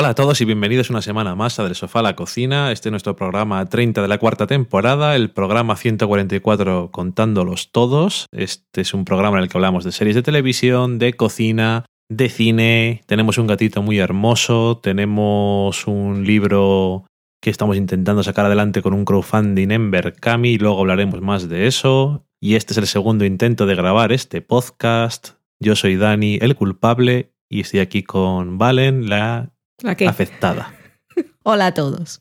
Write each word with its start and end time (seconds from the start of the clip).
Hola 0.00 0.08
a 0.08 0.14
todos 0.14 0.40
y 0.40 0.46
bienvenidos 0.46 0.88
una 0.88 1.02
semana 1.02 1.34
más 1.34 1.60
a 1.60 1.64
Del 1.64 1.74
Sofá 1.74 1.98
a 1.98 2.02
la 2.02 2.16
Cocina. 2.16 2.72
Este 2.72 2.88
es 2.88 2.90
nuestro 2.90 3.16
programa 3.16 3.66
30 3.66 4.00
de 4.00 4.08
la 4.08 4.16
cuarta 4.16 4.46
temporada, 4.46 5.14
el 5.14 5.28
programa 5.28 5.76
144 5.76 6.88
contándolos 6.90 7.70
todos. 7.70 8.24
Este 8.32 8.80
es 8.80 8.94
un 8.94 9.04
programa 9.04 9.36
en 9.36 9.42
el 9.42 9.50
que 9.50 9.58
hablamos 9.58 9.84
de 9.84 9.92
series 9.92 10.16
de 10.16 10.22
televisión, 10.22 10.98
de 10.98 11.12
cocina, 11.12 11.84
de 12.08 12.30
cine. 12.30 13.02
Tenemos 13.04 13.36
un 13.36 13.46
gatito 13.46 13.82
muy 13.82 13.98
hermoso, 13.98 14.78
tenemos 14.82 15.86
un 15.86 16.24
libro 16.24 17.04
que 17.42 17.50
estamos 17.50 17.76
intentando 17.76 18.22
sacar 18.22 18.46
adelante 18.46 18.80
con 18.80 18.94
un 18.94 19.04
crowdfunding 19.04 19.70
en 19.70 19.90
Berkami 19.90 20.56
luego 20.56 20.80
hablaremos 20.80 21.20
más 21.20 21.50
de 21.50 21.66
eso. 21.66 22.24
Y 22.40 22.54
este 22.54 22.72
es 22.72 22.78
el 22.78 22.86
segundo 22.86 23.26
intento 23.26 23.66
de 23.66 23.74
grabar 23.74 24.12
este 24.12 24.40
podcast. 24.40 25.32
Yo 25.62 25.76
soy 25.76 25.96
Dani, 25.96 26.38
el 26.40 26.56
culpable, 26.56 27.34
y 27.50 27.60
estoy 27.60 27.80
aquí 27.80 28.02
con 28.02 28.56
Valen, 28.56 29.10
la 29.10 29.52
Afectada. 29.84 30.74
Hola 31.42 31.66
a 31.66 31.74
todos. 31.74 32.20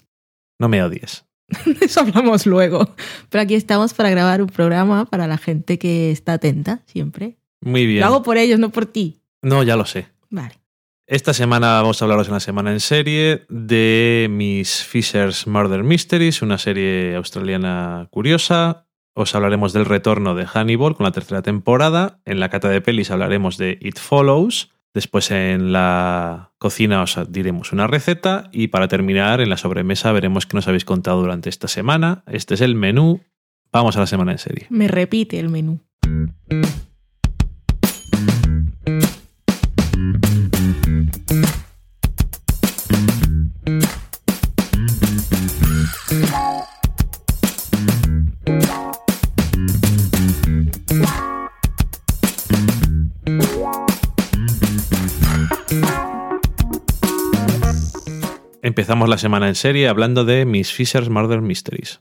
No 0.59 0.69
me 0.69 0.83
odies. 0.83 1.25
Eso 1.81 2.01
hablamos 2.01 2.45
luego. 2.45 2.95
Pero 3.29 3.41
aquí 3.41 3.55
estamos 3.55 3.93
para 3.93 4.09
grabar 4.09 4.41
un 4.41 4.49
programa 4.49 5.05
para 5.05 5.27
la 5.27 5.37
gente 5.37 5.79
que 5.79 6.11
está 6.11 6.33
atenta 6.33 6.81
siempre. 6.85 7.37
Muy 7.61 7.85
bien. 7.85 8.01
Lo 8.01 8.07
hago 8.07 8.23
por 8.23 8.37
ellos, 8.37 8.59
no 8.59 8.69
por 8.69 8.85
ti. 8.85 9.21
No, 9.41 9.63
ya 9.63 9.75
lo 9.75 9.85
sé. 9.85 10.07
Vale. 10.29 10.59
Esta 11.07 11.33
semana 11.33 11.81
vamos 11.81 12.01
a 12.01 12.05
hablaros 12.05 12.27
en 12.27 12.35
la 12.35 12.39
semana 12.39 12.71
en 12.71 12.79
serie 12.79 13.45
de 13.49 14.27
Miss 14.29 14.83
Fisher's 14.83 15.47
Murder 15.47 15.83
Mysteries, 15.83 16.43
una 16.43 16.59
serie 16.59 17.15
australiana 17.15 18.07
curiosa. 18.11 18.85
Os 19.15 19.33
hablaremos 19.33 19.73
del 19.73 19.85
retorno 19.85 20.35
de 20.35 20.45
Hannibal 20.45 20.95
con 20.95 21.05
la 21.05 21.11
tercera 21.11 21.41
temporada. 21.41 22.21
En 22.25 22.39
la 22.39 22.49
cata 22.49 22.69
de 22.69 22.79
pelis 22.81 23.09
hablaremos 23.09 23.57
de 23.57 23.79
It 23.81 23.97
Follows. 23.97 24.71
Después 24.93 25.29
en 25.31 25.71
la 25.71 26.51
cocina 26.57 27.03
os 27.03 27.17
diremos 27.29 27.71
una 27.71 27.87
receta 27.87 28.49
y 28.51 28.67
para 28.67 28.87
terminar 28.87 29.39
en 29.39 29.49
la 29.49 29.57
sobremesa 29.57 30.11
veremos 30.11 30.45
qué 30.45 30.55
nos 30.55 30.67
habéis 30.67 30.85
contado 30.85 31.21
durante 31.21 31.49
esta 31.49 31.67
semana. 31.67 32.23
Este 32.27 32.55
es 32.55 32.61
el 32.61 32.75
menú. 32.75 33.21
Vamos 33.71 33.97
a 33.97 33.99
la 33.99 34.07
semana 34.07 34.31
en 34.31 34.39
serie. 34.39 34.65
Me 34.69 34.87
repite 34.87 35.39
el 35.39 35.49
menú. 35.49 35.79
Empezamos 58.79 59.09
la 59.09 59.17
semana 59.17 59.49
en 59.49 59.55
serie 59.55 59.89
hablando 59.89 60.23
de 60.23 60.45
Miss 60.45 60.71
Fisher's 60.71 61.09
Murder 61.09 61.41
Mysteries. 61.41 61.99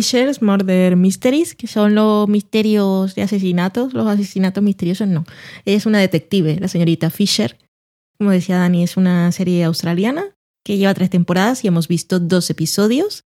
Fisher's 0.00 0.40
Murder 0.40 0.96
Mysteries, 0.96 1.54
que 1.54 1.66
son 1.66 1.94
los 1.94 2.26
misterios 2.26 3.14
de 3.14 3.20
asesinatos, 3.20 3.92
los 3.92 4.06
asesinatos 4.06 4.64
misteriosos, 4.64 5.06
no. 5.06 5.26
Ella 5.66 5.76
es 5.76 5.84
una 5.84 5.98
detective, 5.98 6.56
la 6.58 6.68
señorita 6.68 7.10
Fisher. 7.10 7.58
Como 8.16 8.30
decía 8.30 8.56
Dani, 8.56 8.82
es 8.82 8.96
una 8.96 9.30
serie 9.30 9.62
australiana 9.64 10.24
que 10.64 10.78
lleva 10.78 10.94
tres 10.94 11.10
temporadas 11.10 11.62
y 11.64 11.68
hemos 11.68 11.86
visto 11.86 12.18
dos 12.18 12.48
episodios. 12.48 13.24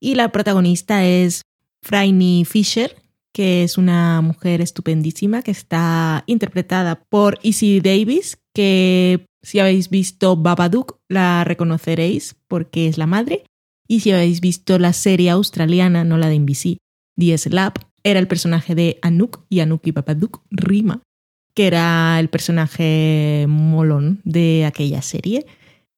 Y 0.00 0.16
la 0.16 0.32
protagonista 0.32 1.04
es 1.04 1.42
Franny 1.80 2.44
Fisher, 2.44 2.96
que 3.32 3.62
es 3.62 3.78
una 3.78 4.20
mujer 4.20 4.60
estupendísima 4.60 5.42
que 5.42 5.52
está 5.52 6.24
interpretada 6.26 7.04
por 7.08 7.38
Izzy 7.42 7.78
Davis, 7.78 8.36
que 8.52 9.26
si 9.42 9.60
habéis 9.60 9.90
visto 9.90 10.36
Babadook 10.36 10.98
la 11.08 11.44
reconoceréis 11.44 12.34
porque 12.48 12.88
es 12.88 12.98
la 12.98 13.06
madre. 13.06 13.44
Y 13.88 14.00
si 14.00 14.10
habéis 14.12 14.40
visto 14.40 14.78
la 14.78 14.92
serie 14.92 15.30
australiana, 15.30 16.04
no 16.04 16.18
la 16.18 16.28
de 16.28 16.38
NBC, 16.38 16.78
The 17.16 17.38
Slap, 17.38 17.78
era 18.02 18.20
el 18.20 18.28
personaje 18.28 18.74
de 18.74 18.98
Anouk 19.02 19.40
y 19.48 19.60
Anouk 19.60 19.86
y 19.86 19.90
Babadook 19.90 20.42
rima, 20.50 21.02
que 21.54 21.66
era 21.66 22.20
el 22.20 22.28
personaje 22.28 23.46
molón 23.48 24.20
de 24.24 24.64
aquella 24.64 25.02
serie. 25.02 25.46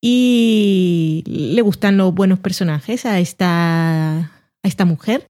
Y 0.01 1.25
le 1.27 1.61
gustan 1.63 1.97
los 1.97 2.15
buenos 2.15 2.39
personajes 2.39 3.05
a 3.05 3.19
esta, 3.19 4.19
a 4.19 4.31
esta 4.63 4.85
mujer. 4.85 5.27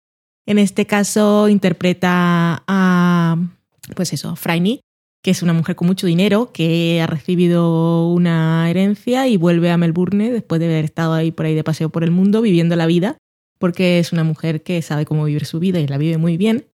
En 0.47 0.58
este 0.58 0.86
caso 0.86 1.48
interpreta 1.48 2.62
a, 2.66 3.36
pues 3.97 4.12
eso, 4.12 4.36
Franny, 4.36 4.80
que 5.22 5.30
es 5.30 5.42
una 5.42 5.52
mujer 5.52 5.76
con 5.76 5.88
mucho 5.88 6.06
dinero, 6.06 6.50
que 6.52 7.00
ha 7.02 7.06
recibido 7.06 8.08
una 8.08 8.70
herencia 8.70 9.26
y 9.26 9.36
vuelve 9.36 9.70
a 9.70 9.76
Melbourne 9.76 10.30
después 10.30 10.60
de 10.60 10.66
haber 10.66 10.84
estado 10.84 11.12
ahí 11.14 11.32
por 11.32 11.46
ahí 11.46 11.54
de 11.54 11.64
paseo 11.64 11.88
por 11.90 12.04
el 12.04 12.10
mundo 12.10 12.40
viviendo 12.40 12.76
la 12.76 12.86
vida, 12.86 13.18
porque 13.58 13.98
es 13.98 14.12
una 14.12 14.24
mujer 14.24 14.62
que 14.62 14.80
sabe 14.82 15.04
cómo 15.04 15.24
vivir 15.24 15.44
su 15.44 15.58
vida 15.58 15.80
y 15.80 15.86
la 15.86 15.98
vive 15.98 16.18
muy 16.18 16.36
bien. 16.36 16.66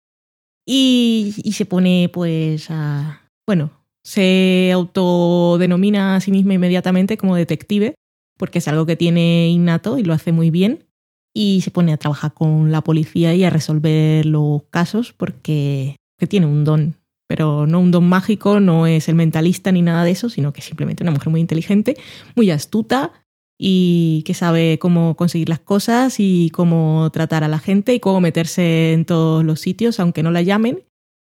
Y, 0.66 1.34
y 1.42 1.52
se 1.52 1.66
pone 1.66 2.10
pues 2.12 2.70
a... 2.70 3.30
Bueno, 3.46 3.70
se 4.02 4.70
autodenomina 4.72 6.16
a 6.16 6.20
sí 6.20 6.30
misma 6.30 6.54
inmediatamente 6.54 7.16
como 7.16 7.36
detective, 7.36 7.94
porque 8.38 8.58
es 8.58 8.68
algo 8.68 8.86
que 8.86 8.96
tiene 8.96 9.48
innato 9.48 9.98
y 9.98 10.04
lo 10.04 10.12
hace 10.12 10.32
muy 10.32 10.50
bien. 10.50 10.86
Y 11.34 11.62
se 11.62 11.70
pone 11.70 11.92
a 11.92 11.96
trabajar 11.96 12.34
con 12.34 12.70
la 12.70 12.82
policía 12.82 13.34
y 13.34 13.44
a 13.44 13.50
resolver 13.50 14.24
los 14.26 14.62
casos 14.70 15.12
porque 15.12 15.96
que 16.18 16.26
tiene 16.26 16.46
un 16.46 16.64
don 16.64 16.96
pero 17.34 17.66
no 17.66 17.80
un 17.80 17.90
don 17.90 18.08
mágico, 18.08 18.60
no 18.60 18.86
es 18.86 19.08
el 19.08 19.16
mentalista 19.16 19.72
ni 19.72 19.82
nada 19.82 20.04
de 20.04 20.12
eso, 20.12 20.28
sino 20.28 20.52
que 20.52 20.60
es 20.60 20.66
simplemente 20.66 21.02
una 21.02 21.10
mujer 21.10 21.30
muy 21.30 21.40
inteligente, 21.40 21.96
muy 22.36 22.52
astuta 22.52 23.10
y 23.58 24.22
que 24.24 24.34
sabe 24.34 24.78
cómo 24.78 25.16
conseguir 25.16 25.48
las 25.48 25.58
cosas 25.58 26.20
y 26.20 26.50
cómo 26.50 27.10
tratar 27.12 27.42
a 27.42 27.48
la 27.48 27.58
gente 27.58 27.92
y 27.92 27.98
cómo 27.98 28.20
meterse 28.20 28.92
en 28.92 29.04
todos 29.04 29.44
los 29.44 29.58
sitios, 29.58 29.98
aunque 29.98 30.22
no 30.22 30.30
la 30.30 30.42
llamen. 30.42 30.84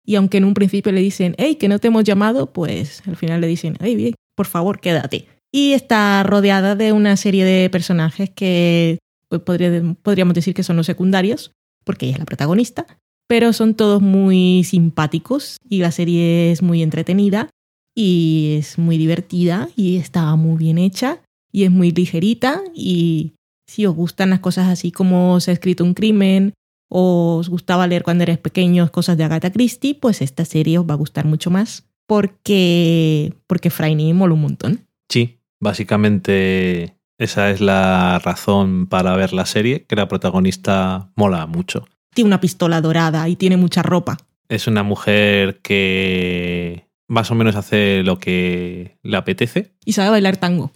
Y 0.04 0.16
aunque 0.16 0.36
en 0.36 0.44
un 0.44 0.52
principio 0.52 0.92
le 0.92 1.00
dicen, 1.00 1.34
hey, 1.38 1.56
que 1.56 1.68
no 1.68 1.78
te 1.78 1.88
hemos 1.88 2.04
llamado, 2.04 2.52
pues 2.52 3.02
al 3.06 3.16
final 3.16 3.40
le 3.40 3.46
dicen, 3.46 3.78
hey, 3.80 3.96
bien, 3.96 4.14
por 4.36 4.44
favor, 4.44 4.80
quédate. 4.80 5.26
Y 5.50 5.72
está 5.72 6.22
rodeada 6.22 6.76
de 6.76 6.92
una 6.92 7.16
serie 7.16 7.46
de 7.46 7.70
personajes 7.70 8.28
que 8.28 8.98
pues, 9.30 9.40
podría, 9.40 9.80
podríamos 10.02 10.34
decir 10.34 10.52
que 10.52 10.64
son 10.64 10.76
los 10.76 10.84
secundarios, 10.84 11.52
porque 11.82 12.04
ella 12.04 12.16
es 12.16 12.18
la 12.18 12.26
protagonista, 12.26 12.84
pero 13.26 13.52
son 13.52 13.74
todos 13.74 14.02
muy 14.02 14.64
simpáticos 14.64 15.58
y 15.68 15.78
la 15.78 15.90
serie 15.90 16.52
es 16.52 16.62
muy 16.62 16.82
entretenida 16.82 17.48
y 17.94 18.56
es 18.58 18.78
muy 18.78 18.98
divertida 18.98 19.68
y 19.76 19.96
está 19.96 20.34
muy 20.36 20.56
bien 20.56 20.78
hecha 20.78 21.20
y 21.52 21.64
es 21.64 21.70
muy 21.70 21.92
ligerita 21.92 22.62
y 22.74 23.34
si 23.66 23.86
os 23.86 23.94
gustan 23.94 24.30
las 24.30 24.40
cosas 24.40 24.68
así 24.68 24.92
como 24.92 25.40
se 25.40 25.50
ha 25.50 25.54
escrito 25.54 25.84
un 25.84 25.94
crimen 25.94 26.52
o 26.90 27.36
os 27.38 27.48
gustaba 27.48 27.86
leer 27.86 28.02
cuando 28.02 28.22
eres 28.22 28.38
pequeños 28.38 28.90
cosas 28.90 29.16
de 29.16 29.24
Agatha 29.24 29.50
Christie, 29.50 29.94
pues 29.94 30.20
esta 30.20 30.44
serie 30.44 30.78
os 30.78 30.86
va 30.88 30.94
a 30.94 30.98
gustar 30.98 31.24
mucho 31.24 31.50
más 31.50 31.86
porque 32.06 33.32
porque 33.46 33.70
Franny 33.70 34.12
mola 34.12 34.34
un 34.34 34.42
montón. 34.42 34.86
Sí, 35.08 35.38
básicamente 35.60 36.96
esa 37.18 37.50
es 37.50 37.60
la 37.60 38.18
razón 38.18 38.86
para 38.86 39.16
ver 39.16 39.32
la 39.32 39.46
serie, 39.46 39.84
que 39.86 39.96
la 39.96 40.08
protagonista 40.08 41.10
mola 41.16 41.46
mucho 41.46 41.86
tiene 42.14 42.28
una 42.28 42.40
pistola 42.40 42.80
dorada 42.80 43.28
y 43.28 43.36
tiene 43.36 43.56
mucha 43.56 43.82
ropa. 43.82 44.16
Es 44.48 44.66
una 44.66 44.82
mujer 44.82 45.60
que 45.62 46.86
más 47.08 47.30
o 47.30 47.34
menos 47.34 47.56
hace 47.56 48.02
lo 48.02 48.18
que 48.18 48.98
le 49.02 49.16
apetece. 49.16 49.74
Y 49.84 49.92
sabe 49.92 50.10
bailar 50.10 50.36
tango. 50.36 50.72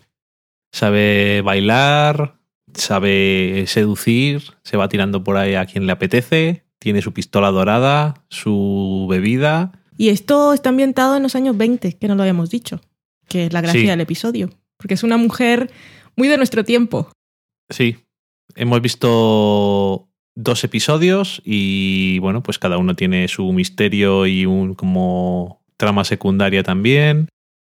Sabe 0.72 1.40
bailar, 1.42 2.38
sabe 2.74 3.64
seducir, 3.66 4.42
se 4.62 4.76
va 4.76 4.88
tirando 4.88 5.24
por 5.24 5.36
ahí 5.36 5.54
a 5.54 5.66
quien 5.66 5.86
le 5.86 5.92
apetece, 5.92 6.64
tiene 6.78 7.02
su 7.02 7.12
pistola 7.12 7.50
dorada, 7.50 8.14
su 8.28 9.06
bebida. 9.10 9.72
Y 9.96 10.10
esto 10.10 10.52
está 10.52 10.68
ambientado 10.68 11.16
en 11.16 11.22
los 11.22 11.34
años 11.34 11.56
20, 11.56 11.94
que 11.98 12.08
no 12.08 12.14
lo 12.14 12.22
habíamos 12.22 12.50
dicho, 12.50 12.80
que 13.28 13.46
es 13.46 13.52
la 13.52 13.60
gracia 13.62 13.80
Sí. 13.80 13.86
del 13.86 14.00
episodio, 14.00 14.50
porque 14.76 14.94
es 14.94 15.02
una 15.02 15.16
mujer 15.16 15.70
muy 16.16 16.28
de 16.28 16.36
nuestro 16.36 16.64
tiempo. 16.64 17.10
Sí, 17.70 17.96
hemos 18.54 18.80
visto 18.80 20.07
dos 20.38 20.62
episodios 20.62 21.42
y 21.44 22.20
bueno, 22.20 22.44
pues 22.44 22.60
cada 22.60 22.78
uno 22.78 22.94
tiene 22.94 23.26
su 23.26 23.52
misterio 23.52 24.26
y 24.26 24.46
un 24.46 24.74
como 24.74 25.60
trama 25.76 26.04
secundaria 26.04 26.62
también, 26.62 27.28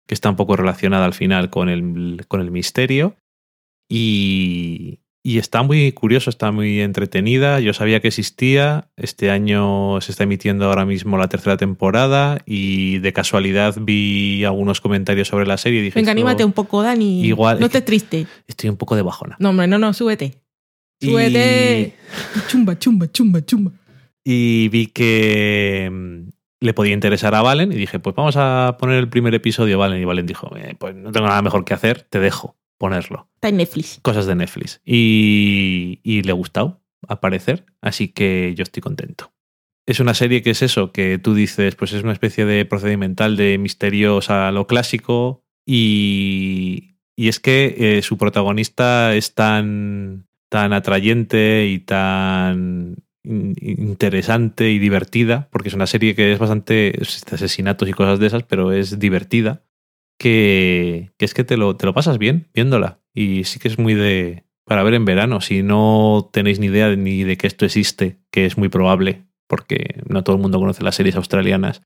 que 0.08 0.14
está 0.14 0.30
un 0.30 0.36
poco 0.36 0.56
relacionada 0.56 1.06
al 1.06 1.14
final 1.14 1.50
con 1.50 1.70
el, 1.70 2.24
con 2.28 2.40
el 2.40 2.52
misterio. 2.52 3.16
Y, 3.90 5.00
y 5.24 5.40
está 5.40 5.64
muy 5.64 5.92
curioso, 5.92 6.30
está 6.30 6.52
muy 6.52 6.82
entretenida. 6.82 7.60
Yo 7.60 7.74
sabía 7.74 8.00
que 8.00 8.10
existía. 8.10 8.90
Este 8.96 9.32
año 9.32 10.00
se 10.02 10.12
está 10.12 10.24
emitiendo 10.24 10.66
ahora 10.66 10.86
mismo 10.86 11.18
la 11.18 11.30
tercera 11.30 11.58
temporada 11.58 12.42
y 12.46 13.00
de 13.00 13.12
casualidad 13.12 13.76
vi 13.82 14.44
algunos 14.46 14.82
comentarios 14.82 15.28
sobre 15.28 15.48
la 15.48 15.58
serie 15.58 15.80
y 15.80 15.84
dije... 15.84 16.00
Venga, 16.00 16.12
anímate 16.12 16.46
un 16.46 16.54
poco, 16.54 16.84
Dani. 16.84 17.26
Igual, 17.26 17.60
no 17.60 17.66
estés 17.66 17.86
triste. 17.86 18.28
Estoy 18.48 18.70
un 18.70 18.78
poco 18.78 18.96
de 18.96 19.02
bajona. 19.02 19.36
No, 19.40 19.50
hombre, 19.50 19.68
no, 19.68 19.80
no, 19.80 19.94
súbete. 19.94 20.42
Y-. 21.02 21.94
Chumba, 22.48 22.78
chumba, 22.78 23.12
chumba, 23.12 23.46
chumba. 23.46 23.72
Y 24.24 24.70
vi 24.70 24.88
que 24.88 25.90
mm, 25.92 26.30
le 26.62 26.74
podía 26.74 26.94
interesar 26.94 27.34
a 27.36 27.42
Valen 27.42 27.72
y 27.72 27.76
dije, 27.76 28.00
pues 28.00 28.16
vamos 28.16 28.36
a 28.38 28.78
poner 28.80 28.98
el 28.98 29.10
primer 29.10 29.34
episodio, 29.34 29.78
Valen. 29.80 30.02
Y 30.02 30.06
Valen 30.06 30.26
dijo, 30.26 30.56
"Eh, 30.56 30.76
pues 30.78 30.96
no 30.96 31.12
tengo 31.12 31.28
nada 31.28 31.42
mejor 31.42 31.66
que 31.66 31.74
hacer, 31.74 32.04
te 32.04 32.20
dejo 32.20 32.56
ponerlo. 32.78 33.30
Está 33.36 33.50
en 33.50 33.58
Netflix. 33.58 34.00
Cosas 34.02 34.26
de 34.26 34.36
Netflix. 34.36 34.82
Y, 34.86 36.00
y 36.04 36.24
le 36.24 36.32
ha 36.32 36.36
gustado, 36.36 36.82
al 37.08 37.20
parecer, 37.20 37.66
así 37.82 38.08
que 38.10 38.54
yo 38.56 38.64
estoy 38.64 38.82
contento. 38.82 39.34
Es 39.88 40.00
una 40.00 40.14
serie 40.14 40.42
que 40.42 40.52
es 40.52 40.62
eso, 40.62 40.92
que 40.92 41.18
tú 41.18 41.34
dices, 41.34 41.76
pues 41.76 41.94
es 41.94 42.04
una 42.04 42.14
especie 42.14 42.46
de 42.46 42.66
procedimental 42.66 43.36
de 43.36 43.58
misterios 43.58 44.30
a 44.30 44.52
lo 44.52 44.68
clásico 44.68 45.44
y, 45.66 46.98
y 47.16 47.28
es 47.28 47.40
que 47.40 47.76
eh, 47.78 48.02
su 48.02 48.18
protagonista 48.18 49.16
es 49.16 49.34
tan, 49.34 50.28
tan 50.52 50.74
atrayente 50.74 51.66
y 51.68 51.80
tan 51.80 52.98
in- 53.24 53.56
interesante 53.62 54.70
y 54.70 54.80
divertida, 54.80 55.48
porque 55.50 55.70
es 55.70 55.76
una 55.76 55.88
serie 55.88 56.14
que 56.14 56.34
es 56.34 56.40
bastante 56.40 57.02
es 57.02 57.24
de 57.24 57.36
asesinatos 57.36 57.88
y 57.88 57.94
cosas 57.94 58.20
de 58.20 58.28
esas, 58.28 58.44
pero 58.44 58.74
es 58.74 59.00
divertida, 59.00 59.64
que, 60.20 61.12
que 61.18 61.24
es 61.24 61.34
que 61.34 61.46
te 61.46 61.56
lo, 61.56 61.78
te 61.78 61.86
lo 61.86 61.94
pasas 61.94 62.18
bien 62.18 62.50
viéndola. 62.54 63.00
Y 63.14 63.46
sí 63.46 63.60
que 63.60 63.70
es 63.70 63.80
muy 63.80 63.94
de 63.94 64.44
para 64.66 64.84
ver 64.84 64.94
en 64.94 65.06
verano, 65.06 65.40
si 65.40 65.64
no 65.64 66.30
tenéis 66.34 66.60
ni 66.60 66.68
idea 66.68 66.96
ni 66.96 67.24
de 67.24 67.38
que 67.38 67.48
esto 67.48 67.66
existe, 67.66 68.20
que 68.30 68.46
es 68.46 68.58
muy 68.58 68.68
probable, 68.70 69.26
porque 69.48 70.02
no 70.08 70.24
todo 70.24 70.36
el 70.36 70.42
mundo 70.42 70.60
conoce 70.60 70.84
las 70.84 70.96
series 70.96 71.16
australianas, 71.16 71.82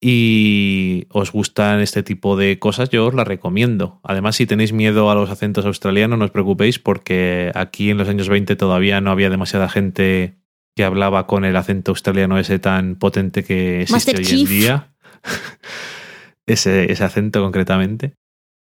y 0.00 1.06
os 1.10 1.32
gustan 1.32 1.80
este 1.80 2.02
tipo 2.02 2.36
de 2.36 2.58
cosas, 2.58 2.90
yo 2.90 3.06
os 3.06 3.14
las 3.14 3.26
recomiendo. 3.26 4.00
Además, 4.02 4.36
si 4.36 4.46
tenéis 4.46 4.72
miedo 4.72 5.10
a 5.10 5.14
los 5.14 5.30
acentos 5.30 5.64
australianos, 5.64 6.18
no 6.18 6.24
os 6.26 6.30
preocupéis 6.30 6.78
porque 6.78 7.50
aquí 7.54 7.90
en 7.90 7.98
los 7.98 8.08
años 8.08 8.28
20 8.28 8.56
todavía 8.56 9.00
no 9.00 9.10
había 9.10 9.30
demasiada 9.30 9.68
gente 9.68 10.36
que 10.74 10.84
hablaba 10.84 11.26
con 11.26 11.44
el 11.44 11.56
acento 11.56 11.92
australiano 11.92 12.38
ese 12.38 12.58
tan 12.58 12.96
potente 12.96 13.42
que 13.42 13.82
existe 13.82 14.12
Master 14.12 14.16
hoy 14.18 14.24
Chief. 14.24 14.50
en 14.50 14.56
día. 14.58 14.94
ese, 16.46 16.92
ese 16.92 17.04
acento 17.04 17.42
concretamente. 17.42 18.14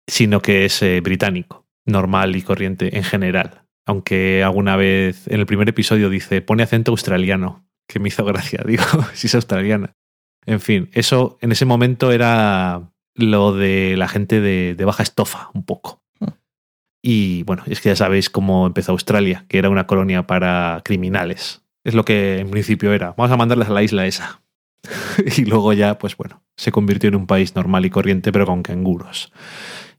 Sino 0.09 0.41
que 0.41 0.65
es 0.65 0.81
eh, 0.83 1.01
británico, 1.01 1.67
normal 1.85 2.35
y 2.35 2.41
corriente 2.41 2.95
en 2.95 3.03
general. 3.03 3.63
Aunque 3.85 4.43
alguna 4.43 4.75
vez 4.77 5.27
en 5.27 5.39
el 5.39 5.45
primer 5.45 5.67
episodio 5.67 6.09
dice, 6.09 6.41
pone 6.41 6.63
acento 6.63 6.91
australiano, 6.91 7.67
que 7.87 7.99
me 7.99 8.09
hizo 8.09 8.23
gracia, 8.23 8.63
digo, 8.65 8.83
si 9.13 9.27
es 9.27 9.35
australiana. 9.35 9.93
En 10.47 10.59
fin, 10.59 10.89
eso 10.94 11.38
en 11.41 11.51
ese 11.51 11.65
momento 11.65 12.11
era 12.11 12.89
lo 13.13 13.53
de 13.53 13.95
la 13.97 14.07
gente 14.07 14.41
de, 14.41 14.73
de 14.75 14.85
baja 14.85 15.03
estofa, 15.03 15.51
un 15.53 15.63
poco. 15.63 16.01
Y 17.03 17.44
bueno, 17.44 17.63
es 17.67 17.79
que 17.79 17.89
ya 17.89 17.95
sabéis 17.95 18.29
cómo 18.29 18.65
empezó 18.65 18.91
Australia, 18.91 19.45
que 19.47 19.59
era 19.59 19.69
una 19.69 19.88
colonia 19.88 20.25
para 20.25 20.81
criminales. 20.83 21.61
Es 21.83 21.94
lo 21.94 22.03
que 22.03 22.39
en 22.39 22.49
principio 22.49 22.91
era. 22.91 23.13
Vamos 23.15 23.31
a 23.31 23.38
mandarles 23.38 23.69
a 23.69 23.73
la 23.73 23.83
isla 23.83 24.07
esa. 24.07 24.41
y 25.38 25.45
luego 25.45 25.73
ya, 25.73 25.97
pues 25.97 26.17
bueno, 26.17 26.41
se 26.55 26.71
convirtió 26.71 27.09
en 27.09 27.15
un 27.15 27.27
país 27.27 27.55
normal 27.55 27.85
y 27.85 27.89
corriente, 27.89 28.31
pero 28.31 28.45
con 28.45 28.63
canguros. 28.63 29.31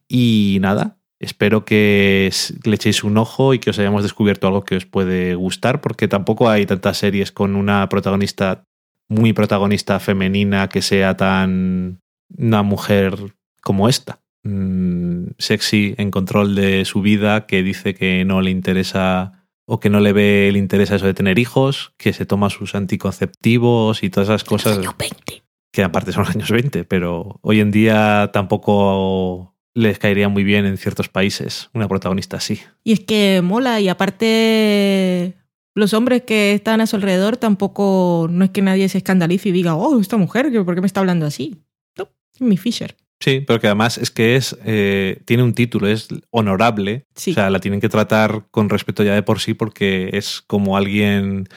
Y 0.08 0.58
nada, 0.60 0.98
espero 1.18 1.64
que 1.64 2.30
le 2.64 2.74
echéis 2.74 3.04
un 3.04 3.16
ojo 3.16 3.54
y 3.54 3.58
que 3.58 3.70
os 3.70 3.78
hayamos 3.78 4.02
descubierto 4.02 4.46
algo 4.46 4.64
que 4.64 4.76
os 4.76 4.86
puede 4.86 5.34
gustar, 5.34 5.80
porque 5.80 6.08
tampoco 6.08 6.48
hay 6.48 6.66
tantas 6.66 6.98
series 6.98 7.32
con 7.32 7.56
una 7.56 7.88
protagonista 7.88 8.64
muy 9.08 9.32
protagonista 9.32 9.98
femenina 10.00 10.68
que 10.68 10.82
sea 10.82 11.16
tan 11.16 12.00
una 12.36 12.62
mujer 12.62 13.16
como 13.62 13.88
esta. 13.88 14.20
Mm, 14.44 15.30
sexy 15.38 15.94
en 15.98 16.10
control 16.10 16.54
de 16.54 16.84
su 16.84 17.00
vida, 17.00 17.46
que 17.46 17.62
dice 17.62 17.94
que 17.94 18.24
no 18.24 18.40
le 18.40 18.50
interesa 18.50 19.46
o 19.66 19.80
que 19.80 19.90
no 19.90 20.00
le 20.00 20.12
ve 20.12 20.48
el 20.48 20.56
interés 20.56 20.90
a 20.90 20.96
eso 20.96 21.06
de 21.06 21.14
tener 21.14 21.38
hijos, 21.38 21.92
que 21.98 22.12
se 22.12 22.24
toma 22.24 22.48
sus 22.48 22.74
anticonceptivos 22.74 24.02
y 24.02 24.08
todas 24.08 24.30
esas 24.30 24.44
cosas 24.44 24.78
Años 24.78 24.94
20. 24.96 25.42
que 25.72 25.82
aparte 25.82 26.12
son 26.12 26.24
los 26.24 26.34
años 26.34 26.50
20, 26.50 26.84
pero 26.84 27.38
hoy 27.42 27.60
en 27.60 27.70
día 27.70 28.30
tampoco 28.32 29.54
les 29.74 29.98
caería 29.98 30.28
muy 30.28 30.42
bien 30.42 30.64
en 30.64 30.78
ciertos 30.78 31.08
países 31.08 31.68
una 31.74 31.86
protagonista 31.86 32.38
así. 32.38 32.60
Y 32.82 32.92
es 32.92 33.00
que 33.00 33.42
mola, 33.42 33.80
y 33.80 33.88
aparte 33.88 35.37
los 35.78 35.94
hombres 35.94 36.22
que 36.22 36.52
están 36.54 36.80
a 36.80 36.86
su 36.86 36.96
alrededor 36.96 37.36
tampoco, 37.36 38.26
no 38.30 38.44
es 38.44 38.50
que 38.50 38.62
nadie 38.62 38.88
se 38.88 38.98
escandalice 38.98 39.48
y 39.48 39.52
diga, 39.52 39.76
oh, 39.76 40.00
esta 40.00 40.16
mujer, 40.16 40.52
¿por 40.64 40.74
qué 40.74 40.80
me 40.80 40.86
está 40.86 41.00
hablando 41.00 41.24
así? 41.24 41.62
No, 41.96 42.08
es 42.34 42.40
mi 42.40 42.56
Fisher. 42.56 42.96
Sí, 43.20 43.44
pero 43.46 43.60
que 43.60 43.66
además 43.66 43.98
es 43.98 44.10
que 44.10 44.36
es 44.36 44.56
eh, 44.64 45.20
tiene 45.24 45.42
un 45.42 45.54
título, 45.54 45.88
es 45.88 46.08
honorable. 46.30 47.06
Sí. 47.14 47.32
O 47.32 47.34
sea, 47.34 47.50
la 47.50 47.60
tienen 47.60 47.80
que 47.80 47.88
tratar 47.88 48.46
con 48.50 48.68
respeto 48.68 49.02
ya 49.02 49.14
de 49.14 49.22
por 49.22 49.40
sí 49.40 49.54
porque 49.54 50.10
es 50.12 50.42
como 50.46 50.76
alguien, 50.76 51.48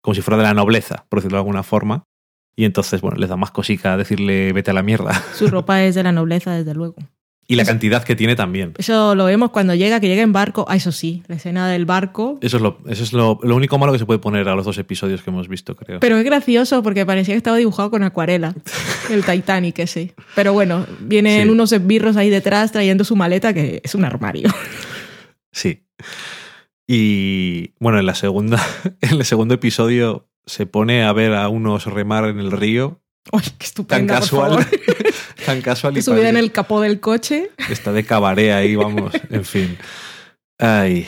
como 0.00 0.14
si 0.14 0.22
fuera 0.22 0.38
de 0.38 0.44
la 0.44 0.54
nobleza, 0.54 1.06
por 1.08 1.20
decirlo 1.20 1.36
de 1.36 1.40
alguna 1.40 1.62
forma. 1.62 2.04
Y 2.54 2.64
entonces, 2.64 3.02
bueno, 3.02 3.18
les 3.18 3.28
da 3.28 3.36
más 3.36 3.50
cosica 3.50 3.96
decirle 3.96 4.52
vete 4.52 4.70
a 4.70 4.74
la 4.74 4.82
mierda. 4.82 5.12
Su 5.34 5.48
ropa 5.50 5.84
es 5.84 5.94
de 5.94 6.02
la 6.02 6.12
nobleza, 6.12 6.52
desde 6.54 6.74
luego. 6.74 6.96
Y 7.48 7.54
la 7.54 7.64
cantidad 7.64 8.02
que 8.02 8.16
tiene 8.16 8.34
también. 8.34 8.74
Eso 8.76 9.14
lo 9.14 9.24
vemos 9.26 9.50
cuando 9.50 9.72
llega, 9.74 10.00
que 10.00 10.08
llega 10.08 10.22
en 10.22 10.32
barco. 10.32 10.64
Ah, 10.68 10.74
eso 10.74 10.90
sí, 10.90 11.22
la 11.28 11.36
escena 11.36 11.68
del 11.68 11.86
barco. 11.86 12.38
Eso 12.42 12.56
es, 12.56 12.62
lo, 12.62 12.78
eso 12.88 13.04
es 13.04 13.12
lo, 13.12 13.38
lo 13.42 13.54
único 13.54 13.78
malo 13.78 13.92
que 13.92 14.00
se 14.00 14.04
puede 14.06 14.18
poner 14.18 14.48
a 14.48 14.56
los 14.56 14.64
dos 14.64 14.78
episodios 14.78 15.22
que 15.22 15.30
hemos 15.30 15.46
visto, 15.48 15.76
creo. 15.76 16.00
Pero 16.00 16.16
es 16.16 16.24
gracioso 16.24 16.82
porque 16.82 17.06
parecía 17.06 17.34
que 17.34 17.38
estaba 17.38 17.56
dibujado 17.56 17.90
con 17.92 18.02
acuarela. 18.02 18.52
El 19.10 19.24
Titanic 19.24 19.78
ese. 19.78 20.14
Pero 20.34 20.52
bueno, 20.54 20.86
vienen 21.00 21.44
Sí. 21.44 21.48
unos 21.48 21.70
esbirros 21.72 22.16
ahí 22.16 22.30
detrás 22.30 22.72
trayendo 22.72 23.04
su 23.04 23.14
maleta 23.14 23.54
que 23.54 23.80
es 23.84 23.94
un 23.94 24.04
armario. 24.04 24.48
Sí. 25.52 25.84
Y 26.86 27.72
bueno, 27.80 27.98
en 27.98 28.06
la 28.06 28.14
segunda, 28.14 28.60
en 29.00 29.18
el 29.18 29.24
segundo 29.24 29.54
episodio 29.54 30.28
se 30.46 30.66
pone 30.66 31.02
a 31.04 31.12
ver 31.12 31.32
a 31.34 31.48
unos 31.48 31.86
remar 31.86 32.24
en 32.26 32.38
el 32.38 32.52
río. 32.52 33.00
¡Ay, 33.32 33.42
qué 33.58 33.66
Tan 33.84 34.06
por 34.06 34.16
casual. 34.16 34.50
favor! 34.50 34.66
tan 35.46 35.60
casual 35.62 35.96
y 35.98 36.02
Subida 36.02 36.28
en 36.28 36.36
el 36.36 36.52
capó 36.52 36.80
del 36.80 37.00
coche. 37.00 37.50
Está 37.70 37.92
de 37.92 38.04
cabaret 38.04 38.52
ahí, 38.52 38.76
vamos. 38.76 39.12
En 39.30 39.44
fin. 39.44 39.76
Ay. 40.58 41.06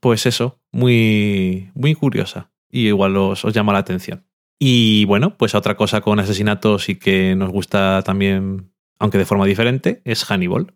Pues 0.00 0.24
eso, 0.26 0.58
muy, 0.72 1.70
muy 1.74 1.94
curiosa. 1.94 2.50
Y 2.70 2.86
igual 2.86 3.16
os, 3.16 3.44
os 3.44 3.52
llama 3.52 3.72
la 3.72 3.80
atención. 3.80 4.24
Y 4.58 5.04
bueno, 5.06 5.36
pues 5.36 5.54
otra 5.54 5.76
cosa 5.76 6.00
con 6.00 6.20
asesinatos 6.20 6.88
y 6.88 6.96
que 6.96 7.34
nos 7.34 7.50
gusta 7.50 8.02
también, 8.04 8.72
aunque 8.98 9.18
de 9.18 9.26
forma 9.26 9.44
diferente, 9.46 10.00
es 10.04 10.24
Hannibal. 10.24 10.74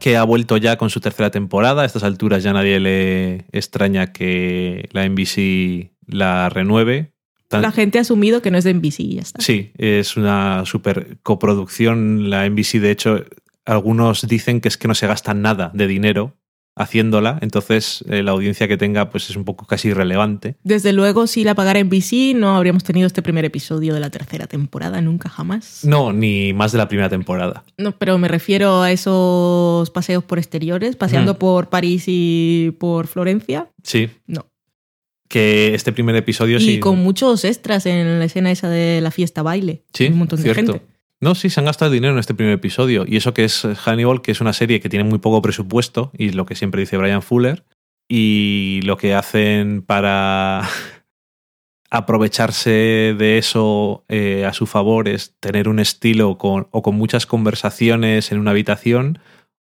Que 0.00 0.16
ha 0.16 0.24
vuelto 0.24 0.56
ya 0.56 0.76
con 0.76 0.90
su 0.90 0.98
tercera 1.00 1.30
temporada. 1.30 1.82
A 1.82 1.84
estas 1.84 2.02
alturas 2.02 2.42
ya 2.42 2.52
nadie 2.52 2.80
le 2.80 3.44
extraña 3.52 4.12
que 4.12 4.88
la 4.92 5.04
NBC 5.08 5.92
la 6.06 6.48
renueve. 6.48 7.12
Tan- 7.48 7.62
La 7.62 7.70
gente 7.72 7.98
ha 7.98 8.00
asumido 8.02 8.42
que 8.42 8.50
no 8.50 8.58
es 8.58 8.64
de 8.64 8.74
NBC 8.74 9.00
y 9.00 9.14
ya 9.16 9.22
está. 9.22 9.40
Sí, 9.42 9.72
es 9.76 10.16
una 10.16 10.64
super 10.66 11.18
coproducción. 11.22 12.30
La 12.30 12.46
NBC, 12.46 12.78
de 12.80 12.90
hecho, 12.90 13.24
algunos 13.64 14.26
dicen 14.26 14.60
que 14.60 14.68
es 14.68 14.76
que 14.76 14.88
no 14.88 14.94
se 14.94 15.06
gasta 15.06 15.34
nada 15.34 15.70
de 15.74 15.86
dinero 15.86 16.36
haciéndola, 16.76 17.38
entonces 17.42 18.04
eh, 18.08 18.22
la 18.22 18.30
audiencia 18.30 18.66
que 18.68 18.76
tenga 18.76 19.10
pues 19.10 19.28
es 19.28 19.36
un 19.36 19.44
poco 19.44 19.66
casi 19.66 19.88
irrelevante. 19.88 20.56
Desde 20.62 20.92
luego, 20.92 21.26
si 21.26 21.44
la 21.44 21.54
pagara 21.54 21.82
NBC, 21.82 22.34
no 22.36 22.56
habríamos 22.56 22.84
tenido 22.84 23.06
este 23.06 23.22
primer 23.22 23.44
episodio 23.44 23.92
de 23.92 24.00
la 24.00 24.10
tercera 24.10 24.46
temporada, 24.46 25.00
nunca 25.00 25.28
jamás. 25.28 25.84
No, 25.84 26.12
ni 26.12 26.52
más 26.52 26.72
de 26.72 26.78
la 26.78 26.88
primera 26.88 27.08
temporada. 27.08 27.64
No, 27.76 27.92
pero 27.98 28.16
me 28.18 28.28
refiero 28.28 28.82
a 28.82 28.92
esos 28.92 29.90
paseos 29.90 30.24
por 30.24 30.38
exteriores, 30.38 30.96
paseando 30.96 31.32
Ujú. 31.32 31.38
por 31.38 31.68
París 31.68 32.04
y 32.06 32.74
por 32.78 33.06
Florencia. 33.06 33.68
Sí. 33.82 34.08
No. 34.26 34.46
Que 35.28 35.74
este 35.74 35.92
primer 35.92 36.16
episodio 36.16 36.56
y 36.56 36.60
sí. 36.60 36.80
con 36.80 36.98
muchos 36.98 37.44
extras 37.44 37.86
en 37.86 38.18
la 38.18 38.24
escena 38.24 38.50
esa 38.50 38.68
de 38.68 39.00
la 39.00 39.10
fiesta 39.12 39.42
baile. 39.42 39.84
Sí, 39.92 40.06
un 40.06 40.18
montón 40.18 40.40
cierto. 40.40 40.60
de 40.60 40.66
gente. 40.78 40.86
No, 41.22 41.34
sí, 41.34 41.50
se 41.50 41.60
han 41.60 41.66
gastado 41.66 41.90
dinero 41.90 42.14
en 42.14 42.18
este 42.18 42.34
primer 42.34 42.54
episodio. 42.54 43.04
Y 43.06 43.16
eso 43.16 43.34
que 43.34 43.44
es 43.44 43.66
Hannibal, 43.84 44.22
que 44.22 44.32
es 44.32 44.40
una 44.40 44.54
serie 44.54 44.80
que 44.80 44.88
tiene 44.88 45.04
muy 45.04 45.18
poco 45.18 45.42
presupuesto, 45.42 46.10
y 46.16 46.30
lo 46.30 46.46
que 46.46 46.54
siempre 46.54 46.80
dice 46.80 46.96
Brian 46.96 47.22
Fuller. 47.22 47.64
Y 48.08 48.80
lo 48.84 48.96
que 48.96 49.14
hacen 49.14 49.82
para 49.82 50.66
aprovecharse 51.90 53.14
de 53.18 53.38
eso 53.38 54.04
eh, 54.08 54.46
a 54.46 54.54
su 54.54 54.66
favor 54.66 55.08
es 55.08 55.36
tener 55.40 55.68
un 55.68 55.78
estilo 55.78 56.38
con, 56.38 56.68
o 56.70 56.82
con 56.82 56.94
muchas 56.94 57.26
conversaciones 57.26 58.32
en 58.32 58.38
una 58.38 58.52
habitación 58.52 59.18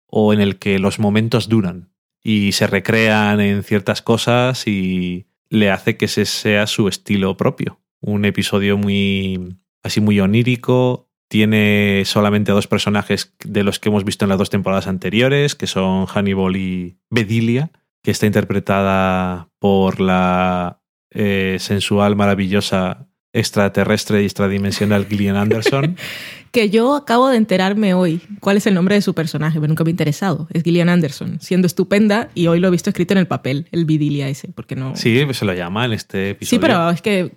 o 0.07 0.33
en 0.33 0.41
el 0.41 0.59
que 0.59 0.77
los 0.77 0.99
momentos 0.99 1.49
duran 1.49 1.89
y 2.23 2.51
se 2.53 2.67
recrean 2.67 3.39
en 3.39 3.63
ciertas 3.63 4.01
cosas 4.01 4.67
y 4.67 5.27
le 5.49 5.69
hace 5.69 5.95
que 5.95 6.05
ese 6.05 6.25
sea 6.25 6.67
su 6.67 6.87
estilo 6.87 7.37
propio. 7.37 7.79
Un 8.01 8.25
episodio 8.25 8.77
muy 8.77 9.55
así 9.83 10.01
muy 10.01 10.19
onírico, 10.19 11.07
tiene 11.35 12.03
solamente 12.05 12.53
dos 12.53 12.65
personajes 12.65 13.33
de 13.43 13.63
los 13.63 13.77
que 13.77 13.89
hemos 13.89 14.05
visto 14.05 14.23
en 14.23 14.29
las 14.29 14.37
dos 14.37 14.49
temporadas 14.49 14.87
anteriores, 14.87 15.53
que 15.53 15.67
son 15.67 16.05
Hannibal 16.05 16.55
y 16.55 16.95
Bedilia, 17.09 17.71
que 18.01 18.11
está 18.11 18.25
interpretada 18.25 19.49
por 19.59 19.99
la 19.99 20.79
eh, 21.11 21.57
sensual, 21.59 22.15
maravillosa, 22.15 23.09
extraterrestre 23.33 24.21
y 24.21 24.25
extradimensional 24.25 25.07
Gillian 25.07 25.35
Anderson. 25.35 25.97
que 26.53 26.69
yo 26.69 26.95
acabo 26.95 27.27
de 27.27 27.35
enterarme 27.35 27.93
hoy 27.93 28.21
cuál 28.39 28.55
es 28.55 28.65
el 28.65 28.73
nombre 28.73 28.95
de 28.95 29.01
su 29.01 29.13
personaje, 29.13 29.59
pero 29.59 29.67
nunca 29.67 29.83
me 29.83 29.89
ha 29.89 29.91
interesado. 29.91 30.47
Es 30.53 30.63
Gillian 30.63 30.87
Anderson, 30.87 31.41
siendo 31.41 31.67
estupenda 31.67 32.29
y 32.33 32.47
hoy 32.47 32.61
lo 32.61 32.69
he 32.69 32.71
visto 32.71 32.89
escrito 32.89 33.13
en 33.13 33.17
el 33.17 33.27
papel, 33.27 33.67
el 33.73 33.83
Vidilia 33.83 34.29
ese, 34.29 34.47
porque 34.47 34.77
no... 34.77 34.95
Sí, 34.95 35.21
pues 35.25 35.35
se 35.35 35.43
lo 35.43 35.53
llama 35.53 35.83
en 35.83 35.91
este 35.91 36.29
episodio. 36.29 36.61
Sí, 36.61 36.65
pero 36.65 36.89
es 36.91 37.01
que 37.01 37.33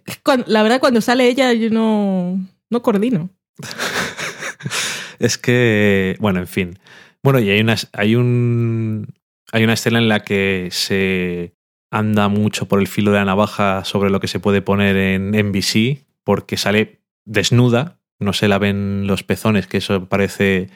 la 0.47 0.63
verdad 0.63 0.79
cuando 0.79 1.01
sale 1.01 1.27
ella 1.27 1.53
yo 1.53 1.69
no, 1.71 2.39
no 2.71 2.81
coordino. 2.81 3.31
es 5.19 5.39
que, 5.39 6.17
bueno, 6.21 6.41
en 6.41 6.47
fin. 6.47 6.79
Bueno, 7.23 7.41
y 7.41 7.51
hay 7.51 7.61
una, 7.61 7.77
hay 7.93 8.15
un, 8.15 9.15
hay 9.53 9.65
una 9.65 9.75
escena 9.75 9.99
en 9.99 10.09
la 10.09 10.21
que 10.21 10.69
se 10.71 11.55
anda 11.91 12.29
mucho 12.29 12.69
por 12.69 12.81
el 12.81 12.87
filo 12.87 13.11
de 13.11 13.19
la 13.19 13.25
navaja 13.25 13.85
sobre 13.85 14.11
lo 14.11 14.21
que 14.21 14.29
se 14.29 14.41
puede 14.41 14.63
poner 14.63 14.97
en 14.97 15.31
NBC, 15.31 16.05
porque 16.25 16.57
sale 16.57 17.01
desnuda, 17.25 17.99
no 18.19 18.33
se 18.33 18.49
la 18.49 18.59
ven 18.59 19.07
los 19.07 19.23
pezones, 19.23 19.67
que 19.67 19.79
eso 19.79 20.07
parece 20.07 20.69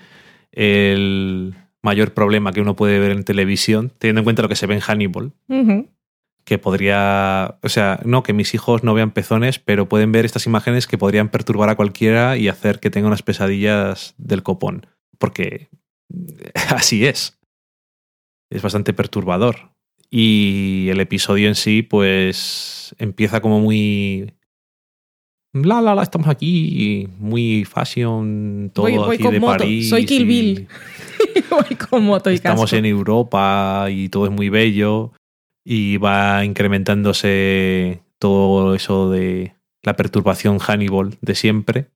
el 0.53 1.55
mayor 1.83 2.15
problema 2.15 2.53
que 2.53 2.61
uno 2.61 2.77
puede 2.77 2.99
ver 2.99 3.13
en 3.13 3.25
televisión, 3.25 3.93
teniendo 3.99 4.21
en 4.21 4.25
cuenta 4.25 4.43
lo 4.43 4.49
que 4.49 4.57
se 4.57 4.67
ve 4.67 4.75
en 4.75 4.81
Hannibal. 4.81 5.33
Que 6.45 6.59
podría, 6.59 7.59
o 7.63 7.69
sea, 7.69 8.01
no 8.05 8.23
que 8.23 8.33
mis 8.33 8.55
hijos 8.55 8.83
no 8.83 8.95
vean 8.95 9.13
pezones, 9.13 9.59
pero 9.59 9.89
pueden 9.89 10.13
ver 10.13 10.25
estas 10.25 10.47
imágenes 10.47 10.87
que 10.87 10.99
podrían 10.99 11.29
perturbar 11.29 11.69
a 11.69 11.77
cualquiera 11.77 12.37
y 12.37 12.49
hacer 12.49 12.81
que 12.81 12.91
tenga 12.91 13.07
unas 13.07 13.23
pesadillas 13.23 14.15
del 14.19 14.43
copón. 14.43 14.87
Porque 15.19 15.69
así 16.69 17.07
es. 17.07 17.39
Es 18.51 18.63
bastante 18.63 18.93
perturbador. 18.93 19.73
Y 20.11 20.89
el 20.91 21.01
episodio 21.01 21.49
en 21.49 21.55
sí, 21.55 21.83
pues 21.83 22.95
empieza 22.99 23.41
como 23.41 23.61
muy. 23.61 24.33
La, 25.55 25.81
la, 25.81 25.95
la, 25.95 26.03
estamos 26.03 26.29
aquí, 26.29 27.09
muy 27.19 27.65
fashion, 27.65 28.71
todo 28.75 29.11
aquí 29.11 29.23
de 29.23 29.41
París. 29.41 29.89
Soy 29.89 30.05
Kill 30.05 30.27
Bill. 30.27 30.69
voy 31.51 31.77
con 31.77 32.05
moto 32.05 32.31
y 32.31 32.35
Estamos 32.35 32.73
en 32.73 32.87
Europa 32.87 33.87
y 33.91 34.09
todo 34.09 34.27
es 34.27 34.33
muy 34.33 34.49
bello. 34.49 35.13
Y 35.65 35.97
va 35.97 36.45
incrementándose 36.45 38.03
todo 38.19 38.75
eso 38.75 39.11
de 39.11 39.55
la 39.83 39.97
perturbación 39.97 40.59
Hannibal 40.59 41.17
de 41.21 41.35
siempre. 41.35 41.91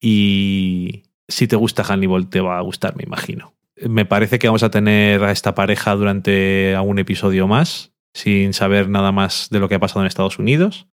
Y 0.00 1.04
si 1.28 1.46
te 1.46 1.56
gusta 1.56 1.84
Hannibal, 1.84 2.28
te 2.28 2.40
va 2.40 2.58
a 2.58 2.62
gustar, 2.62 2.96
me 2.96 3.04
imagino 3.04 3.56
me 3.82 4.06
parece 4.06 4.38
que 4.38 4.48
vamos 4.48 4.62
a 4.62 4.70
tener 4.70 5.22
a 5.22 5.32
esta 5.32 5.54
pareja 5.54 5.94
durante 5.94 6.74
algún 6.74 6.98
episodio 6.98 7.46
más, 7.46 7.92
sin 8.14 8.54
saber 8.54 8.88
nada 8.88 9.12
más 9.12 9.48
de 9.50 9.60
lo 9.60 9.68
que 9.68 9.74
ha 9.74 9.80
pasado 9.80 10.00
en 10.00 10.06
Estados 10.06 10.38
Unidos. 10.38 10.88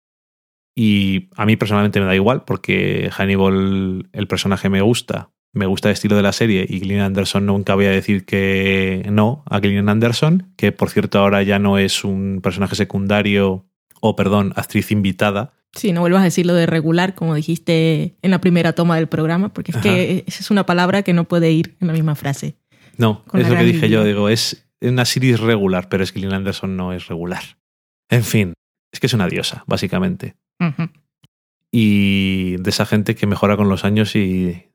Y 0.74 1.28
a 1.36 1.44
mí 1.44 1.56
personalmente 1.56 2.00
me 2.00 2.06
da 2.06 2.14
igual, 2.14 2.44
porque 2.44 3.10
Hannibal, 3.12 4.08
el 4.12 4.26
personaje 4.26 4.68
me 4.68 4.80
gusta, 4.80 5.30
me 5.52 5.66
gusta 5.66 5.88
el 5.88 5.94
estilo 5.94 6.16
de 6.16 6.22
la 6.22 6.32
serie, 6.32 6.66
y 6.68 6.80
Gillian 6.80 7.00
Anderson 7.00 7.46
nunca 7.46 7.74
voy 7.74 7.86
a 7.86 7.90
decir 7.90 8.24
que 8.24 9.06
no 9.10 9.42
a 9.48 9.60
Gillian 9.60 9.88
Anderson, 9.88 10.52
que 10.56 10.72
por 10.72 10.90
cierto 10.90 11.18
ahora 11.18 11.42
ya 11.42 11.58
no 11.58 11.78
es 11.78 12.04
un 12.04 12.40
personaje 12.42 12.76
secundario, 12.76 13.66
o 14.00 14.16
perdón, 14.16 14.52
actriz 14.56 14.90
invitada, 14.90 15.52
Sí, 15.72 15.92
no 15.92 16.00
vuelvas 16.00 16.22
a 16.22 16.24
decir 16.24 16.46
lo 16.46 16.54
de 16.54 16.66
regular, 16.66 17.14
como 17.14 17.34
dijiste 17.34 18.16
en 18.22 18.30
la 18.32 18.40
primera 18.40 18.72
toma 18.72 18.96
del 18.96 19.06
programa, 19.06 19.54
porque 19.54 19.70
es 19.70 19.78
que 19.78 20.24
esa 20.26 20.40
es 20.40 20.50
una 20.50 20.66
palabra 20.66 21.02
que 21.02 21.12
no 21.12 21.24
puede 21.24 21.52
ir 21.52 21.76
en 21.80 21.86
la 21.86 21.92
misma 21.92 22.16
frase. 22.16 22.56
No, 22.96 23.24
es 23.32 23.48
lo 23.48 23.56
que 23.56 23.64
dije 23.64 23.88
yo. 23.88 24.04
Digo, 24.04 24.28
es 24.28 24.68
una 24.80 25.04
series 25.04 25.38
regular, 25.38 25.88
pero 25.88 26.02
es 26.02 26.10
que 26.10 26.18
Gillian 26.18 26.34
Anderson 26.34 26.76
no 26.76 26.92
es 26.92 27.06
regular. 27.06 27.42
En 28.08 28.24
fin, 28.24 28.54
es 28.92 28.98
que 28.98 29.06
es 29.06 29.14
una 29.14 29.28
diosa, 29.28 29.62
básicamente. 29.66 30.34
Y 31.70 32.56
de 32.56 32.70
esa 32.70 32.84
gente 32.84 33.14
que 33.14 33.28
mejora 33.28 33.56
con 33.56 33.68
los 33.68 33.84
años 33.84 34.16
y 34.16 34.69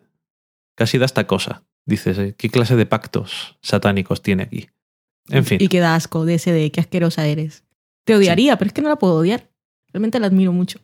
casi 0.75 0.97
da 0.97 1.05
esta 1.05 1.27
cosa. 1.27 1.63
Dices, 1.85 2.17
eh, 2.17 2.35
¿qué 2.37 2.49
clase 2.49 2.75
de 2.75 2.85
pactos 2.85 3.57
satánicos 3.61 4.21
tiene 4.21 4.43
aquí? 4.43 4.69
En 5.29 5.45
fin. 5.45 5.57
Y 5.59 5.67
qué 5.67 5.79
da 5.79 5.95
asco 5.95 6.25
de 6.25 6.35
ese 6.35 6.51
de 6.51 6.71
qué 6.71 6.81
asquerosa 6.81 7.25
eres. 7.25 7.63
Te 8.03 8.15
odiaría, 8.15 8.57
pero 8.57 8.67
es 8.67 8.73
que 8.73 8.81
no 8.81 8.89
la 8.89 8.97
puedo 8.97 9.15
odiar. 9.15 9.49
Realmente 9.91 10.19
la 10.19 10.27
admiro 10.27 10.51
mucho. 10.51 10.79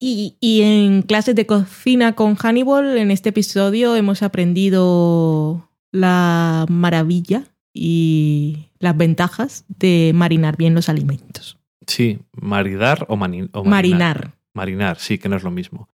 Y, 0.00 0.36
y, 0.40 0.62
en 0.62 1.02
clases 1.02 1.34
de 1.34 1.46
cocina 1.46 2.14
con 2.14 2.34
Hannibal, 2.34 2.98
en 2.98 3.10
este 3.10 3.28
episodio 3.28 3.94
hemos 3.94 4.22
aprendido 4.22 5.70
la 5.92 6.66
maravilla 6.68 7.44
y 7.72 8.70
las 8.80 8.96
ventajas 8.96 9.64
de 9.68 10.12
marinar 10.14 10.56
bien 10.56 10.74
los 10.74 10.88
alimentos. 10.88 11.58
Sí, 11.86 12.18
maridar 12.32 13.06
o, 13.08 13.16
marinar. 13.16 13.50
marinar. 13.64 14.34
Marinar, 14.52 14.98
sí, 14.98 15.18
que 15.18 15.28
no 15.28 15.36
es 15.36 15.42
lo 15.42 15.50
mismo. 15.50 15.88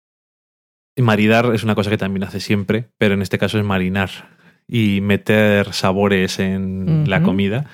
Maridar 1.02 1.54
es 1.54 1.64
una 1.64 1.76
cosa 1.76 1.90
que 1.90 1.98
también 1.98 2.24
hace 2.24 2.40
siempre, 2.40 2.90
pero 2.98 3.14
en 3.14 3.22
este 3.22 3.38
caso 3.38 3.58
es 3.58 3.66
marinar 3.66 4.10
y 4.68 5.02
meter 5.02 5.74
sabores 5.74 6.40
en 6.40 7.10
la 7.10 7.24
comida. 7.24 7.66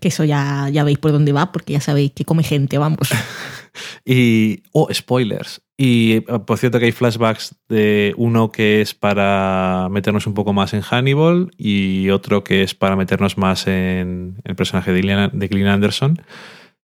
Que 0.00 0.08
eso 0.08 0.24
ya, 0.24 0.68
ya 0.70 0.84
veis 0.84 0.98
por 0.98 1.12
dónde 1.12 1.32
va, 1.32 1.52
porque 1.52 1.72
ya 1.72 1.80
sabéis 1.80 2.12
que 2.12 2.24
come 2.24 2.42
gente, 2.42 2.76
vamos. 2.76 3.10
y, 4.04 4.62
oh, 4.72 4.88
spoilers. 4.92 5.62
Y 5.76 6.12
eh, 6.12 6.22
por 6.46 6.58
cierto 6.58 6.78
que 6.78 6.86
hay 6.86 6.92
flashbacks 6.92 7.56
de 7.68 8.14
uno 8.16 8.52
que 8.52 8.80
es 8.80 8.94
para 8.94 9.88
meternos 9.90 10.26
un 10.26 10.34
poco 10.34 10.52
más 10.52 10.74
en 10.74 10.82
Hannibal 10.82 11.50
y 11.56 12.10
otro 12.10 12.44
que 12.44 12.62
es 12.62 12.74
para 12.74 12.96
meternos 12.96 13.38
más 13.38 13.66
en 13.66 14.36
el 14.44 14.54
personaje 14.54 14.92
de 14.92 15.00
Gillian, 15.48 15.68
Anderson. 15.68 16.22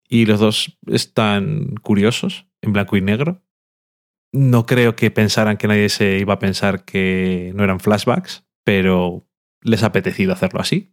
Y 0.09 0.25
los 0.25 0.41
dos 0.41 0.79
están 0.87 1.75
curiosos, 1.83 2.47
en 2.63 2.73
blanco 2.73 2.97
y 2.97 3.03
negro. 3.03 3.43
No 4.33 4.67
creo 4.67 4.95
que 4.95 5.11
pensaran 5.11 5.57
que 5.57 5.69
nadie 5.69 5.89
se 5.89 6.19
iba 6.19 6.35
a 6.35 6.39
pensar 6.39 6.85
que 6.85 7.53
no 7.55 7.65
eran 7.65 7.81
flashbacks, 7.81 8.45
pero 8.65 9.27
les 9.63 9.83
ha 9.83 9.87
apetecido 9.87 10.33
hacerlo 10.33 10.61
así. 10.61 10.93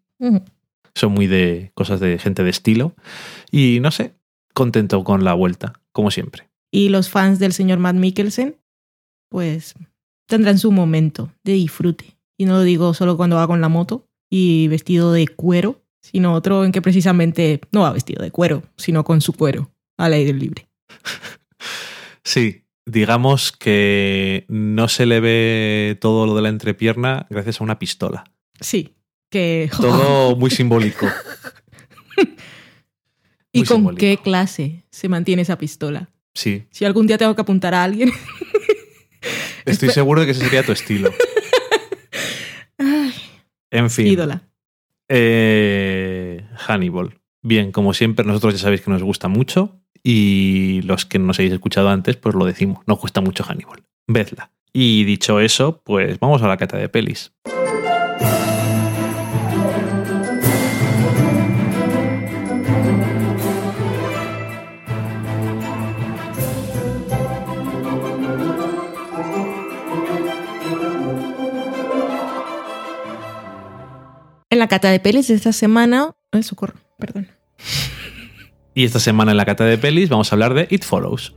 Son 0.95 1.11
muy 1.11 1.27
de 1.27 1.71
cosas 1.73 1.99
de 1.99 2.17
gente 2.17 2.43
de 2.43 2.49
estilo. 2.49 2.95
Y 3.51 3.79
no 3.81 3.91
sé, 3.91 4.15
contento 4.53 5.03
con 5.03 5.23
la 5.23 5.33
vuelta, 5.33 5.73
como 5.91 6.11
siempre. 6.11 6.49
Y 6.71 6.89
los 6.89 7.09
fans 7.09 7.39
del 7.39 7.53
señor 7.53 7.79
Matt 7.79 7.95
Mikkelsen, 7.95 8.57
pues 9.29 9.75
tendrán 10.27 10.57
su 10.57 10.71
momento 10.71 11.31
de 11.43 11.53
disfrute. 11.53 12.17
Y 12.37 12.45
no 12.45 12.53
lo 12.53 12.63
digo 12.63 12.93
solo 12.93 13.17
cuando 13.17 13.35
va 13.35 13.47
con 13.47 13.61
la 13.61 13.69
moto 13.69 14.07
y 14.29 14.67
vestido 14.67 15.11
de 15.11 15.27
cuero, 15.27 15.81
sino 16.01 16.33
otro 16.33 16.65
en 16.65 16.71
que 16.71 16.81
precisamente 16.81 17.61
no 17.71 17.81
va 17.81 17.93
vestido 17.93 18.23
de 18.23 18.31
cuero, 18.31 18.63
sino 18.77 19.03
con 19.03 19.21
su 19.21 19.33
cuero 19.33 19.71
al 19.97 20.13
aire 20.13 20.33
libre. 20.33 20.67
Sí, 22.27 22.64
digamos 22.85 23.51
que 23.51 24.45
no 24.47 24.87
se 24.87 25.05
le 25.05 25.19
ve 25.19 25.97
todo 25.99 26.25
lo 26.25 26.35
de 26.35 26.41
la 26.41 26.49
entrepierna 26.49 27.25
gracias 27.29 27.59
a 27.59 27.63
una 27.63 27.79
pistola. 27.79 28.23
Sí, 28.59 28.95
que... 29.29 29.69
Todo 29.81 30.35
muy 30.35 30.49
simbólico. 30.51 31.07
¿Y 33.51 33.63
con 33.63 33.95
qué 33.95 34.17
clase 34.17 34.83
se 34.91 35.07
mantiene 35.07 35.41
esa 35.41 35.57
pistola? 35.57 36.09
Sí. 36.33 36.65
Si 36.69 36.83
algún 36.83 37.07
día 37.07 37.17
tengo 37.17 37.35
que 37.35 37.41
apuntar 37.41 37.73
a 37.73 37.83
alguien. 37.83 38.11
Estoy 39.65 39.89
seguro 39.89 40.21
de 40.21 40.27
que 40.27 40.31
ese 40.33 40.41
sería 40.41 40.63
tu 40.63 40.73
estilo. 40.73 41.11
en 43.71 43.89
fin. 43.89 44.07
Ídola. 44.07 44.49
Eh, 45.07 46.45
Hannibal. 46.57 47.21
Bien, 47.41 47.71
como 47.71 47.93
siempre, 47.93 48.25
nosotros 48.25 48.55
ya 48.55 48.59
sabéis 48.59 48.81
que 48.81 48.91
nos 48.91 49.03
gusta 49.03 49.29
mucho. 49.29 49.79
Y 50.07 50.83
los 50.83 51.03
que 51.03 51.17
no 51.17 51.25
nos 51.25 51.39
habéis 51.39 51.53
escuchado 51.53 51.89
antes, 51.89 52.15
pues 52.15 52.35
lo 52.35 52.45
decimos. 52.45 52.83
Nos 52.85 52.99
gusta 52.99 53.21
mucho 53.21 53.43
Hannibal. 53.43 53.81
Vedla. 54.05 54.51
Y 54.71 55.03
dicho 55.03 55.39
eso, 55.39 55.81
pues 55.83 56.19
vamos 56.19 56.43
a 56.43 56.47
la 56.47 56.57
cata 56.57 56.77
de 56.77 56.89
pelis. 56.89 57.33
En 74.51 74.59
la 74.59 74.67
cata 74.67 74.91
de 74.91 74.99
pelis 74.99 75.29
de 75.29 75.33
esta 75.33 75.51
semana. 75.51 76.11
Ay, 76.31 76.43
socorro, 76.43 76.75
perdón. 76.99 77.34
Y 78.75 78.83
esta 78.83 78.99
semana 78.99 79.31
en 79.31 79.37
la 79.37 79.45
cata 79.45 79.63
de 79.63 79.77
pelis 79.77 80.09
vamos 80.09 80.31
a 80.31 80.35
hablar 80.35 80.53
de 80.53 80.67
It 80.69 80.83
Follows. 80.83 81.33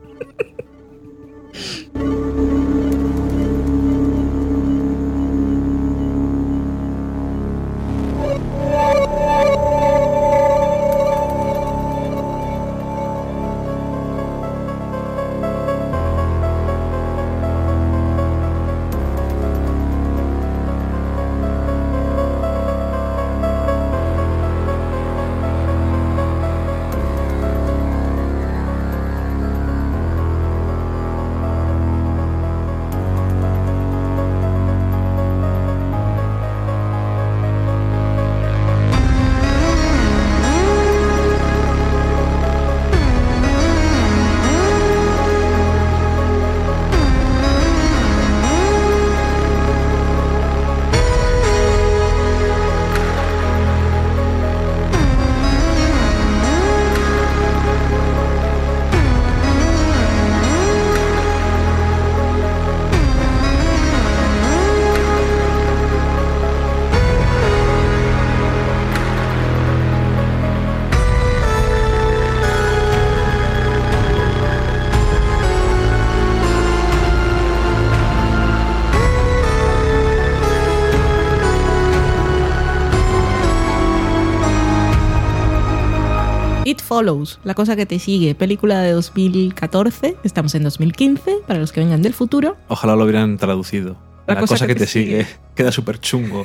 Follows, 86.99 87.39
La 87.45 87.55
cosa 87.55 87.77
que 87.77 87.87
te 87.87 88.01
sigue, 88.01 88.35
película 88.35 88.83
de 88.83 88.91
2014, 88.91 90.17
estamos 90.25 90.57
en 90.57 90.65
2015, 90.65 91.43
para 91.47 91.61
los 91.61 91.71
que 91.71 91.79
vengan 91.79 92.03
del 92.03 92.13
futuro. 92.13 92.57
Ojalá 92.67 92.97
lo 92.97 93.05
hubieran 93.05 93.37
traducido. 93.37 93.97
La, 94.27 94.41
cosa, 94.41 94.67
que, 94.67 94.75
te 94.75 94.85
sigue. 94.85 95.25
Queda 95.55 95.71
súper 95.71 96.01
chungo. 96.01 96.45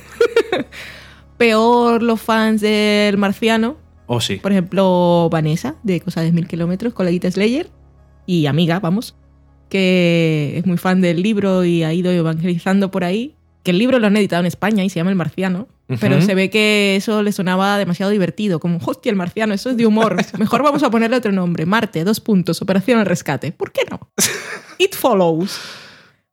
Peor 1.40 2.04
los 2.04 2.22
fans 2.22 2.62
del 2.62 3.18
marciano. 3.18 3.78
Oh, 4.06 4.22
sí. 4.22 4.36
Por 4.36 4.52
ejemplo, 4.52 5.28
Vanessa, 5.32 5.74
de 5.82 6.00
Cosa 6.02 6.22
de 6.22 6.32
Mil 6.32 6.48
Kilómetros, 6.48 6.94
coleguita 6.94 7.32
Slayer, 7.32 7.72
y 8.28 8.46
amiga, 8.46 8.80
vamos, 8.80 9.16
que 9.70 10.54
es 10.56 10.68
muy 10.68 10.78
fan 10.78 11.02
del 11.02 11.24
libro 11.24 11.66
y 11.66 11.82
ha 11.82 11.94
ido 11.94 12.12
evangelizando 12.12 12.92
por 12.92 13.04
ahí. 13.04 13.36
Que 13.64 13.72
el 13.72 13.80
libro 13.80 13.98
lo 14.00 14.08
han 14.08 14.18
editado 14.18 14.42
en 14.42 14.46
España 14.46 14.84
y 14.84 14.90
se 14.90 15.00
llama 15.00 15.10
El 15.10 15.16
Marciano. 15.16 15.68
Pero 16.00 16.22
se 16.22 16.34
ve 16.34 16.50
que 16.50 16.96
eso 16.96 17.22
le 17.24 17.32
sonaba 17.32 17.78
demasiado 17.78 18.12
divertido, 18.12 18.60
como, 18.60 18.80
hostia, 18.84 19.10
el 19.10 19.16
marciano, 19.16 19.54
eso 19.54 19.70
es 19.70 19.78
de 19.78 19.86
humor. 19.86 20.18
Mejor 20.40 20.64
vamos 20.64 20.82
a 20.84 20.90
ponerle 20.90 21.18
otro 21.18 21.32
nombre. 21.32 21.66
Marte, 21.66 22.04
dos 22.04 22.20
puntos, 22.20 22.62
Operación 22.62 23.00
al 23.00 23.06
Rescate. 23.06 23.52
¿Por 23.52 23.72
qué 23.72 23.82
no? 23.90 24.10
It 24.80 24.96
Follows. 24.96 25.60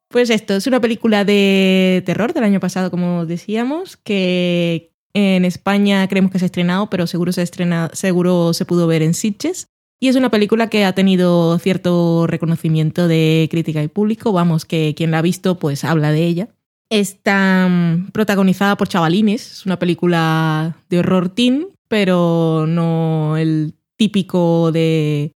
Pues 0.09 0.31
esto, 0.31 0.57
es 0.57 0.67
una 0.67 0.81
película 0.81 1.25
de 1.25 2.03
terror 2.05 2.33
del 2.33 2.45
año 2.45 2.59
pasado, 2.59 2.91
como 2.91 3.27
decíamos, 3.27 3.97
que 3.97 4.93
en 5.15 5.45
España 5.45 6.07
creemos 6.09 6.33
que 6.33 6.39
se 6.39 6.45
ha 6.45 6.47
estrenado, 6.47 6.91
pero 6.91 7.07
seguro 7.07 7.33
se, 7.33 7.43
estrena, 7.43 7.91
seguro 7.93 8.53
se 8.53 8.65
pudo 8.65 8.87
ver 8.87 9.03
en 9.03 9.15
Sitges. 9.15 9.67
Y 10.01 10.09
es 10.09 10.17
una 10.17 10.31
película 10.31 10.71
que 10.71 10.85
ha 10.85 10.95
tenido 10.95 11.59
cierto 11.59 12.27
reconocimiento 12.27 13.07
de 13.07 13.49
crítica 13.51 13.83
y 13.83 13.89
público. 13.89 14.33
Vamos, 14.33 14.65
que 14.65 14.95
quien 14.97 15.11
la 15.11 15.19
ha 15.19 15.23
visto, 15.23 15.59
pues 15.59 15.85
habla 15.85 16.11
de 16.11 16.25
ella. 16.25 16.49
Está 16.91 17.69
mm, 17.69 18.11
protagonizada 18.13 18.77
por 18.77 18.89
chavalines. 18.89 19.53
Es 19.53 19.67
una 19.67 19.79
película 19.79 20.77
de 20.89 20.99
horror 20.99 21.29
teen, 21.29 21.69
pero 21.89 22.67
no 22.69 23.37
el 23.37 23.75
típico 23.97 24.73
de 24.73 25.33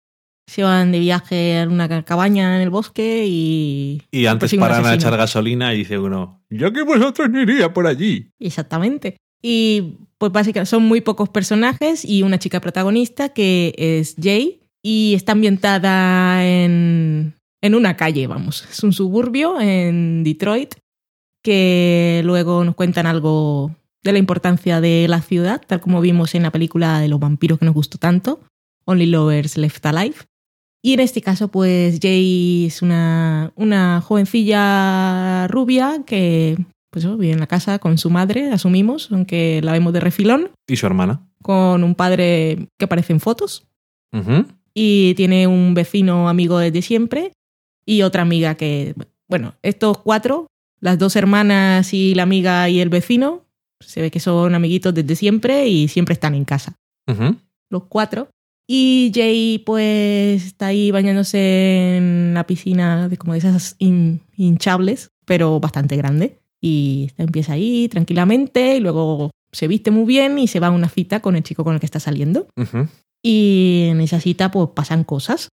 se 0.51 0.63
van 0.63 0.93
de 0.93 0.99
viaje 0.99 1.61
a 1.61 1.69
una 1.69 1.89
ca- 1.89 2.03
cabaña 2.05 2.57
en 2.57 2.63
el 2.63 2.71
bosque 2.71 3.25
y... 3.27 4.03
Y 4.11 4.27
antes 4.27 4.55
paran 4.57 4.85
a 4.85 4.95
echar 4.95 5.17
gasolina 5.17 5.73
y 5.73 5.79
dice 5.79 5.99
uno, 5.99 6.43
yo 6.51 6.73
que 6.73 6.83
vosotros 6.83 7.31
no 7.31 7.41
iría 7.41 7.73
por 7.73 7.87
allí. 7.87 8.31
Exactamente. 8.39 9.17
Y 9.43 9.95
pues 10.19 10.31
básicamente 10.33 10.69
son 10.69 10.85
muy 10.85 11.01
pocos 11.01 11.29
personajes 11.31 12.05
y 12.05 12.23
una 12.23 12.39
chica 12.39 12.61
protagonista 12.61 13.31
que 13.31 13.75
es 13.79 14.15
Jay 14.21 14.61
y 14.83 15.15
está 15.15 15.33
ambientada 15.33 16.45
en, 16.47 17.35
en 17.63 17.75
una 17.75 17.97
calle, 17.97 18.27
vamos. 18.27 18.65
Es 18.71 18.83
un 18.83 18.93
suburbio 18.93 19.61
en 19.61 20.23
Detroit 20.25 20.75
que 21.43 22.23
luego 22.25 22.65
nos 22.65 22.75
cuentan 22.75 23.07
algo 23.07 23.75
de 24.03 24.13
la 24.13 24.19
importancia 24.19 24.81
de 24.81 25.07
la 25.09 25.21
ciudad, 25.23 25.61
tal 25.67 25.81
como 25.81 26.01
vimos 26.01 26.35
en 26.35 26.43
la 26.43 26.51
película 26.51 26.99
de 27.01 27.09
los 27.09 27.21
vampiros 27.21 27.59
que 27.59 27.65
nos 27.67 27.75
gustó 27.75 27.99
tanto, 27.99 28.41
Only 28.85 29.07
Lovers 29.07 29.57
Left 29.57 29.85
Alive. 29.87 30.17
Y 30.85 30.95
en 30.95 31.01
este 31.01 31.23
caso, 31.23 31.49
pues 31.49 32.01
Jay 32.03 32.67
es 32.67 32.83
una, 32.83 33.53
una 33.55 34.01
jovencilla 34.01 35.47
rubia 35.49 36.03
que 36.05 36.59
pues, 36.91 37.07
vive 37.19 37.31
en 37.33 37.39
la 37.41 37.47
casa 37.47 37.79
con 37.79 37.99
su 37.99 38.11
madre, 38.11 38.51
asumimos, 38.51 39.09
aunque 39.13 39.61
la 39.63 39.73
vemos 39.73 39.93
de 39.93 40.01
refilón, 40.01 40.51
Y 40.69 40.77
su 40.77 40.87
hermana. 40.87 41.23
con 41.41 41.85
un 41.85 41.95
padre 41.95 42.67
que 42.79 42.85
aparece 42.87 43.13
en 43.13 43.21
fotos 43.21 43.65
y 44.75 45.15
tiene 45.15 45.47
un 45.47 45.75
vecino 45.75 46.29
amigo 46.29 46.59
desde 46.59 46.83
siempre 46.83 47.33
y 47.87 48.03
otra 48.03 48.23
amiga 48.23 48.57
que, 48.57 48.95
bueno, 49.29 49.55
estos 49.63 49.99
cuatro, 49.99 50.49
las 50.83 50.99
dos 50.99 51.17
hermanas 51.17 51.95
y 51.95 52.15
la 52.15 52.25
amiga 52.25 52.69
y 52.69 52.81
el 52.81 52.89
vecino, 52.91 53.47
se 53.81 54.03
ve 54.03 54.11
que 54.11 54.21
son 54.21 54.55
amiguitos 54.55 54.93
desde 54.93 55.17
siempre 55.17 55.67
y 55.69 55.89
siempre 55.89 56.13
están 56.13 56.35
en 56.35 56.45
casa, 56.45 56.77
los 57.71 57.85
cuatro. 57.85 58.29
Y 58.69 59.11
Jay 59.15 59.59
pues 59.65 60.45
está 60.45 60.67
ahí 60.67 60.91
bañándose 60.93 61.97
en 61.97 62.33
la 62.35 62.47
piscina 62.47 63.09
de 63.09 63.17
como 63.17 63.33
de 63.33 63.39
esas 63.41 63.77
hin- 63.79 64.21
hinchables, 64.37 65.11
pero 65.25 65.59
bastante 65.61 65.97
grande. 65.97 66.39
Y 66.61 67.11
empieza 67.19 67.55
ahí 67.55 67.89
tranquilamente 67.89 68.77
y 68.77 68.81
luego 68.81 69.31
se 69.53 69.67
viste 69.67 69.91
muy 69.91 70.05
bien 70.05 70.39
y 70.39 70.47
se 70.47 70.61
va 70.61 70.69
a 70.69 70.71
una 70.71 70.89
cita 70.89 71.21
con 71.21 71.35
el 71.35 71.43
chico 71.43 71.65
con 71.65 71.75
el 71.75 71.81
que 71.81 71.87
está 71.87 71.99
saliendo. 72.01 72.47
Y 73.23 73.87
en 73.91 74.01
esa 74.01 74.21
cita 74.21 74.51
pues 74.51 74.69
pasan 74.75 75.05
cosas. 75.05 75.49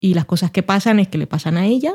Y 0.00 0.14
las 0.14 0.24
cosas 0.26 0.50
que 0.50 0.62
pasan 0.62 1.00
es 1.00 1.08
que 1.08 1.18
le 1.18 1.26
pasan 1.26 1.56
a 1.56 1.66
ella. 1.66 1.94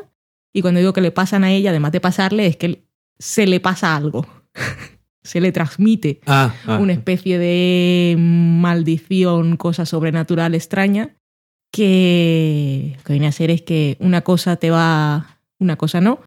Y 0.54 0.62
cuando 0.62 0.80
digo 0.80 0.94
que 0.94 1.02
le 1.02 1.12
pasan 1.12 1.44
a 1.44 1.52
ella, 1.52 1.70
además 1.70 1.92
de 1.92 2.02
pasarle, 2.02 2.48
es 2.48 2.58
que 2.58 2.84
se 3.18 3.46
le 3.46 3.60
pasa 3.60 3.96
algo. 3.96 4.26
se 5.24 5.42
le 5.42 5.52
transmite 5.52 6.22
Ah, 6.26 6.54
ah. 6.66 6.78
una 6.80 6.94
especie 6.94 7.38
de 7.38 8.16
maldición, 8.18 9.58
cosa 9.58 9.86
sobrenatural 9.86 10.56
extraña, 10.56 11.16
que 11.72 12.96
lo 12.98 13.04
que 13.04 13.14
viene 13.14 13.28
a 13.28 13.32
ser 13.32 13.52
es 13.52 13.62
que 13.62 13.98
una 14.00 14.22
cosa 14.22 14.56
te 14.56 14.72
va, 14.72 15.40
una 15.60 15.76
cosa 15.76 16.02
no, 16.02 16.22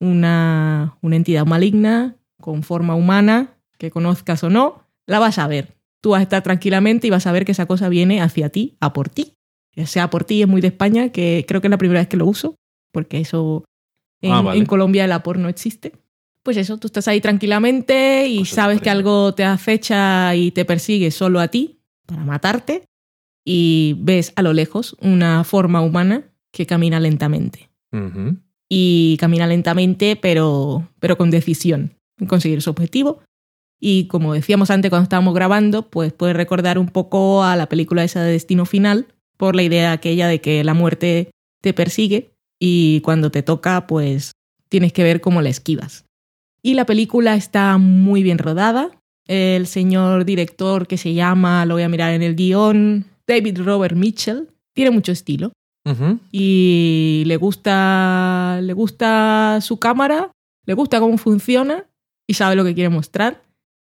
una, 0.00 0.96
una 1.00 1.16
entidad 1.16 1.46
maligna 1.46 2.16
con 2.40 2.62
forma 2.62 2.94
humana, 2.94 3.54
que 3.78 3.90
conozcas 3.90 4.44
o 4.44 4.50
no, 4.50 4.84
la 5.06 5.18
vas 5.18 5.38
a 5.38 5.48
ver. 5.48 5.76
Tú 6.02 6.10
vas 6.10 6.20
a 6.20 6.22
estar 6.22 6.42
tranquilamente 6.42 7.06
y 7.06 7.10
vas 7.10 7.26
a 7.26 7.32
ver 7.32 7.44
que 7.44 7.52
esa 7.52 7.66
cosa 7.66 7.88
viene 7.88 8.20
hacia 8.20 8.50
ti, 8.50 8.76
a 8.80 8.92
por 8.92 9.08
ti. 9.08 9.32
O 9.76 9.86
sea, 9.86 10.08
por 10.08 10.24
ti 10.24 10.42
es 10.42 10.48
muy 10.48 10.60
de 10.60 10.68
España, 10.68 11.08
que 11.08 11.44
creo 11.48 11.60
que 11.60 11.66
es 11.66 11.70
la 11.70 11.78
primera 11.78 12.00
vez 12.00 12.08
que 12.08 12.16
lo 12.16 12.26
uso, 12.26 12.54
porque 12.96 13.18
eso 13.20 13.62
en, 14.22 14.32
Ah, 14.32 14.40
vale. 14.40 14.58
en 14.58 14.64
Colombia 14.64 15.04
el 15.04 15.12
apor 15.12 15.38
no 15.38 15.50
existe. 15.50 15.92
Pues 16.42 16.56
eso, 16.56 16.78
tú 16.78 16.86
estás 16.86 17.06
ahí 17.08 17.20
tranquilamente 17.20 18.26
y 18.26 18.38
Cosas 18.38 18.54
sabes 18.54 18.80
que 18.80 18.88
algo 18.88 19.34
te 19.34 19.44
acecha 19.44 20.34
y 20.34 20.50
te 20.50 20.64
persigue 20.64 21.10
solo 21.10 21.40
a 21.40 21.48
ti 21.48 21.80
para 22.06 22.24
matarte 22.24 22.84
y 23.44 23.96
ves 23.98 24.32
a 24.36 24.40
lo 24.42 24.54
lejos 24.54 24.96
una 25.02 25.44
forma 25.44 25.82
humana 25.82 26.24
que 26.52 26.64
camina 26.64 26.98
lentamente. 27.00 27.68
Ujú. 27.92 28.36
Y 28.70 29.18
camina 29.20 29.46
lentamente, 29.46 30.16
pero, 30.16 30.88
pero 31.00 31.18
con 31.18 31.30
decisión 31.30 31.92
en 32.18 32.26
conseguir 32.26 32.62
su 32.62 32.70
objetivo. 32.70 33.20
Y 33.78 34.06
como 34.06 34.32
decíamos 34.32 34.70
antes 34.70 34.88
cuando 34.88 35.02
estábamos 35.02 35.34
grabando, 35.34 35.90
pues 35.90 36.14
puede 36.14 36.32
recordar 36.32 36.78
un 36.78 36.88
poco 36.88 37.44
a 37.44 37.56
la 37.56 37.68
película 37.68 38.02
esa 38.04 38.22
de 38.22 38.32
Destino 38.32 38.64
Final, 38.64 39.06
por 39.36 39.54
la 39.54 39.62
idea 39.64 39.92
aquella 39.92 40.28
de 40.28 40.40
que 40.40 40.64
la 40.64 40.72
muerte 40.72 41.30
te 41.60 41.74
persigue 41.74 42.30
y 42.58 43.00
cuando 43.00 43.30
te 43.30 43.42
toca, 43.42 43.86
pues 43.86 44.32
tienes 44.68 44.92
que 44.92 45.02
ver 45.02 45.20
cómo 45.20 45.42
la 45.42 45.48
esquivas. 45.48 46.04
Y 46.62 46.74
la 46.74 46.86
película 46.86 47.34
está 47.34 47.78
muy 47.78 48.22
bien 48.22 48.38
rodada. 48.38 48.90
El 49.26 49.66
señor 49.66 50.24
director 50.24 50.86
que 50.86 50.98
se 50.98 51.14
llama, 51.14 51.66
lo 51.66 51.74
voy 51.74 51.82
a 51.82 51.88
mirar 51.88 52.12
en 52.12 52.22
el 52.22 52.34
guion, 52.36 53.06
David 53.26 53.60
Robert 53.60 53.96
Mitchell, 53.96 54.48
tiene 54.72 54.90
mucho 54.90 55.12
estilo. 55.12 55.52
Y 56.32 57.22
le 57.26 57.36
gusta, 57.36 58.58
le 58.60 58.72
gusta 58.72 59.60
su 59.62 59.78
cámara, 59.78 60.32
le 60.64 60.74
gusta 60.74 60.98
cómo 60.98 61.16
funciona 61.16 61.86
y 62.26 62.34
sabe 62.34 62.56
lo 62.56 62.64
que 62.64 62.74
quiere 62.74 62.88
mostrar. 62.88 63.42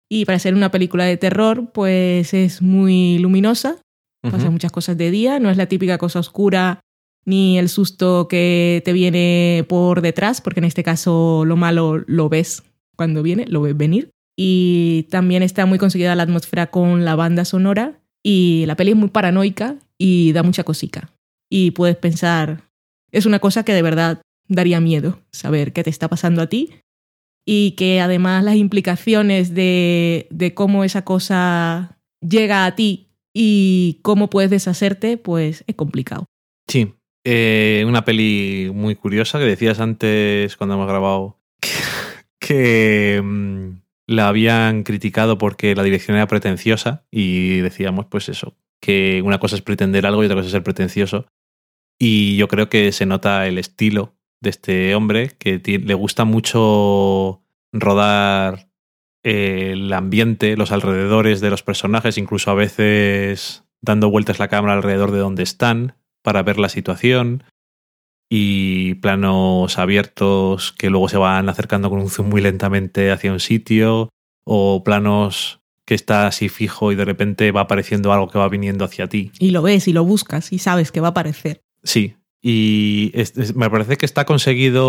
Y 0.09 0.27
para 0.27 0.39
ser 0.39 0.55
una 0.55 0.71
película 0.71 1.05
de 1.05 1.17
terror, 1.17 1.71
pues 1.73 2.35
es 2.35 2.61
muy 2.61 3.19
luminosa, 3.19 3.77
pasan 4.23 4.41
Ujú. 4.43 4.53
muchas 4.53 4.73
cosas 4.73 4.99
de 4.99 5.11
día, 5.11 5.41
no 5.41 5.49
es 5.51 5.57
la 5.57 5.67
típica 5.67 5.97
cosa 5.97 6.21
oscura 6.21 6.81
ni 7.27 7.59
el 7.59 7.69
susto 7.69 8.29
que 8.29 8.81
te 8.85 8.93
viene 8.93 9.67
por 9.69 10.01
detrás, 10.01 10.41
porque 10.41 10.61
en 10.61 10.65
este 10.65 10.85
caso 10.85 11.45
lo 11.45 11.57
malo 11.57 12.03
lo 12.07 12.29
ves 12.29 12.63
cuando 12.97 13.23
viene, 13.23 13.45
lo 13.47 13.61
ves 13.61 13.77
venir. 13.77 14.11
Y 14.39 15.09
también 15.11 15.43
está 15.43 15.67
muy 15.67 15.79
conseguida 15.79 16.15
la 16.15 16.23
atmósfera 16.23 16.69
con 16.69 17.05
la 17.05 17.17
banda 17.17 17.45
sonora 17.45 18.01
y 18.23 18.65
la 18.67 18.77
peli 18.77 18.93
es 18.93 18.97
muy 18.97 19.09
paranoica 19.09 19.77
y 19.99 20.33
da 20.33 20.43
mucha 20.43 20.65
cosica. 20.65 21.13
Y 21.51 21.73
puedes 21.73 21.97
pensar, 21.97 22.65
es 23.11 23.27
una 23.27 23.39
cosa 23.39 23.65
que 23.65 23.73
de 23.73 23.83
verdad 23.83 24.23
daría 24.49 24.81
miedo 24.81 25.19
saber 25.33 25.73
qué 25.73 25.83
te 25.83 25.91
está 25.91 26.09
pasando 26.09 26.43
a 26.43 26.47
ti 26.49 26.71
y 27.45 27.73
que 27.73 28.01
además 28.01 28.45
las 28.45 28.57
implicaciones 28.57 29.55
de, 29.55 30.29
de 30.31 30.55
cómo 30.55 30.85
esa 30.85 31.03
cosa 31.03 31.99
llega 32.21 32.67
a 32.67 32.75
ti 32.75 33.09
y 33.33 34.01
cómo 34.03 34.31
puedes 34.31 34.51
deshacerte, 34.51 35.17
pues 35.17 35.65
es 35.67 35.75
complicado. 35.75 36.27
Sí. 36.69 36.96
Eh, 37.29 37.85
una 37.89 38.05
peli 38.05 38.71
muy 38.73 38.95
curiosa 38.95 39.41
que 39.41 39.47
decías 39.47 39.81
antes 39.81 40.57
cuando 40.57 40.77
hemos 40.77 40.87
grabado 40.87 41.37
que, 42.39 43.21
mm, 43.21 43.81
la 44.07 44.29
habían 44.29 44.85
criticado 44.85 45.37
porque 45.37 45.75
la 45.75 45.83
dirección 45.83 46.17
era 46.17 46.29
pretenciosa 46.29 47.05
y 47.11 47.59
decíamos 47.63 48.07
pues 48.07 48.29
eso, 48.29 48.55
que 48.81 49.23
una 49.25 49.41
cosa 49.41 49.57
es 49.57 49.63
pretender 49.63 50.07
algo 50.07 50.23
y 50.23 50.27
otra 50.27 50.37
cosa 50.37 50.47
es 50.47 50.53
ser 50.53 50.63
pretencioso. 50.63 51.27
Y 51.99 52.37
yo 52.37 52.47
creo 52.47 52.69
que 52.69 52.93
se 52.93 53.07
nota 53.07 53.49
el 53.49 53.59
estilo 53.59 54.15
de 54.41 54.51
este 54.51 54.95
hombre, 54.95 55.33
que 55.37 55.61
le 55.85 55.95
gusta 55.95 56.25
mucho 56.25 57.43
rodar 57.73 58.69
eh, 59.25 59.71
el 59.73 59.93
ambiente, 59.93 60.57
los 60.57 60.71
alrededores 60.71 61.41
de 61.41 61.51
los 61.51 61.65
personajes, 61.65 62.19
incluso 62.19 62.53
a 62.53 62.55
veces 62.55 63.65
dando 63.81 64.11
vueltas 64.11 64.39
la 64.39 64.47
cámara 64.47 64.75
alrededor 64.75 65.11
de 65.11 65.19
donde 65.19 65.43
están 65.43 65.97
para 66.27 66.43
ver 66.43 66.59
la 66.59 66.69
situación 66.69 67.45
y 68.29 68.95
planos 68.95 69.79
abiertos 69.79 70.73
que 70.73 70.91
luego 70.91 71.09
se 71.09 71.19
van 71.19 71.49
acercando 71.49 71.89
con 71.89 72.01
un 72.01 72.11
zoom 72.11 72.29
muy 72.31 72.41
lentamente 72.41 73.13
hacia 73.13 73.31
un 73.33 73.39
sitio 73.39 74.09
o 74.45 74.83
planos 74.83 75.61
que 75.85 75.95
está 75.95 76.27
así 76.27 76.49
fijo 76.49 76.91
y 76.91 76.97
de 76.97 77.05
repente 77.05 77.53
va 77.53 77.61
apareciendo 77.61 78.13
algo 78.13 78.29
que 78.29 78.41
va 78.41 78.49
viniendo 78.49 78.85
hacia 78.85 79.07
ti. 79.07 79.31
Y 79.39 79.53
lo 79.53 79.63
ves 79.63 79.87
y 79.87 79.93
lo 79.93 80.05
buscas 80.05 80.53
y 80.53 80.59
sabes 80.59 80.91
que 80.91 81.01
va 81.01 81.09
a 81.09 81.11
aparecer. 81.13 81.61
Sí, 81.85 82.17
y 82.43 83.13
es- 83.15 83.39
es- 83.39 83.55
me 83.55 83.71
parece 83.71 83.97
que 83.97 84.07
está 84.07 84.25
conseguido, 84.25 84.85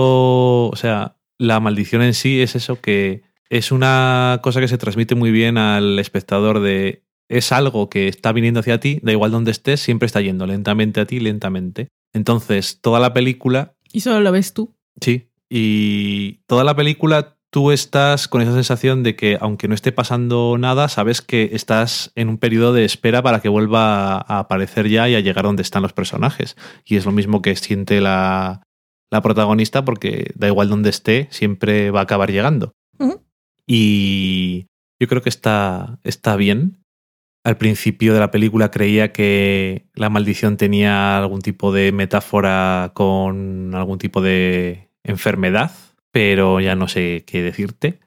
o 0.69 0.76
sea, 0.76 1.17
la 1.38 1.60
maldición 1.60 2.02
en 2.02 2.15
sí 2.15 2.41
es 2.41 2.56
eso 2.56 2.82
que 2.82 3.21
es 3.52 3.71
una 3.71 4.39
cosa 4.41 4.60
que 4.60 4.67
se 4.67 4.80
transmite 4.80 5.13
muy 5.13 5.30
bien 5.30 5.60
al 5.60 6.00
espectador 6.00 6.60
de 6.62 7.04
es 7.29 7.51
algo 7.51 7.89
que 7.89 8.07
está 8.07 8.31
viniendo 8.31 8.59
hacia 8.59 8.79
ti, 8.79 8.99
da 9.03 9.11
igual 9.11 9.31
donde 9.31 9.51
estés, 9.51 9.79
siempre 9.81 10.05
está 10.05 10.21
yendo 10.21 10.45
lentamente 10.45 11.01
a 11.01 11.05
ti, 11.05 11.19
lentamente. 11.19 11.89
Entonces, 12.13 12.79
toda 12.81 12.99
la 12.99 13.13
película, 13.13 13.73
Y 13.91 14.01
solo 14.01 14.19
lo 14.21 14.31
ves 14.31 14.53
tú. 14.53 14.73
sí, 15.01 15.29
y 15.49 16.41
toda 16.45 16.63
la 16.63 16.75
película 16.75 17.37
tú 17.49 17.71
estás 17.71 18.27
con 18.27 18.41
esa 18.41 18.53
sensación 18.53 19.03
de 19.03 19.15
que 19.15 19.37
aunque 19.39 19.67
no 19.69 19.75
esté 19.75 19.91
pasando 19.93 20.57
nada, 20.59 20.89
sabes 20.89 21.21
que 21.21 21.51
estás 21.53 22.11
en 22.15 22.27
un 22.27 22.37
periodo 22.37 22.73
de 22.73 22.83
espera 22.83 23.23
para 23.23 23.39
que 23.39 23.47
vuelva 23.49 24.17
a 24.17 24.39
aparecer 24.39 24.89
ya 24.89 25.07
y 25.07 25.15
a 25.15 25.21
llegar 25.21 25.45
donde 25.45 25.61
están 25.61 25.81
los 25.81 25.93
personajes. 25.93 26.57
Y 26.85 26.97
es 26.97 27.05
lo 27.05 27.13
mismo 27.13 27.41
que 27.41 27.55
siente 27.55 28.01
la, 28.01 28.61
la 29.09 29.21
protagonista 29.21 29.85
porque 29.85 30.31
da 30.35 30.47
igual 30.47 30.67
donde 30.69 30.89
esté, 30.89 31.27
siempre 31.31 31.89
va 31.91 32.01
a 32.01 32.03
acabar 32.03 32.31
llegando. 32.31 32.73
Y 33.65 34.67
yo 34.99 35.07
creo 35.07 35.21
que 35.21 35.29
está, 35.29 35.99
está 36.03 36.35
bien. 36.35 36.83
Al 37.47 37.55
principio 37.55 38.13
de 38.13 38.19
la 38.19 38.29
película 38.29 38.71
creía 38.71 39.13
que 39.13 39.88
la 39.93 40.10
maldición 40.10 40.57
tenía 40.57 41.17
algún 41.17 41.39
tipo 41.39 41.71
de 41.71 41.93
metáfora 41.93 42.91
con 42.93 43.73
algún 43.73 43.99
tipo 43.99 44.21
de 44.21 44.89
enfermedad, 45.01 45.71
pero 46.12 46.60
ya 46.60 46.75
no 46.75 46.89
sé 46.89 47.23
qué 47.25 47.41
decirte. 47.41 48.01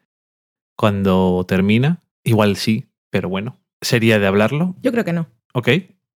Cuando 0.76 1.46
termina, 1.48 2.02
igual 2.22 2.56
sí, 2.56 2.90
pero 3.08 3.30
bueno, 3.30 3.56
sería 3.80 4.18
de 4.18 4.26
hablarlo, 4.26 4.76
Yo 4.82 4.92
creo 4.92 5.06
que 5.06 5.14
no. 5.14 5.30
¿ok? 5.54 5.68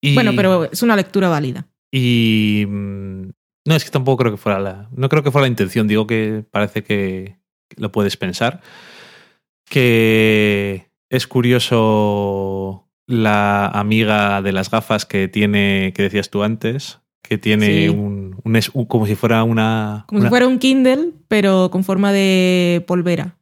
Y, 0.02 0.16
Bueno, 0.16 0.32
pero 0.36 0.64
es 0.72 0.82
una 0.82 0.96
lectura 0.96 1.30
válida. 1.30 1.68
Y... 1.92 2.66
mm, 2.68 3.30
No, 3.68 3.76
es 3.76 3.86
que 3.86 3.92
tampoco 3.92 4.18
creo 4.18 4.32
que 4.32 4.42
fuera 4.42 4.60
la... 4.60 4.90
No 4.96 5.10
creo 5.10 5.22
que 5.22 5.30
fuera 5.30 5.44
la 5.44 5.52
intención, 5.52 5.88
digo 5.88 6.08
que 6.08 6.44
parece 6.50 6.84
que 6.84 7.38
lo 7.78 7.92
puedes 7.92 8.18
pensar. 8.18 8.62
Que 9.70 10.90
es 11.12 11.28
curioso 11.28 12.88
la 13.08 13.68
amiga 13.68 14.42
de 14.42 14.52
las 14.52 14.70
gafas 14.72 15.06
que 15.06 15.28
tiene, 15.28 15.92
que 15.96 16.04
decías 16.04 16.30
tú 16.30 16.44
antes, 16.44 17.00
que 17.24 17.38
tiene 17.38 17.66
Sí. 17.84 17.90
un, 17.90 18.40
un 18.44 18.56
es- 18.56 18.70
un- 18.74 18.86
como 18.86 19.06
si 19.06 19.16
fuera 19.16 19.44
una... 19.44 20.06
Como 20.08 20.20
una- 20.20 20.28
si 20.28 20.30
fuera 20.30 20.48
un 20.48 20.60
Kindle, 20.60 21.12
pero 21.28 21.70
con 21.72 21.84
forma 21.84 22.12
de 22.12 22.84
polvera. 22.88 23.38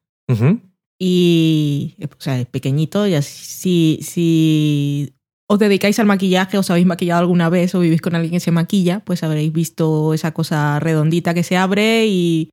Y, 1.02 1.96
o 2.04 2.22
sea, 2.22 2.40
es 2.40 2.46
pequeñito. 2.48 3.08
Y 3.08 3.14
así, 3.16 3.46
si, 3.46 4.00
si 4.04 5.14
os 5.48 5.58
dedicáis 5.60 5.98
al 6.00 6.06
maquillaje, 6.06 6.58
os 6.58 6.70
habéis 6.70 6.86
maquillado 6.86 7.22
alguna 7.22 7.50
vez 7.50 7.74
o 7.74 7.80
vivís 7.80 8.02
con 8.02 8.16
alguien 8.16 8.34
que 8.34 8.40
se 8.40 8.52
maquilla, 8.52 9.00
pues 9.06 9.24
habréis 9.24 9.52
visto 9.54 10.14
esa 10.14 10.34
cosa 10.34 10.80
redondita 10.80 11.34
que 11.34 11.44
se 11.44 11.58
abre 11.58 12.06
y 12.08 12.50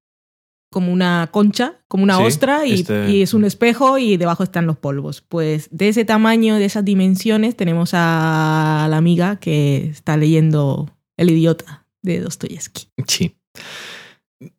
como 0.77 0.93
una 0.93 1.31
concha, 1.33 1.73
como 1.89 2.05
una 2.05 2.19
Sí, 2.19 2.23
ostra, 2.25 2.67
y, 2.67 2.75
este- 2.75 3.11
y 3.11 3.23
es 3.23 3.33
un 3.33 3.47
espejo 3.47 3.97
y 3.97 4.19
debajo 4.19 4.43
están 4.43 4.67
los 4.67 4.77
polvos. 4.77 5.23
Pues 5.27 5.71
de 5.71 5.89
ese 5.89 6.05
tamaño, 6.05 6.57
de 6.57 6.67
esas 6.67 6.85
dimensiones, 6.85 7.57
tenemos 7.57 7.93
a 7.95 8.87
la 8.91 8.99
amiga 8.99 9.37
que 9.37 9.87
está 9.87 10.19
leyendo 10.19 10.95
El 11.17 11.31
idiota 11.31 11.87
de 12.03 12.21
Dostoyevsky. 12.21 12.89
Sí. 13.07 13.37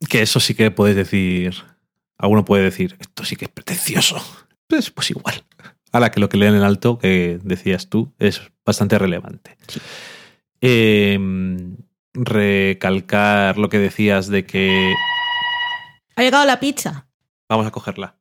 Que 0.10 0.24
eso 0.24 0.40
sí 0.40 0.56
que 0.56 0.72
puedes 0.72 0.96
decir. 0.96 1.54
Alguno 2.18 2.46
puede 2.46 2.64
decir, 2.64 2.96
esto 3.00 3.24
sí 3.24 3.36
que 3.36 3.46
es 3.46 3.52
pretencioso. 3.52 4.18
Pues, 4.66 4.90
pues 4.90 5.12
igual. 5.12 5.44
Ahora 5.92 6.10
que 6.10 6.20
lo 6.20 6.30
que 6.30 6.38
leen 6.38 6.56
en 6.56 6.64
alto, 6.64 6.98
que 6.98 7.40
decías 7.44 7.90
tú, 7.90 8.12
es 8.18 8.42
bastante 8.66 8.98
relevante. 8.98 9.56
Sí. 9.68 9.80
Eh, 10.62 11.20
recalcar 12.16 13.60
lo 13.60 13.70
que 13.70 13.78
decías 13.78 14.28
de 14.30 14.46
que. 14.48 14.94
Ha 16.18 16.24
llegado 16.24 16.46
la 16.46 16.60
pizza. 16.60 17.06
Vamos 17.48 17.68
a 17.68 17.70
cogerla. 17.70 18.16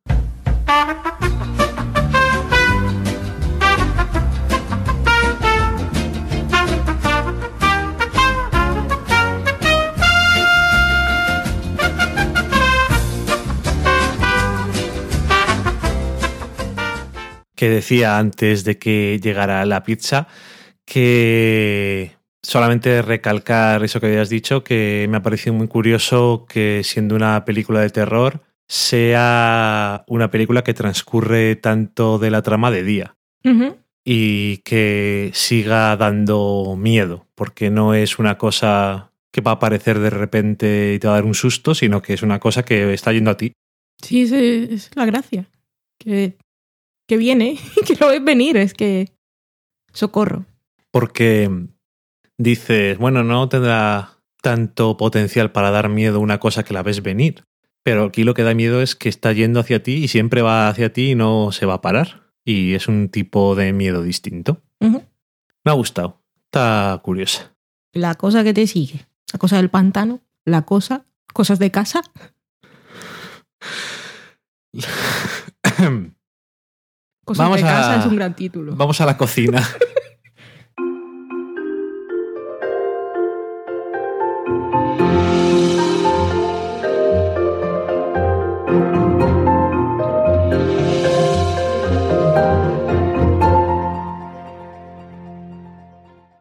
Que 17.55 17.69
decía 17.69 18.19
antes 18.19 18.63
de 18.63 18.77
que 18.77 19.19
llegara 19.19 19.65
la 19.65 19.81
pizza 19.81 20.27
que 20.85 22.16
solamente 22.47 23.01
recalcar 23.01 23.83
eso 23.83 23.99
que 23.99 24.07
habías 24.07 24.29
dicho, 24.29 24.63
que 24.63 25.05
me 25.09 25.17
ha 25.17 25.21
parecido 25.21 25.53
muy 25.53 25.67
curioso 25.67 26.45
que 26.47 26.81
siendo 26.85 27.13
una 27.15 27.43
película 27.43 27.81
de 27.81 27.89
terror 27.89 28.41
sea 28.69 30.05
una 30.07 30.31
película 30.31 30.63
que 30.63 30.73
transcurre 30.73 31.57
tanto 31.57 32.19
de 32.19 32.31
la 32.31 32.41
trama 32.41 32.71
de 32.71 32.83
día 32.83 33.15
y 34.03 34.57
que 34.57 35.31
siga 35.33 35.95
dando 35.97 36.75
miedo, 36.77 37.27
porque 37.35 37.69
no 37.69 37.93
es 37.93 38.19
una 38.19 38.37
cosa 38.37 39.11
que 39.31 39.41
va 39.41 39.51
a 39.51 39.55
aparecer 39.55 39.99
de 39.99 40.09
repente 40.09 40.93
y 40.95 40.99
te 40.99 41.07
va 41.07 41.13
a 41.13 41.17
dar 41.17 41.25
un 41.25 41.33
susto, 41.33 41.75
sino 41.75 42.01
que 42.01 42.13
es 42.13 42.23
una 42.23 42.39
cosa 42.39 42.63
que 42.63 42.93
está 42.93 43.11
yendo 43.11 43.31
a 43.31 43.37
ti. 43.37 43.53
Sí, 44.01 44.21
es, 44.21 44.31
es 44.31 44.91
la 44.95 45.05
gracia. 45.05 45.49
Que, 45.97 46.37
que 47.07 47.17
viene, 47.17 47.57
que 47.85 47.95
lo 47.95 48.07
ves 48.07 48.23
venir, 48.23 48.55
es 48.57 48.73
que. 48.73 49.11
Socorro. 49.93 50.45
Porque 50.91 51.49
dices, 52.37 52.97
bueno, 52.97 53.23
no 53.23 53.49
tendrá 53.49 54.11
tanto 54.41 54.97
potencial 54.97 55.51
para 55.51 55.71
dar 55.71 55.89
miedo 55.89 56.19
una 56.19 56.39
cosa 56.39 56.63
que 56.63 56.73
la 56.73 56.83
ves 56.83 57.01
venir. 57.01 57.43
Pero 57.83 58.05
aquí 58.05 58.23
lo 58.23 58.33
que 58.33 58.43
da 58.43 58.53
miedo 58.53 58.81
es 58.81 58.95
que 58.95 59.09
está 59.09 59.31
yendo 59.33 59.59
hacia 59.59 59.81
ti 59.81 59.93
y 60.03 60.07
siempre 60.09 60.41
va 60.41 60.67
hacia 60.67 60.91
ti 60.91 61.11
y 61.11 61.15
no 61.15 61.51
se 61.51 61.65
va 61.65 61.75
a 61.75 61.81
parar. 61.81 62.23
Y 62.43 62.73
es 62.73 62.87
un 62.87 63.09
tipo 63.09 63.55
de 63.55 63.73
miedo 63.73 64.01
distinto. 64.03 64.61
Me 64.79 65.01
ha 65.65 65.71
gustado. 65.73 66.21
Está 66.45 66.99
curiosa. 67.03 67.53
La 67.93 68.15
cosa 68.15 68.43
que 68.43 68.53
te 68.53 68.67
sigue. 68.67 69.05
La 69.33 69.39
cosa 69.39 69.57
del 69.57 69.69
pantano. 69.69 70.21
La 70.45 70.63
cosa. 70.63 71.05
Cosas 71.33 71.59
de 71.59 71.71
casa. 71.71 72.01
Cosas 77.25 77.45
Vamos 77.45 77.61
de 77.61 77.67
a- 77.67 77.71
casa 77.71 77.99
es 77.99 78.05
un 78.05 78.15
gran 78.15 78.35
título. 78.35 78.75
Vamos 78.75 78.99
a 79.01 79.05
la 79.05 79.17
cocina. 79.17 79.61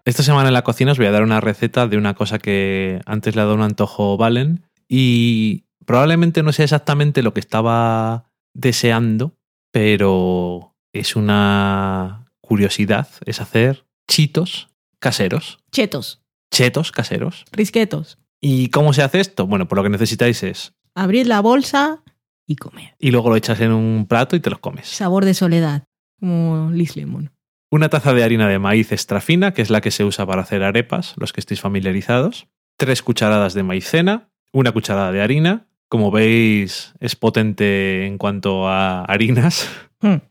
Esta 0.06 0.22
semana 0.22 0.46
en 0.50 0.54
la 0.54 0.62
cocina 0.62 0.92
os 0.92 0.98
voy 0.98 1.08
a 1.08 1.10
dar 1.10 1.24
una 1.24 1.40
receta 1.40 1.88
de 1.88 1.96
una 1.96 2.14
cosa 2.14 2.38
que 2.38 3.00
antes 3.06 3.34
le 3.34 3.40
ha 3.40 3.44
dado 3.44 3.56
un 3.56 3.62
antojo 3.62 4.16
Valen 4.16 4.64
y 4.88 5.64
probablemente 5.84 6.44
no 6.44 6.52
sea 6.52 6.62
exactamente 6.62 7.24
lo 7.24 7.34
que 7.34 7.40
estaba 7.40 8.30
deseando, 8.54 9.36
pero 9.72 10.76
es 10.92 11.16
una 11.16 12.30
curiosidad, 12.40 13.08
es 13.24 13.40
hacer 13.40 13.84
chitos 14.08 14.68
caseros. 15.00 15.58
Chetos, 15.72 16.22
Chetos 16.52 16.92
caseros. 16.92 17.44
risquetos. 17.50 18.18
¿Y 18.40 18.68
cómo 18.68 18.92
se 18.92 19.02
hace 19.02 19.18
esto? 19.18 19.48
Bueno, 19.48 19.66
pues 19.66 19.76
lo 19.76 19.82
que 19.82 19.88
necesitáis 19.90 20.44
es... 20.44 20.72
Abrir 20.94 21.26
la 21.26 21.40
bolsa 21.40 22.04
y 22.46 22.54
comer. 22.54 22.94
Y 23.00 23.10
luego 23.10 23.30
lo 23.30 23.34
echas 23.34 23.60
en 23.60 23.72
un 23.72 24.06
plato 24.06 24.36
y 24.36 24.40
te 24.40 24.50
los 24.50 24.60
comes. 24.60 24.86
Sabor 24.86 25.24
de 25.24 25.34
soledad, 25.34 25.88
como 26.20 26.70
Liz 26.70 26.94
Lemon. 26.94 27.32
Una 27.76 27.90
taza 27.90 28.14
de 28.14 28.24
harina 28.24 28.48
de 28.48 28.58
maíz 28.58 28.90
extra 28.90 29.20
fina, 29.20 29.52
que 29.52 29.60
es 29.60 29.68
la 29.68 29.82
que 29.82 29.90
se 29.90 30.02
usa 30.02 30.24
para 30.24 30.40
hacer 30.40 30.62
arepas, 30.62 31.12
los 31.18 31.34
que 31.34 31.40
estéis 31.40 31.60
familiarizados. 31.60 32.48
Tres 32.78 33.02
cucharadas 33.02 33.52
de 33.52 33.64
maicena. 33.64 34.30
Una 34.50 34.72
cucharada 34.72 35.12
de 35.12 35.20
harina. 35.20 35.66
Como 35.90 36.10
veis, 36.10 36.94
es 37.00 37.16
potente 37.16 38.06
en 38.06 38.16
cuanto 38.16 38.66
a 38.66 39.04
harinas. 39.04 39.70
Hmm. 40.00 40.22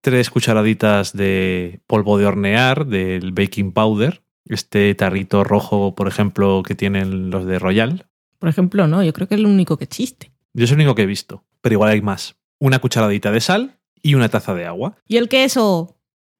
Tres 0.00 0.30
cucharaditas 0.30 1.14
de 1.14 1.80
polvo 1.86 2.16
de 2.16 2.24
hornear, 2.24 2.86
del 2.86 3.32
baking 3.32 3.72
powder. 3.72 4.22
Este 4.46 4.94
tarrito 4.94 5.44
rojo, 5.44 5.94
por 5.94 6.08
ejemplo, 6.08 6.62
que 6.62 6.74
tienen 6.74 7.28
los 7.28 7.44
de 7.44 7.58
Royal. 7.58 8.06
Por 8.38 8.48
ejemplo, 8.48 8.86
no, 8.86 9.02
yo 9.02 9.12
creo 9.12 9.28
que 9.28 9.34
es 9.34 9.42
lo 9.42 9.50
único 9.50 9.76
que 9.76 9.84
existe. 9.84 10.32
Yo 10.54 10.64
es 10.64 10.70
el 10.70 10.76
único 10.76 10.94
que 10.94 11.02
he 11.02 11.06
visto, 11.06 11.44
pero 11.60 11.74
igual 11.74 11.90
hay 11.90 12.00
más. 12.00 12.36
Una 12.58 12.78
cucharadita 12.78 13.30
de 13.30 13.42
sal 13.42 13.78
y 14.00 14.14
una 14.14 14.30
taza 14.30 14.54
de 14.54 14.64
agua. 14.64 14.96
¿Y 15.06 15.18
el 15.18 15.28
queso? 15.28 15.93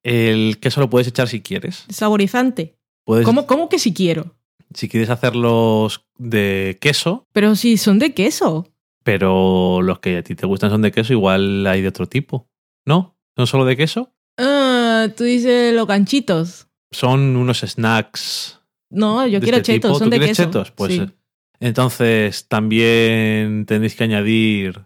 El 0.04 0.58
queso 0.60 0.80
lo 0.80 0.88
puedes 0.90 1.08
echar 1.08 1.28
si 1.28 1.40
quieres. 1.40 1.84
Saborizante. 1.88 2.76
Puedes, 3.04 3.24
¿Cómo, 3.24 3.46
¿Cómo 3.46 3.68
que 3.68 3.78
si 3.78 3.92
quiero? 3.92 4.36
Si 4.74 4.88
quieres 4.88 5.10
hacerlos 5.10 6.06
de 6.18 6.78
queso, 6.80 7.26
Pero 7.32 7.56
si 7.56 7.76
son 7.76 7.98
de 7.98 8.14
queso. 8.14 8.68
pero 9.02 9.82
los 9.82 9.98
que 10.00 10.18
a 10.18 10.22
ti 10.22 10.34
te 10.34 10.46
gustan 10.46 10.70
son 10.70 10.82
de 10.82 10.92
queso, 10.92 11.12
igual 11.12 11.66
hay 11.66 11.82
de 11.82 11.88
otro 11.88 12.06
tipo. 12.06 12.48
¿No? 12.86 13.16
¿Son 13.36 13.46
solo 13.46 13.64
de 13.64 13.76
queso? 13.76 14.12
Ah, 14.38 15.08
tú 15.16 15.24
dices 15.24 15.74
los 15.74 15.86
ganchitos. 15.86 16.68
Son 16.92 17.36
unos 17.36 17.60
snacks. 17.60 18.60
No, 18.90 19.26
yo 19.26 19.40
de 19.40 19.44
quiero 19.44 19.56
este 19.58 19.72
chetos, 19.74 19.90
tipo. 19.92 19.98
son 19.98 20.06
¿Tú 20.08 20.10
de 20.10 20.18
quieres 20.18 20.36
queso. 20.36 20.48
chetos? 20.48 20.70
Pues 20.72 20.92
Sí. 20.92 21.00
eh, 21.00 21.10
entonces 21.60 22.46
también 22.48 23.64
tendréis 23.66 23.94
que 23.96 24.04
añadir 24.04 24.84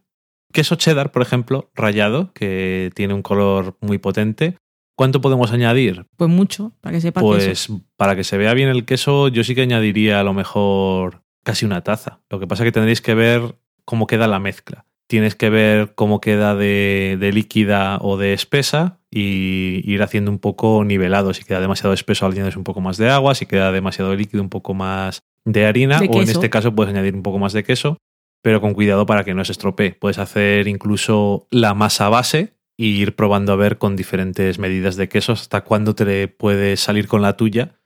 queso 0.52 0.76
cheddar, 0.76 1.12
por 1.12 1.22
ejemplo, 1.22 1.70
rallado, 1.74 2.33
que 2.33 2.90
tiene 2.94 3.14
un 3.14 3.22
color 3.22 3.76
muy 3.81 3.98
potente. 3.98 4.57
¿Cuánto 4.99 5.21
podemos 5.21 5.53
añadir? 5.53 6.07
Pues 6.17 6.29
mucho, 6.29 6.73
para 6.81 6.93
que 6.93 7.01
sepa 7.01 7.21
queso. 7.21 7.29
Pues 7.29 7.73
para 7.97 8.17
que 8.17 8.25
se 8.25 8.37
vea 8.37 8.53
bien 8.53 8.69
el 8.69 8.85
queso, 8.85 9.29
yo 9.29 9.45
sí 9.45 9.55
que 9.55 9.63
añadiría 9.63 10.19
a 10.19 10.25
lo 10.25 10.35
mejor 10.35 11.23
casi 11.45 11.65
una 11.65 11.85
taza. 11.85 12.19
Lo 12.29 12.41
que 12.41 12.49
pasa 12.49 12.65
es 12.65 12.67
que 12.67 12.73
tendréis 12.73 13.01
que 13.01 13.15
ver 13.15 13.55
cómo 13.85 14.09
queda 14.09 14.27
la 14.27 14.41
mezcla. 14.41 14.87
Tienes 15.07 15.37
que 15.37 15.51
ver 15.51 15.95
cómo 15.95 16.21
queda 16.21 16.57
de, 16.57 17.17
de 17.21 17.31
líquida 17.31 17.99
o 18.01 18.17
de 18.17 18.33
espesa 18.33 18.99
y 19.09 19.83
ir 19.85 20.03
haciendo 20.03 20.33
un 20.33 20.41
poco 20.41 20.83
nivelado. 20.83 21.33
Si 21.33 21.45
queda 21.45 21.61
demasiado 21.61 21.95
espeso, 21.95 22.27
añades 22.27 22.57
un 22.57 22.65
poco 22.65 22.81
más 22.81 22.97
de 22.97 23.09
agua. 23.09 23.37
Si 23.37 23.47
queda 23.47 23.71
demasiado 23.71 24.17
líquido, 24.17 24.43
un 24.43 24.51
poco 24.51 24.75
más 24.75 25.23
de 25.45 25.65
harina. 25.65 26.01
De 26.01 26.09
o 26.11 26.23
en 26.23 26.29
este 26.29 26.51
caso 26.51 26.75
puedes 26.75 26.93
añadir 26.93 27.15
un 27.15 27.23
poco 27.23 27.39
más 27.39 27.53
de 27.53 27.63
queso, 27.63 27.99
pero 28.43 28.61
con 28.61 28.75
cuidado 28.75 29.07
para 29.07 29.23
que 29.23 29.33
no 29.33 29.45
se 29.45 29.53
estropee. 29.53 29.93
Puedes 29.93 30.19
hacer 30.19 30.67
incluso 30.67 31.47
la 31.53 31.75
masa 31.75 32.09
base 32.09 32.58
ir 32.79 33.14
probando 33.17 33.53
a 33.53 33.57
ver 33.57 33.77
con 33.77 33.97
diferentes 33.97 34.59
medidas 34.59 34.97
de 34.97 35.11
queso 35.11 35.33
hasta 35.33 35.61
cuándo 35.62 35.95
te 35.95 36.29
puedes 36.29 36.81
salir 36.81 37.09
con 37.09 37.21
la 37.21 37.37
tuya 37.37 37.79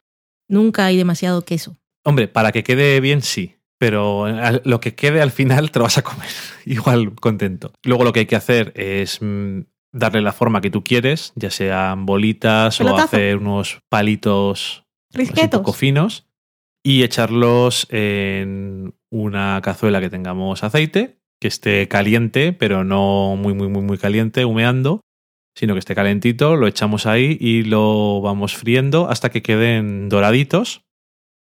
Nunca 0.53 0.85
hay 0.85 0.99
demasiado 0.99 1.47
queso. 1.47 1.79
Hombre, 2.05 2.29
para 2.29 2.53
que 2.53 2.63
quede 2.63 3.01
bien, 3.01 3.23
sí. 3.23 3.57
Pero 3.79 4.27
lo 4.65 4.81
que 4.81 4.95
quede 4.95 5.23
al 5.23 5.31
final 5.31 5.71
te 5.71 5.79
lo 5.79 5.85
vas 5.85 5.97
a 5.97 6.03
comer. 6.03 6.29
Igual 6.67 7.15
contento. 7.15 7.73
Luego 7.83 8.05
lo 8.05 8.13
que 8.13 8.21
hay 8.21 8.27
que 8.27 8.37
hacer 8.37 8.73
es 8.77 9.19
mm, 9.23 9.61
darle 9.93 10.21
la 10.21 10.33
forma 10.33 10.61
que 10.61 10.71
tú 10.71 10.85
quieres, 10.85 11.33
ya 11.37 11.51
sean 11.51 12.05
bolitas 12.05 12.81
o 12.83 12.97
hacer 12.97 13.39
unos 13.39 13.81
palitos 13.89 14.85
un 15.15 15.51
poco 15.51 15.73
finos 15.73 16.27
y 16.83 17.03
echarlos 17.03 17.87
en 17.91 18.95
una 19.11 19.59
cazuela 19.63 20.01
que 20.01 20.11
tengamos 20.11 20.63
aceite, 20.63 21.22
que 21.43 21.49
esté 21.49 21.89
caliente, 21.89 22.53
pero 22.53 22.85
no 22.85 23.35
muy, 23.37 23.53
muy, 23.53 23.67
muy, 23.67 23.83
muy 23.83 23.99
caliente, 23.99 24.45
humeando, 24.45 25.01
sino 25.57 25.75
que 25.75 25.81
esté 25.81 25.97
calentito, 25.97 26.55
lo 26.55 26.69
echamos 26.69 27.05
ahí 27.05 27.37
y 27.41 27.65
lo 27.65 28.21
vamos 28.21 28.55
friendo 28.55 29.11
hasta 29.11 29.29
que 29.31 29.43
queden 29.43 30.09
doraditos. 30.09 30.85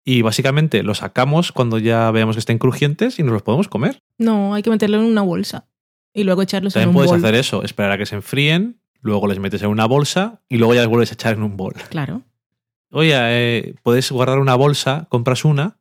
Y 0.04 0.24
básicamente 0.24 0.84
lo 0.84 0.94
sacamos 0.94 1.54
cuando 1.54 1.80
ya 1.80 2.12
veamos 2.12 2.36
que 2.36 2.42
estén 2.42 2.58
crujientes 2.58 3.18
y 3.18 3.24
nos 3.24 3.32
los 3.32 3.44
podemos 3.44 3.70
comer. 3.70 4.00
No, 4.18 4.54
hay 4.54 4.62
que 4.62 4.70
meterlo 4.70 4.98
en 4.98 5.06
una 5.06 5.22
bolsa. 5.22 5.70
Y 6.14 6.26
luego 6.26 6.42
echarlos 6.42 6.76
en 6.76 6.82
También 6.82 6.90
un 6.90 6.96
puedes 6.96 7.12
bol. 7.12 7.20
hacer 7.20 7.36
eso, 7.36 7.64
esperar 7.64 7.94
a 7.94 7.98
que 7.98 8.06
se 8.06 8.16
enfríen, 8.16 8.82
luego 9.00 9.26
les 9.28 9.40
metes 9.40 9.62
en 9.62 9.70
una 9.70 9.86
bolsa 9.86 10.42
y 10.50 10.58
luego 10.58 10.74
ya 10.74 10.82
les 10.82 10.90
vuelves 10.90 11.12
a 11.12 11.14
echar 11.14 11.34
en 11.36 11.44
un 11.44 11.56
bol. 11.56 11.76
Claro. 11.90 12.24
Oye, 12.92 13.14
eh, 13.16 13.76
puedes 13.84 14.12
guardar 14.12 14.40
una 14.40 14.56
bolsa, 14.56 15.08
compras 15.10 15.46
una 15.46 15.77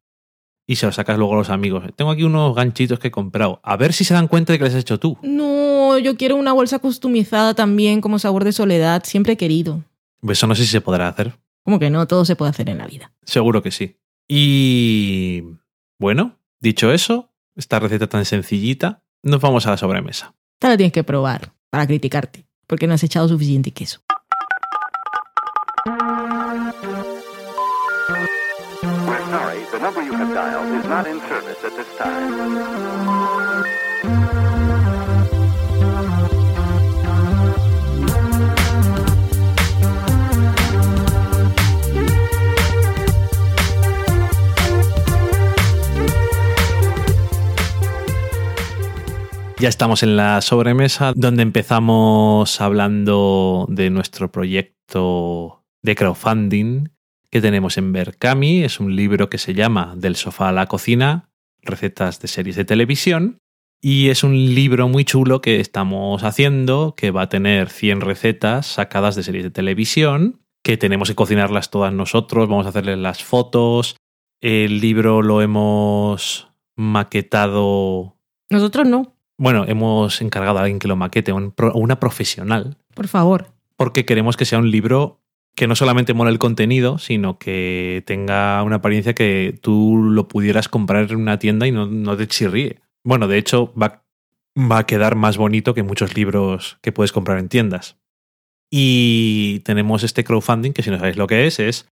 y 0.67 0.77
se 0.77 0.87
la 0.87 0.93
sacas 0.93 1.17
luego 1.17 1.35
a 1.35 1.39
los 1.39 1.51
amigos. 1.51 1.85
Tengo 1.95 2.11
aquí 2.11 2.25
unos 2.25 2.55
ganchitos 2.55 2.99
que 2.99 3.09
he 3.09 3.11
comprado. 3.11 3.61
A 3.63 3.77
ver 3.77 3.93
si 3.93 4.05
se 4.05 4.15
dan 4.15 4.29
cuenta 4.29 4.53
de 4.53 4.59
que 4.59 4.65
les 4.65 4.75
has 4.75 4.81
hecho 4.81 4.99
tú. 4.99 5.17
No, 5.23 5.99
yo 5.99 6.17
quiero 6.17 6.37
una 6.37 6.53
bolsa 6.53 6.79
customizada 6.79 7.55
también 7.55 8.01
como 8.01 8.19
sabor 8.19 8.45
de 8.45 8.53
soledad. 8.53 9.05
Siempre 9.05 9.35
he 9.35 9.37
querido. 9.37 9.85
Pues 10.21 10.39
Eso 10.39 10.47
no 10.47 10.55
sé 10.55 10.65
si 10.65 10.71
se 10.71 10.81
podrá 10.81 11.09
hacer. 11.09 11.35
Como 11.63 11.79
que 11.79 11.91
no, 11.91 12.07
todo 12.07 12.25
se 12.25 12.37
puede 12.37 12.51
hacer 12.51 12.69
en 12.69 12.79
la 12.79 12.87
vida. 12.87 13.13
Seguro 13.23 13.63
que 13.63 13.71
sí. 13.71 13.97
Y 14.29 15.45
bueno, 15.99 16.37
dicho 16.61 16.93
eso, 16.93 17.31
esta 17.55 17.79
receta 17.79 18.09
tan 18.09 18.25
sencillita, 18.25 19.03
nos 19.23 19.41
vamos 19.41 19.67
a 19.67 19.71
la 19.71 19.77
sobremesa. 19.77 20.35
Esta 20.55 20.69
la 20.69 20.77
tienes 20.77 20.93
que 20.93 21.05
probar 21.05 21.53
para 21.71 21.87
criticarte. 21.87 22.47
Porque 22.67 22.89
no 22.89 22.95
has 22.95 23.05
echado 23.05 23.29
suficiente 23.29 23.71
queso. 23.71 24.01
Number 29.87 30.03
you 30.03 30.15
have 30.15 30.35
dialed 30.35 30.75
is 30.75 30.85
not 30.87 31.07
in 31.07 31.21
service 31.31 31.61
at 31.63 31.73
this 31.77 31.87
time. 31.97 32.33
Ya 49.59 49.69
estamos 49.69 50.03
en 50.03 50.17
la 50.17 50.41
sobremesa 50.41 51.13
donde 51.15 51.43
empezamos 51.43 52.61
hablando 52.61 53.67
de 53.69 53.91
nuestro 53.91 54.33
proyecto 54.33 55.65
de 55.83 55.95
crowdfunding 55.95 56.96
que 57.37 57.43
tenemos 57.43 57.77
en 57.77 57.93
Berkami. 57.93 58.65
Es 58.65 58.81
un 58.81 58.97
libro 58.97 59.29
que 59.29 59.37
se 59.37 59.53
llama 59.53 59.93
Del 59.95 60.17
sofá 60.17 60.49
a 60.49 60.53
la 60.53 60.65
cocina, 60.69 61.29
recetas 61.61 62.19
de 62.19 62.29
series 62.29 62.57
de 62.57 62.65
televisión. 62.65 63.41
Y 63.83 64.09
es 64.09 64.25
un 64.25 64.33
libro 64.55 64.89
muy 64.89 65.05
chulo 65.05 65.43
que 65.43 65.61
estamos 65.61 66.23
haciendo, 66.25 66.95
que 66.97 67.11
va 67.11 67.23
a 67.23 67.29
tener 67.29 67.69
100 67.69 68.01
recetas 68.01 68.67
sacadas 68.67 69.17
de 69.17 69.23
series 69.23 69.45
de 69.45 69.51
televisión, 69.51 70.41
que 70.65 70.79
tenemos 70.79 71.09
que 71.11 71.15
cocinarlas 71.15 71.71
todas 71.71 71.93
nosotros, 71.93 72.49
vamos 72.49 72.65
a 72.65 72.71
hacerles 72.71 72.97
las 72.97 73.23
fotos. 73.23 73.97
El 74.41 74.81
libro 74.81 75.21
lo 75.21 75.43
hemos 75.43 76.49
maquetado 76.75 78.17
Nosotros 78.51 78.89
no, 78.89 79.15
bueno, 79.39 79.67
hemos 79.69 80.23
encargado 80.23 80.57
a 80.59 80.63
alguien 80.63 80.79
que 80.79 80.89
lo 80.89 80.97
maquete, 80.97 81.33
un 81.35 81.53
pro- 81.53 81.75
una 81.75 82.01
profesional, 82.01 82.79
por 82.95 83.09
favor. 83.09 83.49
porque 83.77 84.07
queremos 84.07 84.39
que 84.39 84.47
sea 84.47 84.59
un 84.59 84.71
libro 84.71 85.21
que 85.57 85.67
no 85.67 85.75
solamente 85.75 86.15
mole 86.15 86.31
el 86.31 86.39
contenido, 86.39 86.99
sino 86.99 87.39
que 87.39 88.05
tenga 88.07 88.63
una 88.63 88.77
apariencia 88.77 89.15
que 89.15 89.59
tú 89.61 89.97
lo 89.97 90.29
pudieras 90.29 90.69
comprar 90.69 91.11
en 91.11 91.17
una 91.17 91.39
tienda 91.39 91.67
y 91.67 91.73
no, 91.73 91.87
no 91.87 92.17
te 92.17 92.29
chirríe. 92.29 92.81
Bueno, 93.05 93.27
de 93.27 93.39
hecho, 93.39 93.73
va, 93.75 94.05
va 94.57 94.79
a 94.79 94.87
quedar 94.87 95.17
más 95.17 95.37
bonito 95.37 95.75
que 95.75 95.83
muchos 95.83 96.15
libros 96.15 96.79
que 96.83 96.93
puedes 96.93 97.13
comprar 97.13 97.39
en 97.39 97.49
tiendas. 97.49 97.99
Y 98.71 99.61
tenemos 99.65 100.05
este 100.05 100.25
crowdfunding, 100.25 100.73
que 100.73 100.83
si 100.83 100.91
no 100.91 100.99
sabéis 100.99 101.17
lo 101.17 101.27
que 101.27 101.47
es, 101.47 101.59
es 101.59 101.89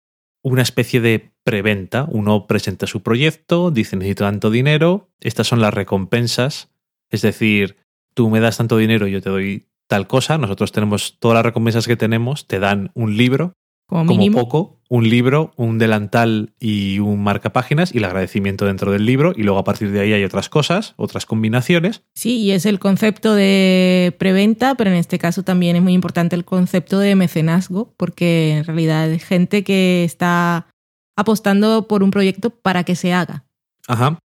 una 0.43 0.63
especie 0.63 1.01
de 1.01 1.33
preventa. 1.45 2.07
Uno 2.09 2.47
presenta 2.47 2.87
su 2.87 3.03
proyecto, 3.03 3.71
dice 3.71 3.97
necesito 3.97 4.25
tanto 4.25 4.51
dinero, 4.51 5.11
estas 5.21 5.47
son 5.47 5.61
las 5.61 5.75
recompensas 5.75 6.71
es 7.11 7.23
decir, 7.23 7.77
tú 8.15 8.31
me 8.31 8.41
das 8.41 8.57
tanto 8.57 8.77
dinero 8.77 9.07
yo 9.07 9.21
te 9.21 9.31
doy 9.31 9.69
tal 9.91 10.07
cosa, 10.07 10.39
nosotros 10.39 10.71
tenemos 10.71 11.17
todas 11.19 11.35
las 11.35 11.45
recompensas 11.45 11.89
que 11.89 11.97
tenemos, 11.97 12.47
te 12.47 12.61
dan 12.61 12.93
un 12.95 13.17
libro, 13.17 13.55
Como 13.87 14.07
como 14.07 14.31
poco, 14.31 14.79
un 14.89 15.11
libro, 15.11 15.53
un 15.57 15.79
delantal 15.79 16.55
y 16.61 17.01
un 17.01 17.25
marcapáginas 17.25 17.93
y 17.93 17.99
el 17.99 18.05
agradecimiento 18.05 18.67
dentro 18.67 18.93
del 18.93 19.05
libro 19.05 19.33
y 19.37 19.43
luego 19.43 19.59
a 19.59 19.65
partir 19.65 19.91
de 19.91 19.99
ahí 19.99 20.13
hay 20.13 20.23
otras 20.23 20.49
cosas, 20.49 20.95
otras 20.97 21.27
combinaciones. 21.27 22.05
Sí, 22.15 22.37
y 22.39 22.53
es 22.53 22.67
el 22.67 22.79
concepto 22.79 23.35
de 23.35 24.15
preventa, 24.17 24.77
pero 24.77 24.91
en 24.91 24.97
este 24.97 25.19
caso 25.19 25.43
también 25.43 25.75
es 25.75 25.83
muy 25.83 25.93
importante 25.93 26.37
el 26.37 26.45
concepto 26.45 27.01
de 27.01 27.17
mecenazgo, 27.17 27.93
porque 27.97 28.59
en 28.59 28.65
realidad 28.65 29.11
es 29.11 29.25
gente 29.25 29.65
que 29.65 30.05
está 30.05 30.69
apostando 31.17 31.89
por 31.89 32.05
un 32.05 32.13
proyecto 32.13 32.51
para 32.51 32.85
que 32.85 32.95
se 32.95 33.13
haga. 33.13 33.45
Ajá. 33.89 34.21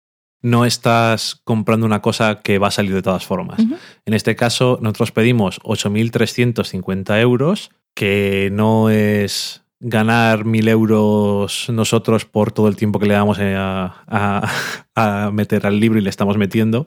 No 0.43 0.65
estás 0.65 1.41
comprando 1.45 1.87
una 1.87 2.03
cosa 2.03 2.41
que 2.43 2.59
va 2.59 2.69
a 2.69 2.73
salir 2.73 2.93
de 2.95 3.03
todas 3.03 3.25
formas. 3.25 3.61
En 4.05 4.15
este 4.15 4.35
caso, 4.37 4.79
nosotros 4.83 5.13
pedimos 5.13 5.61
8.350 5.63 7.21
euros, 7.21 7.71
que 7.95 8.51
no 8.53 8.91
es 8.91 9.63
ganar 9.81 10.45
1.000 10.45 10.69
euros 10.69 11.67
nosotros 11.71 12.25
por 12.25 12.53
todo 12.53 12.69
el 12.69 12.77
tiempo 12.77 12.99
que 12.99 13.07
le 13.07 13.15
damos 13.15 13.39
a, 13.39 14.05
a- 14.07 14.51
a 15.27 15.31
meter 15.33 15.67
al 15.67 15.81
libro 15.81 15.99
y 15.99 16.03
le 16.03 16.11
estamos 16.11 16.37
metiendo, 16.37 16.87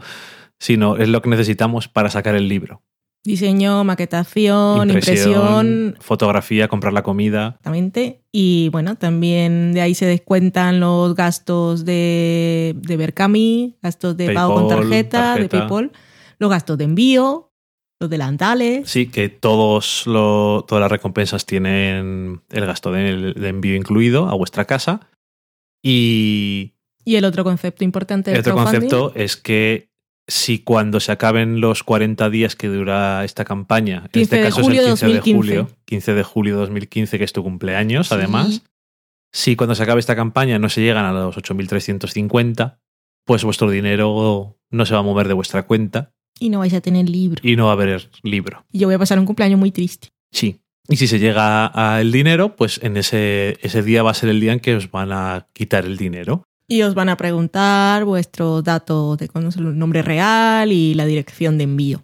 sino 0.60 0.96
es 0.98 1.10
lo 1.10 1.22
que 1.22 1.30
necesitamos 1.30 1.88
para 1.88 2.10
sacar 2.10 2.36
el 2.36 2.48
libro. 2.48 2.82
Diseño, 3.26 3.84
maquetación, 3.84 4.90
impresión, 4.92 5.96
fotografía, 6.00 6.68
comprar 6.68 6.94
la 6.94 7.02
comida. 7.04 7.48
exactamente. 7.48 8.22
Y 8.32 8.70
bueno, 8.70 8.96
también 8.98 9.74
de 9.74 9.82
ahí 9.82 9.96
se 9.96 10.06
descuentan 10.06 10.80
los 10.80 11.16
gastos 11.16 11.86
de, 11.86 12.76
de 12.78 12.98
Berkami, 12.98 13.78
gastos 13.82 14.16
de 14.16 14.32
pago 14.32 14.54
con 14.54 14.68
tarjeta, 14.68 15.36
de. 15.38 15.50
PayPal, 15.50 15.92
los 16.38 16.50
gastos 16.52 16.78
de 16.78 16.84
envío, 16.84 17.52
los 18.00 18.10
delantales. 18.10 18.90
Sí, 18.90 19.08
que 19.08 19.30
todos 19.30 20.04
lo- 20.06 20.64
todas 20.68 20.82
las 20.82 20.92
recompensas 20.92 21.46
tienen 21.48 22.42
el 22.52 22.66
gasto 22.68 22.92
de, 22.92 23.34
de 23.34 23.48
envío 23.50 23.76
incluido 23.76 24.30
a 24.30 24.36
vuestra 24.36 24.66
casa. 24.66 25.10
Y 25.84 26.74
Y 27.06 27.16
el 27.16 27.26
otro 27.26 27.44
concepto 27.44 27.84
importante 27.84 28.32
el 28.32 28.40
otro 28.40 28.56
concepto 28.56 29.14
es 29.16 29.36
que 29.38 29.90
si 30.28 30.60
cuando 30.60 31.00
se 31.00 31.12
acaben 31.12 31.62
los 31.62 31.84
40 31.84 32.30
días 32.30 32.56
que 32.56 32.68
dura 32.68 33.24
esta 33.24 33.46
campaña, 33.46 34.04
en 34.06 34.12
15 34.12 34.22
este 34.22 34.42
caso 34.42 34.62
es 34.62 34.68
el 34.68 34.74
15 34.74 34.84
de 34.84 34.90
2015. 34.90 35.34
julio, 35.36 35.70
15 35.86 36.14
de 36.14 36.24
julio 36.24 36.54
de 36.56 36.60
2015, 36.62 37.18
que 37.18 37.24
es 37.24 37.34
tu 37.34 37.44
cumpleaños, 37.44 38.08
Sí. 38.08 38.14
además, 38.16 38.64
si 39.32 39.56
cuando 39.56 39.76
se 39.76 39.84
acabe 39.84 40.00
esta 40.00 40.16
campaña 40.16 40.58
no 40.60 40.70
se 40.70 40.82
llegan 40.82 41.06
a 41.06 41.12
los 41.12 41.36
8.350, 41.38 42.80
pues 43.26 43.44
vuestro 43.44 43.70
dinero 43.70 44.58
no 44.72 44.86
se 44.86 44.94
va 44.94 45.00
a 45.00 45.04
mover 45.04 45.28
de 45.28 45.34
vuestra 45.34 45.64
cuenta 45.68 46.12
y 46.40 46.50
no 46.50 46.60
vais 46.60 46.74
a 46.74 46.82
tener 46.82 47.10
libro. 47.10 47.42
y 47.44 47.56
no 47.56 47.66
va 47.66 47.72
a 47.72 47.74
haber 47.74 48.10
libro. 48.24 48.66
Y 48.72 48.80
yo 48.80 48.88
voy 48.88 48.96
a 48.96 49.00
pasar 49.00 49.20
un 49.20 49.26
cumpleaños 49.26 49.60
muy 49.60 49.72
triste. 49.72 50.10
Sí. 50.32 50.60
Y 50.88 50.98
si 50.98 51.08
se 51.08 51.18
llega 51.18 51.66
al 51.66 52.12
dinero, 52.12 52.56
pues 52.56 52.80
en 52.84 52.98
ese, 52.98 53.58
ese 53.62 53.82
día 53.82 54.04
va 54.04 54.12
a 54.12 54.14
ser 54.14 54.30
el 54.30 54.40
día 54.40 54.54
en 54.54 54.60
que 54.60 54.76
os 54.76 54.92
van 54.92 55.12
a 55.12 55.48
quitar 55.54 55.86
el 55.86 55.98
dinero. 55.98 56.44
Y 56.68 56.82
os 56.82 56.96
van 56.96 57.10
a 57.10 57.18
preguntar 57.18 58.06
vuestros 58.06 58.64
datos 58.64 59.18
de 59.18 59.30
nombre 59.56 60.02
real 60.02 60.72
y 60.72 60.94
la 60.96 61.06
dirección 61.06 61.58
de 61.58 61.66
envío. 61.66 62.04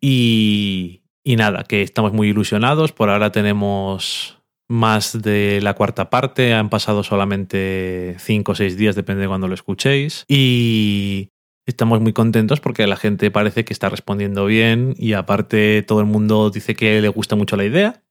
Y, 0.00 1.02
y 1.24 1.36
nada, 1.36 1.64
que 1.64 1.82
estamos 1.82 2.12
muy 2.12 2.28
ilusionados. 2.28 2.92
Por 2.92 3.08
ahora 3.08 3.32
tenemos 3.32 4.38
más 4.68 5.22
de 5.22 5.60
la 5.62 5.74
cuarta 5.74 6.10
parte. 6.10 6.52
Han 6.52 6.68
pasado 6.68 7.02
solamente 7.02 8.16
cinco 8.18 8.52
o 8.52 8.54
seis 8.54 8.76
días, 8.76 8.96
depende 8.96 9.22
de 9.22 9.28
cuando 9.28 9.48
lo 9.48 9.54
escuchéis. 9.54 10.24
Y 10.28 11.30
estamos 11.66 12.00
muy 12.00 12.12
contentos 12.12 12.60
porque 12.60 12.86
la 12.86 12.96
gente 12.96 13.30
parece 13.30 13.64
que 13.64 13.72
está 13.72 13.88
respondiendo 13.88 14.46
bien 14.46 14.94
y 14.96 15.14
aparte 15.14 15.82
todo 15.82 16.00
el 16.00 16.06
mundo 16.06 16.50
dice 16.50 16.74
que 16.74 17.00
le 17.00 17.08
gusta 17.08 17.36
mucho 17.36 17.56
la 17.56 17.64
idea. 17.64 18.02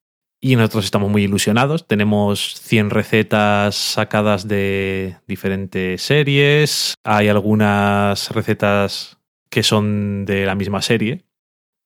Y 0.42 0.56
nosotros 0.56 0.86
estamos 0.86 1.10
muy 1.10 1.24
ilusionados. 1.24 1.88
Tenemos 1.88 2.60
100 2.60 2.90
recetas 2.92 3.76
sacadas 3.76 4.48
de 4.48 5.16
diferentes 5.28 6.02
series. 6.02 6.96
Hay 7.04 7.30
algunas 7.30 8.30
recetas 8.32 9.18
que 9.50 9.64
son 9.64 10.26
de 10.26 10.46
la 10.46 10.56
misma 10.56 10.82
serie, 10.82 11.24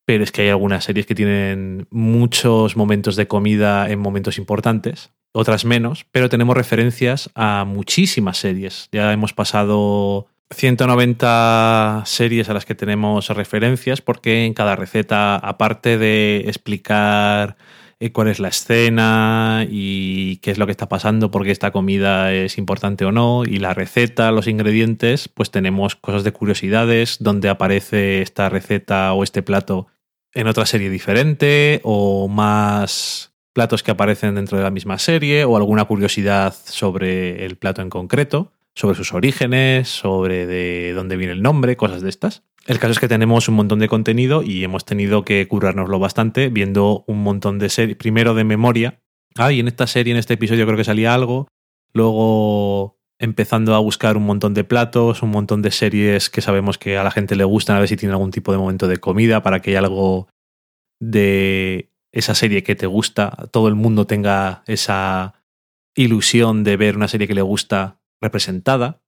pero 0.06 0.24
es 0.24 0.32
que 0.32 0.42
hay 0.42 0.50
algunas 0.50 0.84
series 0.84 1.06
que 1.06 1.16
tienen 1.16 1.88
muchos 1.92 2.76
momentos 2.76 3.16
de 3.16 3.28
comida 3.28 3.90
en 3.90 4.00
momentos 4.00 4.40
importantes, 4.40 5.12
otras 5.34 5.66
menos, 5.66 6.06
pero 6.12 6.30
tenemos 6.30 6.58
referencias 6.58 7.30
a 7.36 7.64
muchísimas 7.66 8.40
series. 8.40 8.90
Ya 8.92 9.14
hemos 9.14 9.34
pasado 9.34 10.26
190 10.52 12.04
series 12.06 12.50
a 12.50 12.54
las 12.54 12.66
que 12.66 12.74
tenemos 12.74 13.30
referencias 13.30 14.02
porque 14.02 14.46
en 14.46 14.56
cada 14.56 14.76
receta, 14.76 15.36
aparte 15.36 16.00
de 16.00 16.44
explicar 16.48 17.56
eh, 18.02 18.12
cuál 18.12 18.30
es 18.30 18.40
la 18.40 18.48
escena 18.48 19.66
y 19.70 20.38
qué 20.38 20.52
es 20.52 20.58
lo 20.58 20.66
que 20.66 20.72
está 20.72 20.88
pasando, 20.88 21.32
por 21.32 21.44
qué 21.44 21.52
esta 21.52 21.72
comida 21.72 22.34
es 22.34 22.58
importante 22.58 23.04
o 23.06 23.12
no, 23.12 23.44
y 23.46 23.60
la 23.60 23.74
receta, 23.74 24.32
los 24.32 24.48
ingredientes, 24.48 25.28
pues 25.28 25.52
tenemos 25.52 25.96
cosas 25.96 26.24
de 26.24 26.32
curiosidades, 26.32 27.18
donde 27.20 27.50
aparece 27.50 28.22
esta 28.22 28.48
receta 28.50 29.14
o 29.14 29.24
este 29.24 29.44
plato 29.44 29.88
en 30.34 30.48
otra 30.48 30.66
serie 30.66 30.90
diferente, 30.90 31.82
o 31.84 32.28
más 32.30 33.34
platos 33.54 33.84
que 33.84 33.92
aparecen 33.92 34.36
dentro 34.36 34.58
de 34.58 34.64
la 34.64 34.72
misma 34.72 34.98
serie, 34.98 35.44
o 35.44 35.58
alguna 35.58 35.86
curiosidad 35.86 36.54
sobre 36.54 37.46
el 37.46 37.58
plato 37.58 37.82
en 37.82 37.90
concreto, 37.90 38.54
sobre 38.80 38.96
sus 38.96 39.14
orígenes, 39.14 39.90
sobre 39.90 40.48
de 40.48 40.94
dónde 40.94 41.18
viene 41.18 41.34
el 41.34 41.42
nombre, 41.42 41.76
cosas 41.76 42.02
de 42.02 42.08
estas. 42.08 42.44
El 42.66 42.80
caso 42.80 42.94
es 42.94 43.00
que 43.00 43.10
tenemos 43.10 43.50
un 43.50 43.56
montón 43.56 43.80
de 43.80 43.90
contenido 43.90 44.42
y 44.42 44.64
hemos 44.64 44.86
tenido 44.86 45.26
que 45.26 45.46
currárnoslo 45.50 46.00
bastante 46.00 46.48
viendo 46.48 47.04
un 47.06 47.22
montón 47.22 47.60
de 47.60 47.68
series, 47.68 47.98
primero 47.98 48.36
de 48.36 48.46
memoria. 48.46 49.02
Ah, 49.36 49.52
y 49.52 49.60
en 49.60 49.68
esta 49.68 49.86
serie, 49.86 50.14
en 50.14 50.18
este 50.18 50.36
episodio 50.36 50.66
creo 50.66 50.78
que 50.78 50.86
salía 50.86 51.14
algo. 51.14 51.50
Luego 51.92 52.98
empezando 53.20 53.76
a 53.76 53.80
buscar 53.80 54.16
un 54.16 54.24
montón 54.24 54.54
de 54.54 54.64
platos, 54.64 55.24
un 55.24 55.32
montón 55.32 55.62
de 55.62 55.72
series 55.72 56.30
que 56.30 56.42
sabemos 56.42 56.78
que 56.78 56.98
a 56.98 57.04
la 57.04 57.12
gente 57.12 57.36
le 57.36 57.44
gustan, 57.44 57.76
a 57.76 57.80
ver 57.80 57.90
si 57.90 57.98
tiene 57.98 58.14
algún 58.14 58.32
tipo 58.32 58.54
de 58.54 58.60
momento 58.60 58.88
de 58.88 58.96
comida 58.96 59.44
para 59.44 59.60
que 59.60 59.72
haya 59.72 59.80
algo 59.80 60.30
de 61.02 61.92
esa 62.14 62.34
serie 62.34 62.64
que 62.64 62.76
te 62.76 62.88
gusta, 62.88 63.50
todo 63.52 63.68
el 63.68 63.76
mundo 63.76 64.08
tenga 64.08 64.64
esa 64.68 65.34
ilusión 65.96 66.64
de 66.64 66.78
ver 66.78 66.96
una 66.96 67.10
serie 67.10 67.28
que 67.28 67.36
le 67.36 67.42
gusta 67.42 67.99
representada. 68.22 69.02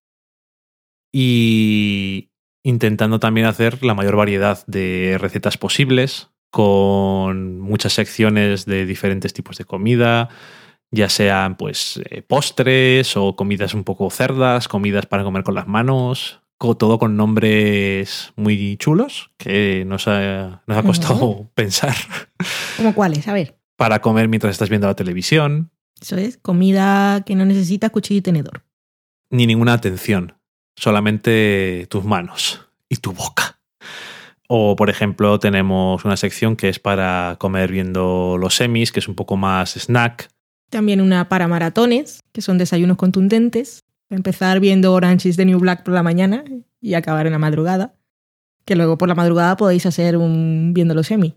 Y 1.13 2.31
intentando 2.63 3.19
también 3.19 3.47
hacer 3.47 3.83
la 3.83 3.93
mayor 3.93 4.15
variedad 4.15 4.65
de 4.67 5.17
recetas 5.19 5.57
posibles, 5.57 6.29
con 6.51 7.59
muchas 7.59 7.93
secciones 7.93 8.65
de 8.65 8.85
diferentes 8.85 9.33
tipos 9.33 9.57
de 9.57 9.65
comida, 9.65 10.29
ya 10.91 11.09
sean 11.09 11.55
pues 11.55 12.01
eh, 12.09 12.21
postres 12.21 13.15
o 13.15 13.35
comidas 13.35 13.73
un 13.73 13.83
poco 13.83 14.09
cerdas, 14.09 14.67
comidas 14.67 15.05
para 15.05 15.23
comer 15.23 15.43
con 15.43 15.55
las 15.55 15.67
manos, 15.67 16.41
todo 16.77 16.99
con 16.99 17.17
nombres 17.17 18.33
muy 18.35 18.77
chulos 18.77 19.31
que 19.37 19.83
nos 19.85 20.07
ha, 20.07 20.61
nos 20.67 20.77
ha 20.77 20.83
costado 20.83 21.49
pensar 21.55 21.95
¿Cómo 22.77 22.93
cuáles? 22.93 23.27
A 23.27 23.33
ver. 23.33 23.57
para 23.75 23.99
comer 23.99 24.27
mientras 24.27 24.51
estás 24.51 24.69
viendo 24.69 24.87
la 24.87 24.95
televisión, 24.95 25.71
Eso 25.99 26.17
es 26.17 26.37
comida 26.37 27.23
que 27.25 27.35
no 27.35 27.45
necesita 27.45 27.89
cuchillo 27.89 28.19
y 28.19 28.21
tenedor. 28.21 28.63
Ni 29.31 29.47
ninguna 29.47 29.73
atención, 29.73 30.33
solamente 30.75 31.87
tus 31.89 32.03
manos 32.03 32.67
y 32.89 32.97
tu 32.97 33.13
boca. 33.13 33.59
O, 34.47 34.75
por 34.75 34.89
ejemplo, 34.89 35.39
tenemos 35.39 36.03
una 36.03 36.17
sección 36.17 36.57
que 36.57 36.67
es 36.67 36.77
para 36.77 37.37
comer 37.39 37.71
viendo 37.71 38.37
los 38.37 38.55
semis, 38.55 38.91
que 38.91 38.99
es 38.99 39.07
un 39.07 39.15
poco 39.15 39.37
más 39.37 39.77
snack. 39.77 40.29
También 40.69 40.99
una 40.99 41.29
para 41.29 41.47
maratones, 41.47 42.19
que 42.33 42.41
son 42.41 42.57
desayunos 42.57 42.97
contundentes. 42.97 43.85
Empezar 44.09 44.59
viendo 44.59 44.91
Orange 44.91 45.29
is 45.29 45.37
the 45.37 45.45
New 45.45 45.59
Black 45.59 45.83
por 45.83 45.93
la 45.93 46.03
mañana 46.03 46.43
y 46.81 46.95
acabar 46.95 47.27
en 47.27 47.31
la 47.31 47.39
madrugada. 47.39 47.95
Que 48.65 48.75
luego 48.75 48.97
por 48.97 49.07
la 49.07 49.15
madrugada 49.15 49.55
podéis 49.55 49.85
hacer 49.85 50.17
un 50.17 50.73
viendo 50.73 50.93
los 50.93 51.07
semi. 51.07 51.35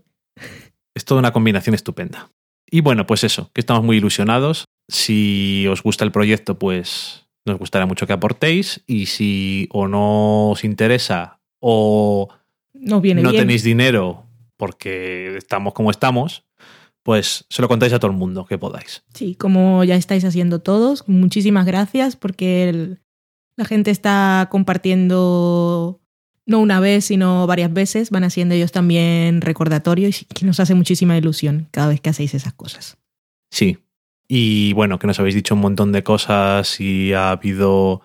Es 0.93 1.05
toda 1.05 1.19
una 1.19 1.31
combinación 1.31 1.73
estupenda. 1.73 2.29
Y 2.69 2.81
bueno, 2.81 3.05
pues 3.05 3.23
eso, 3.23 3.49
que 3.53 3.61
estamos 3.61 3.83
muy 3.83 3.95
ilusionados. 3.97 4.65
Si 4.89 5.65
os 5.69 5.83
gusta 5.83 6.03
el 6.03 6.11
proyecto, 6.11 6.59
pues 6.59 7.24
nos 7.45 7.57
gustará 7.59 7.85
mucho 7.85 8.07
que 8.07 8.13
aportéis. 8.13 8.83
Y 8.87 9.05
si 9.07 9.67
o 9.71 9.87
no 9.87 10.49
os 10.51 10.63
interesa 10.63 11.39
o 11.59 12.29
viene 12.73 13.21
no 13.21 13.31
bien. 13.31 13.43
tenéis 13.43 13.63
dinero 13.63 14.23
porque 14.57 15.35
estamos 15.37 15.73
como 15.73 15.91
estamos, 15.91 16.43
pues 17.03 17.45
se 17.49 17.61
lo 17.61 17.67
contáis 17.67 17.93
a 17.93 17.99
todo 17.99 18.09
el 18.11 18.17
mundo 18.17 18.45
que 18.45 18.57
podáis. 18.57 19.03
Sí, 19.13 19.35
como 19.35 19.83
ya 19.83 19.95
estáis 19.95 20.25
haciendo 20.25 20.59
todos, 20.59 21.07
muchísimas 21.07 21.65
gracias 21.65 22.15
porque 22.15 22.69
el- 22.69 22.99
la 23.57 23.65
gente 23.65 23.91
está 23.91 24.47
compartiendo 24.51 26.01
no 26.47 26.59
una 26.59 26.79
vez, 26.79 27.05
sino 27.05 27.47
varias 27.47 27.73
veces. 27.73 28.09
Van 28.11 28.23
haciendo 28.23 28.53
ellos 28.55 28.71
también 28.71 29.41
recordatorios 29.41 30.21
y 30.21 30.25
que 30.25 30.45
nos 30.45 30.59
hace 30.59 30.75
muchísima 30.75 31.17
ilusión 31.17 31.67
cada 31.71 31.87
vez 31.87 32.01
que 32.01 32.09
hacéis 32.09 32.33
esas 32.35 32.53
cosas. 32.53 32.97
Sí. 33.51 33.77
Y 34.27 34.73
bueno, 34.73 34.99
que 34.99 35.07
nos 35.07 35.19
habéis 35.19 35.35
dicho 35.35 35.55
un 35.55 35.61
montón 35.61 35.91
de 35.91 36.03
cosas 36.03 36.79
y 36.79 37.13
ha 37.13 37.31
habido 37.31 38.01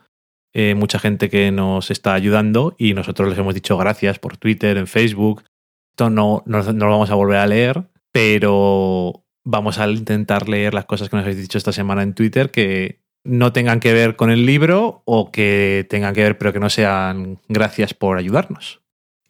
eh, 0.52 0.74
mucha 0.74 0.98
gente 0.98 1.30
que 1.30 1.50
nos 1.52 1.90
está 1.90 2.14
ayudando 2.14 2.74
y 2.76 2.94
nosotros 2.94 3.28
les 3.28 3.38
hemos 3.38 3.54
dicho 3.54 3.76
gracias 3.76 4.18
por 4.18 4.36
Twitter, 4.36 4.76
en 4.76 4.86
Facebook. 4.86 5.44
Esto 5.92 6.10
no, 6.10 6.42
no, 6.46 6.62
no 6.62 6.86
lo 6.86 6.92
vamos 6.92 7.10
a 7.10 7.14
volver 7.14 7.38
a 7.38 7.46
leer, 7.46 7.84
pero 8.12 9.24
vamos 9.44 9.78
a 9.78 9.88
intentar 9.88 10.48
leer 10.48 10.74
las 10.74 10.86
cosas 10.86 11.08
que 11.08 11.16
nos 11.16 11.24
habéis 11.24 11.40
dicho 11.40 11.58
esta 11.58 11.72
semana 11.72 12.02
en 12.02 12.14
Twitter 12.14 12.50
que 12.50 13.00
no 13.24 13.52
tengan 13.52 13.80
que 13.80 13.92
ver 13.92 14.16
con 14.16 14.30
el 14.30 14.46
libro 14.46 15.02
o 15.04 15.30
que 15.30 15.86
tengan 15.88 16.14
que 16.14 16.22
ver 16.22 16.38
pero 16.38 16.52
que 16.52 16.60
no 16.60 16.70
sean 16.70 17.40
gracias 17.48 17.94
por 17.94 18.18
ayudarnos. 18.18 18.82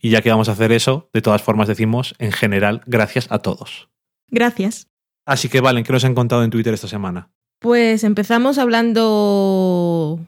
Y 0.03 0.11
ya 0.11 0.23
que 0.23 0.31
vamos 0.31 0.49
a 0.49 0.53
hacer 0.53 0.73
eso, 0.73 1.11
de 1.13 1.21
todas 1.21 1.43
formas 1.43 1.69
decimos 1.69 2.15
en 2.19 2.33
general 2.33 2.83
gracias 2.87 3.31
a 3.31 3.41
todos. 3.41 3.91
Gracias. 4.29 4.90
Así 5.27 5.49
que 5.49 5.61
Valen, 5.61 5.85
¿qué 5.85 5.93
nos 5.93 6.05
han 6.05 6.15
contado 6.15 6.43
en 6.45 6.51
Twitter 6.51 6.75
esta 6.75 6.89
semana? 6.89 7.31
Pues 7.61 8.05
empezamos 8.05 8.59
hablando 8.59 10.19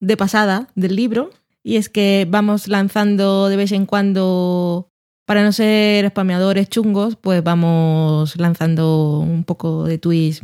de 0.00 0.16
pasada 0.16 0.68
del 0.74 0.96
libro 0.96 1.30
y 1.64 1.76
es 1.76 1.88
que 1.88 2.26
vamos 2.28 2.68
lanzando 2.68 3.48
de 3.48 3.56
vez 3.56 3.72
en 3.72 3.86
cuando, 3.86 4.88
para 5.26 5.42
no 5.42 5.52
ser 5.52 6.08
spameadores 6.10 6.68
chungos, 6.68 7.16
pues 7.16 7.42
vamos 7.42 8.36
lanzando 8.36 9.20
un 9.20 9.44
poco 9.44 9.84
de 9.84 9.98
tweets 9.98 10.42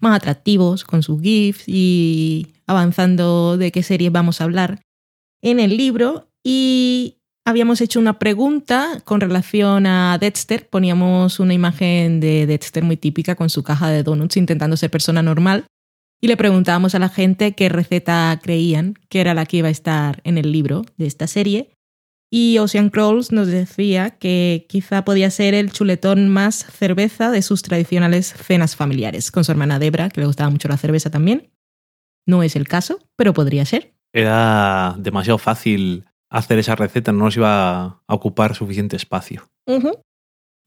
más 0.00 0.16
atractivos 0.16 0.84
con 0.84 1.02
sus 1.02 1.22
GIFs 1.22 1.64
y 1.66 2.48
avanzando 2.66 3.56
de 3.56 3.72
qué 3.72 3.82
series 3.82 4.12
vamos 4.12 4.40
a 4.40 4.44
hablar 4.44 4.82
en 5.40 5.60
el 5.60 5.76
libro. 5.76 6.26
Y 6.42 7.19
habíamos 7.44 7.80
hecho 7.80 7.98
una 8.00 8.18
pregunta 8.18 9.00
con 9.04 9.20
relación 9.20 9.86
a 9.86 10.18
Dexter. 10.18 10.68
Poníamos 10.68 11.40
una 11.40 11.54
imagen 11.54 12.20
de 12.20 12.46
Dexter 12.46 12.84
muy 12.84 12.96
típica 12.96 13.34
con 13.34 13.50
su 13.50 13.62
caja 13.62 13.88
de 13.88 14.02
donuts 14.02 14.36
intentando 14.36 14.76
ser 14.76 14.90
persona 14.90 15.22
normal 15.22 15.66
y 16.20 16.28
le 16.28 16.36
preguntábamos 16.36 16.94
a 16.94 16.98
la 16.98 17.08
gente 17.08 17.54
qué 17.54 17.68
receta 17.68 18.38
creían 18.42 18.94
que 19.08 19.20
era 19.20 19.34
la 19.34 19.46
que 19.46 19.58
iba 19.58 19.68
a 19.68 19.72
estar 19.72 20.20
en 20.24 20.36
el 20.38 20.52
libro 20.52 20.84
de 20.96 21.06
esta 21.06 21.26
serie. 21.26 21.72
Y 22.32 22.58
Ocean 22.58 22.90
Crawls 22.90 23.32
nos 23.32 23.48
decía 23.48 24.10
que 24.10 24.66
quizá 24.68 25.04
podía 25.04 25.30
ser 25.30 25.54
el 25.54 25.72
chuletón 25.72 26.28
más 26.28 26.64
cerveza 26.66 27.30
de 27.30 27.42
sus 27.42 27.62
tradicionales 27.62 28.32
cenas 28.34 28.76
familiares, 28.76 29.32
con 29.32 29.42
su 29.42 29.50
hermana 29.50 29.80
Debra, 29.80 30.10
que 30.10 30.20
le 30.20 30.28
gustaba 30.28 30.50
mucho 30.50 30.68
la 30.68 30.76
cerveza 30.76 31.10
también. 31.10 31.50
No 32.26 32.44
es 32.44 32.54
el 32.54 32.68
caso, 32.68 33.00
pero 33.16 33.32
podría 33.32 33.64
ser. 33.64 33.94
Era 34.12 34.94
demasiado 34.98 35.38
fácil 35.38 36.04
hacer 36.30 36.58
esa 36.58 36.76
receta, 36.76 37.12
no 37.12 37.24
nos 37.24 37.36
iba 37.36 37.82
a 37.84 38.14
ocupar 38.14 38.54
suficiente 38.54 38.96
espacio. 38.96 39.48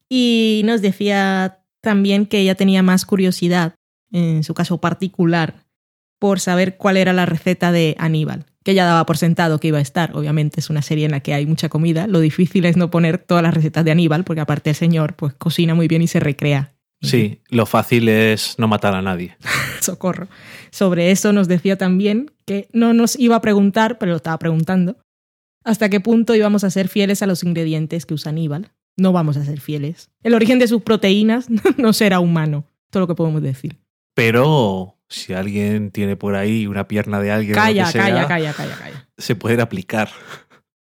Y 0.09 0.61
nos 0.65 0.81
decía 0.81 1.59
también 1.81 2.25
que 2.25 2.39
ella 2.39 2.55
tenía 2.55 2.83
más 2.83 3.05
curiosidad 3.05 3.75
en 4.11 4.43
su 4.43 4.53
caso 4.53 4.79
particular, 4.79 5.65
por 6.19 6.39
saber 6.39 6.77
cuál 6.77 6.97
era 6.97 7.11
la 7.11 7.25
receta 7.25 7.71
de 7.71 7.95
Aníbal, 7.97 8.45
que 8.63 8.73
ya 8.73 8.85
daba 8.85 9.05
por 9.05 9.17
sentado 9.17 9.59
que 9.59 9.69
iba 9.69 9.79
a 9.79 9.81
estar. 9.81 10.15
Obviamente 10.15 10.59
es 10.59 10.69
una 10.69 10.81
serie 10.81 11.05
en 11.05 11.11
la 11.11 11.19
que 11.19 11.33
hay 11.33 11.45
mucha 11.45 11.67
comida. 11.67 12.07
Lo 12.07 12.19
difícil 12.19 12.63
es 12.65 12.77
no 12.77 12.89
poner 12.89 13.17
todas 13.17 13.43
las 13.43 13.53
recetas 13.53 13.83
de 13.83 13.91
Aníbal, 13.91 14.23
porque 14.23 14.39
aparte 14.39 14.69
el 14.69 14.75
señor 14.75 15.15
pues 15.15 15.33
cocina 15.33 15.75
muy 15.75 15.87
bien 15.87 16.01
y 16.01 16.07
se 16.07 16.19
recrea. 16.19 16.73
Sí, 17.01 17.41
lo 17.49 17.65
fácil 17.65 18.07
es 18.07 18.55
no 18.57 18.69
matar 18.69 18.95
a 18.95 19.01
nadie. 19.01 19.35
Socorro. 19.81 20.29
Sobre 20.71 21.11
eso 21.11 21.33
nos 21.33 21.49
decía 21.49 21.77
también 21.77 22.31
que 22.45 22.69
no 22.71 22.93
nos 22.93 23.19
iba 23.19 23.35
a 23.35 23.41
preguntar, 23.41 23.97
pero 23.97 24.11
lo 24.11 24.17
estaba 24.17 24.39
preguntando, 24.39 24.95
hasta 25.63 25.89
qué 25.89 25.99
punto 25.99 26.35
íbamos 26.35 26.63
a 26.63 26.69
ser 26.69 26.87
fieles 26.87 27.21
a 27.21 27.27
los 27.27 27.43
ingredientes 27.43 28.05
que 28.05 28.13
usa 28.13 28.29
Aníbal. 28.31 28.71
No 28.97 29.11
vamos 29.11 29.37
a 29.37 29.45
ser 29.45 29.59
fieles. 29.59 30.09
El 30.21 30.33
origen 30.35 30.59
de 30.59 30.67
sus 30.67 30.81
proteínas 30.83 31.47
no 31.77 31.93
será 31.93 32.19
humano. 32.19 32.65
Todo 32.89 33.01
lo 33.01 33.07
que 33.07 33.15
podemos 33.15 33.41
decir. 33.41 33.77
Pero 34.13 34.97
si 35.09 35.33
alguien 35.33 35.89
tiene 35.91 36.15
por 36.15 36.35
ahí 36.35 36.67
una 36.67 36.87
pierna 36.87 37.19
de 37.19 37.31
alguien, 37.31 37.55
Calla, 37.55 37.87
sea, 37.87 38.03
calla, 38.03 38.27
calla, 38.27 38.53
calla, 38.53 38.75
calla. 38.77 39.07
se 39.17 39.35
puede 39.35 39.61
aplicar. 39.61 40.09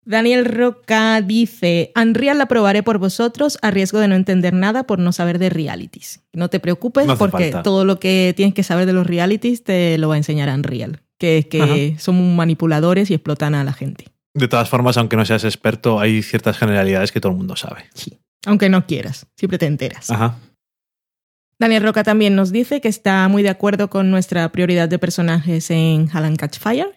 Daniel 0.04 0.46
Roca 0.46 1.20
dice, 1.20 1.92
Unreal 1.94 2.38
la 2.38 2.46
probaré 2.46 2.82
por 2.82 2.98
vosotros 2.98 3.58
a 3.60 3.70
riesgo 3.70 3.98
de 3.98 4.08
no 4.08 4.14
entender 4.14 4.54
nada 4.54 4.84
por 4.86 4.98
no 5.00 5.12
saber 5.12 5.38
de 5.38 5.50
realities. 5.50 6.22
No 6.32 6.48
te 6.48 6.60
preocupes 6.60 7.06
No 7.06 7.18
porque 7.18 7.44
falta. 7.50 7.62
todo 7.62 7.84
lo 7.84 8.00
que 8.00 8.32
tienes 8.34 8.54
que 8.54 8.62
saber 8.62 8.86
de 8.86 8.94
los 8.94 9.06
realities 9.06 9.64
te 9.64 9.98
lo 9.98 10.08
va 10.08 10.14
a 10.14 10.18
enseñar 10.18 10.48
Unreal, 10.48 11.02
que 11.18 11.38
es 11.38 11.46
que 11.46 11.96
son 11.98 12.36
manipuladores 12.36 13.10
y 13.10 13.14
explotan 13.14 13.54
a 13.54 13.64
la 13.64 13.74
gente. 13.74 14.06
De 14.38 14.48
todas 14.48 14.68
formas, 14.68 14.96
aunque 14.96 15.16
no 15.16 15.24
seas 15.24 15.44
experto, 15.44 16.00
hay 16.00 16.22
ciertas 16.22 16.56
generalidades 16.56 17.12
que 17.12 17.20
todo 17.20 17.32
el 17.32 17.38
mundo 17.38 17.56
sabe. 17.56 17.84
Sí. 17.94 18.18
Aunque 18.46 18.68
no 18.68 18.86
quieras, 18.86 19.26
siempre 19.36 19.58
te 19.58 19.66
enteras. 19.66 20.10
Ajá. 20.10 20.38
Daniel 21.58 21.82
Roca 21.82 22.04
también 22.04 22.36
nos 22.36 22.52
dice 22.52 22.80
que 22.80 22.88
está 22.88 23.26
muy 23.28 23.42
de 23.42 23.48
acuerdo 23.48 23.90
con 23.90 24.10
nuestra 24.10 24.50
prioridad 24.52 24.88
de 24.88 24.98
personajes 24.98 25.70
en 25.70 26.08
Hal 26.12 26.24
and 26.24 26.36
Catch 26.36 26.58
Fire, 26.58 26.94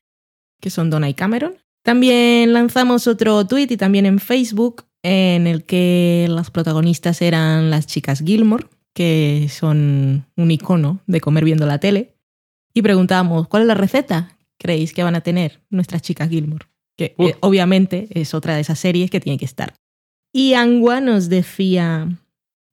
que 0.60 0.70
son 0.70 0.92
Donna 0.92 1.10
y 1.10 1.16
Cameron. 1.16 1.56
También 1.84 2.54
lanzamos 2.54 3.08
otro 3.08 3.46
tweet 3.48 3.68
y 3.72 3.78
también 3.78 4.06
en 4.06 4.20
Facebook 4.20 4.86
en 5.02 5.48
el 5.48 5.64
que 5.64 6.28
las 6.30 6.52
protagonistas 6.52 7.24
eran 7.24 7.72
las 7.72 7.88
chicas 7.88 8.22
Gilmore, 8.24 8.68
que 8.94 9.48
son 9.50 10.28
un 10.36 10.52
icono 10.52 11.02
de 11.08 11.22
comer 11.22 11.44
viendo 11.44 11.66
la 11.66 11.80
tele. 11.80 12.16
Y 12.74 12.84
preguntábamos, 12.84 13.48
¿cuál 13.48 13.64
es 13.64 13.68
la 13.68 13.74
receta 13.74 14.38
creéis 14.60 14.94
que 14.94 15.02
van 15.02 15.16
a 15.16 15.22
tener 15.22 15.64
nuestras 15.72 16.04
chicas 16.04 16.30
Gilmore? 16.30 16.68
Que 17.10 17.16
Uh. 17.18 17.28
eh, 17.30 17.36
obviamente 17.42 18.08
es 18.12 18.34
otra 18.34 18.54
de 18.56 18.62
esas 18.62 18.78
series 18.80 19.10
que 19.10 19.20
tiene 19.20 19.38
que 19.40 19.46
estar. 19.46 19.74
Y 20.34 20.54
Angua 20.54 21.02
nos 21.02 21.30
decía, 21.30 22.08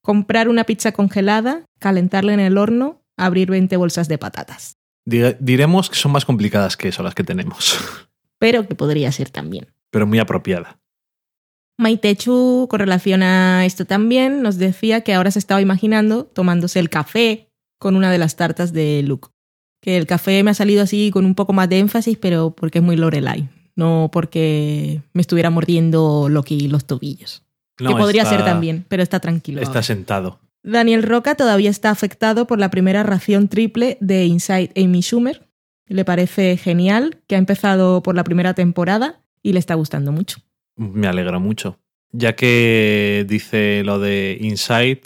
comprar 0.03 0.49
una 0.49 0.65
pizza 0.65 0.93
congelada, 0.93 1.65
calentarla 1.79 2.35
en 2.35 2.41
el 2.41 2.59
horno, 2.59 3.01
abrir 3.17 3.51
20 3.51 3.77
bolsas 3.79 4.07
de 4.09 4.19
patatas. 4.19 4.75
Di- 5.07 5.35
Diremos 5.41 5.89
que 5.89 5.97
son 5.97 6.13
más 6.13 6.25
complicadas 6.25 6.77
que 6.77 6.89
eso 6.89 7.03
las 7.03 7.15
que 7.15 7.25
tenemos, 7.25 7.77
Pero 8.39 8.69
que 8.69 8.75
podría 8.75 9.11
ser 9.13 9.31
también. 9.31 9.67
pero 9.91 10.07
muy 10.07 10.19
apropiada. 10.19 10.79
Maitechu, 11.79 12.67
con 12.69 12.81
relación 12.81 13.23
a 13.23 13.65
esto 13.65 13.85
también, 13.85 14.43
nos 14.43 14.59
decía 14.59 15.03
que 15.03 15.15
ahora 15.15 15.31
se 15.31 15.39
estaba 15.39 15.61
imaginando 15.63 16.25
tomándose 16.25 16.81
el 16.81 16.91
café 16.91 17.49
con 17.79 17.95
una 17.97 18.11
de 18.11 18.19
las 18.19 18.35
tartas 18.37 18.73
de 18.73 19.03
Luke. 19.05 19.29
Que 19.81 19.97
el 19.97 20.07
café 20.07 20.43
me 20.43 20.51
ha 20.51 20.55
salido 20.55 20.83
así 20.83 21.11
con 21.13 21.25
un 21.25 21.37
poco 21.37 21.53
más 21.53 21.69
de 21.69 21.79
énfasis, 21.79 22.19
pero 22.19 22.51
porque 22.51 22.79
es 22.79 22.85
muy 22.85 22.97
Lorelai, 22.97 23.49
no 23.79 24.11
porque 24.13 25.01
me 25.15 25.21
estuviera 25.23 25.51
mordiendo 25.51 26.29
Loki 26.29 26.67
los 26.69 26.85
tobillos. 26.85 27.45
No, 27.79 27.91
que 27.91 27.97
podría 27.97 28.25
está- 28.25 28.35
ser 28.37 28.45
también, 28.45 28.85
pero 28.89 29.03
está 29.05 29.21
tranquilo. 29.21 29.61
Está 29.61 29.71
ahora. 29.71 29.83
sentado. 29.85 30.41
Daniel 30.65 31.05
Roca 31.05 31.37
todavía 31.37 31.71
está 31.71 31.91
afectado 31.91 32.47
por 32.49 32.59
la 32.59 32.71
primera 32.71 33.05
ración 33.05 33.47
triple 33.49 33.97
de 34.01 34.27
Inside 34.27 34.73
Amy 34.77 35.01
Schumer. 35.01 35.47
Le 35.87 36.05
parece 36.05 36.57
genial, 36.57 37.19
que 37.29 37.37
ha 37.37 37.39
empezado 37.39 38.03
por 38.03 38.17
la 38.17 38.25
primera 38.25 38.53
temporada 38.55 39.21
y 39.43 39.53
le 39.53 39.61
está 39.61 39.75
gustando 39.75 40.11
mucho. 40.11 40.39
Me 40.77 41.07
alegra 41.07 41.39
mucho. 41.39 41.79
Ya 42.11 42.35
que 42.35 43.25
dice 43.29 43.83
lo 43.85 43.99
de 44.01 44.39
Inside, 44.41 45.03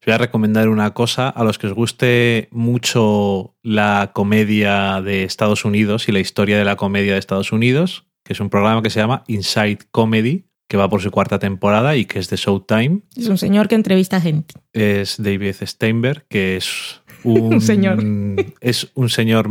os 0.00 0.06
voy 0.06 0.14
a 0.14 0.18
recomendar 0.18 0.68
una 0.68 0.94
cosa. 0.94 1.28
A 1.28 1.44
los 1.44 1.58
que 1.58 1.66
os 1.66 1.72
guste 1.74 2.48
mucho 2.50 3.56
la 3.62 4.10
comedia 4.14 5.00
de 5.02 5.24
Estados 5.24 5.64
Unidos 5.64 6.08
y 6.08 6.12
la 6.12 6.20
historia 6.20 6.58
de 6.58 6.64
la 6.64 6.76
comedia 6.76 7.14
de 7.14 7.18
Estados 7.18 7.52
Unidos, 7.52 8.06
que 8.24 8.32
es 8.32 8.40
un 8.40 8.50
programa 8.50 8.82
que 8.82 8.90
se 8.90 9.00
llama 9.00 9.24
Inside 9.26 9.78
Comedy, 9.90 10.44
que 10.68 10.76
va 10.76 10.88
por 10.88 11.00
su 11.00 11.10
cuarta 11.10 11.38
temporada 11.38 11.96
y 11.96 12.04
que 12.04 12.18
es 12.18 12.28
de 12.30 12.36
Showtime. 12.36 13.00
Es 13.16 13.28
un 13.28 13.38
señor 13.38 13.68
que 13.68 13.74
entrevista 13.74 14.20
gente. 14.20 14.54
Es 14.72 15.16
David 15.20 15.54
Steinberg, 15.62 16.26
que 16.28 16.56
es 16.56 17.00
un, 17.24 17.54
Un 17.54 17.60
señor. 17.60 17.98
Es 18.60 18.90
un 18.94 19.08
señor, 19.08 19.48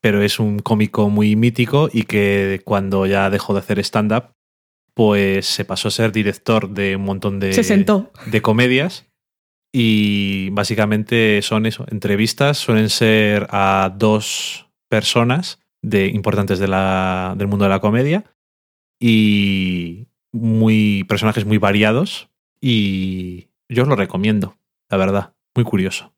pero 0.00 0.22
es 0.22 0.38
un 0.38 0.58
cómico 0.60 1.08
muy 1.10 1.34
mítico 1.34 1.88
y 1.92 2.02
que 2.04 2.60
cuando 2.64 3.06
ya 3.06 3.30
dejó 3.30 3.54
de 3.54 3.60
hacer 3.60 3.78
stand-up, 3.80 4.34
pues 4.94 5.46
se 5.46 5.64
pasó 5.64 5.88
a 5.88 5.90
ser 5.90 6.12
director 6.12 6.68
de 6.68 6.96
un 6.96 7.02
montón 7.02 7.40
de, 7.40 7.52
Se 7.54 7.64
sentó. 7.64 8.12
de 8.26 8.42
comedias. 8.42 9.06
Y 9.72 10.50
básicamente 10.50 11.40
son 11.42 11.64
eso, 11.66 11.86
entrevistas, 11.90 12.58
suelen 12.58 12.90
ser 12.90 13.46
a 13.50 13.94
dos 13.96 14.66
personas 14.88 15.60
de, 15.82 16.08
importantes 16.08 16.58
de 16.58 16.68
la- 16.68 17.34
del 17.38 17.46
mundo 17.46 17.64
de 17.64 17.68
la 17.70 17.80
comedia 17.80 18.24
y 19.00 20.06
muy 20.32 21.04
personajes 21.04 21.44
muy 21.44 21.58
variados 21.58 22.28
y 22.60 23.48
yo 23.68 23.84
os 23.84 23.88
lo 23.88 23.96
recomiendo, 23.96 24.56
la 24.90 24.96
verdad, 24.96 25.34
muy 25.54 25.64
curioso. 25.64 26.12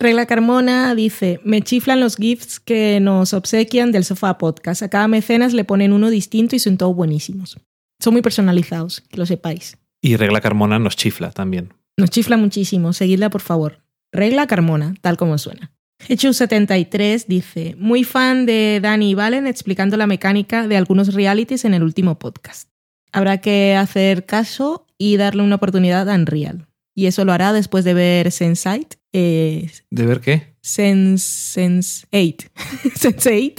Regla 0.00 0.26
Carmona 0.26 0.94
dice, 0.94 1.40
me 1.44 1.60
chiflan 1.62 1.98
los 2.00 2.16
gifts 2.16 2.60
que 2.60 3.00
nos 3.00 3.34
obsequian 3.34 3.90
del 3.90 4.04
sofá 4.04 4.38
podcast. 4.38 4.82
A 4.82 4.88
cada 4.90 5.08
mecenas 5.08 5.54
le 5.54 5.64
ponen 5.64 5.92
uno 5.92 6.08
distinto 6.08 6.54
y 6.54 6.60
son 6.60 6.76
todos 6.78 6.94
buenísimos. 6.94 7.58
Son 8.00 8.12
muy 8.12 8.22
personalizados, 8.22 9.00
que 9.00 9.16
lo 9.16 9.26
sepáis. 9.26 9.76
Y 10.00 10.14
Regla 10.14 10.40
Carmona 10.40 10.78
nos 10.78 10.94
chifla 10.94 11.32
también. 11.32 11.74
Nos 11.98 12.10
chifla 12.10 12.36
muchísimo, 12.36 12.92
seguidla 12.92 13.28
por 13.28 13.40
favor. 13.40 13.82
Regla 14.12 14.46
Carmona, 14.46 14.94
tal 15.00 15.16
como 15.16 15.36
suena. 15.36 15.72
Hechu73 16.08 17.26
dice, 17.26 17.74
muy 17.76 18.04
fan 18.04 18.46
de 18.46 18.78
Dani 18.80 19.10
y 19.10 19.14
Valen 19.14 19.48
explicando 19.48 19.96
la 19.96 20.06
mecánica 20.06 20.68
de 20.68 20.76
algunos 20.76 21.12
realities 21.12 21.64
en 21.64 21.74
el 21.74 21.82
último 21.82 22.16
podcast. 22.20 22.70
Habrá 23.10 23.38
que 23.38 23.74
hacer 23.74 24.26
caso 24.26 24.86
y 24.96 25.16
darle 25.16 25.42
una 25.42 25.56
oportunidad 25.56 26.08
a 26.08 26.14
Unreal. 26.14 26.68
Y 26.94 27.06
eso 27.06 27.24
lo 27.24 27.32
hará 27.32 27.52
después 27.52 27.84
de 27.84 27.94
ver 27.94 28.28
Sense8, 28.28 28.96
eh, 29.12 29.68
¿De 29.90 30.06
ver 30.06 30.20
qué? 30.20 30.54
Sense, 30.60 31.60
Sense8, 31.60 32.50
Sense8, 32.94 33.54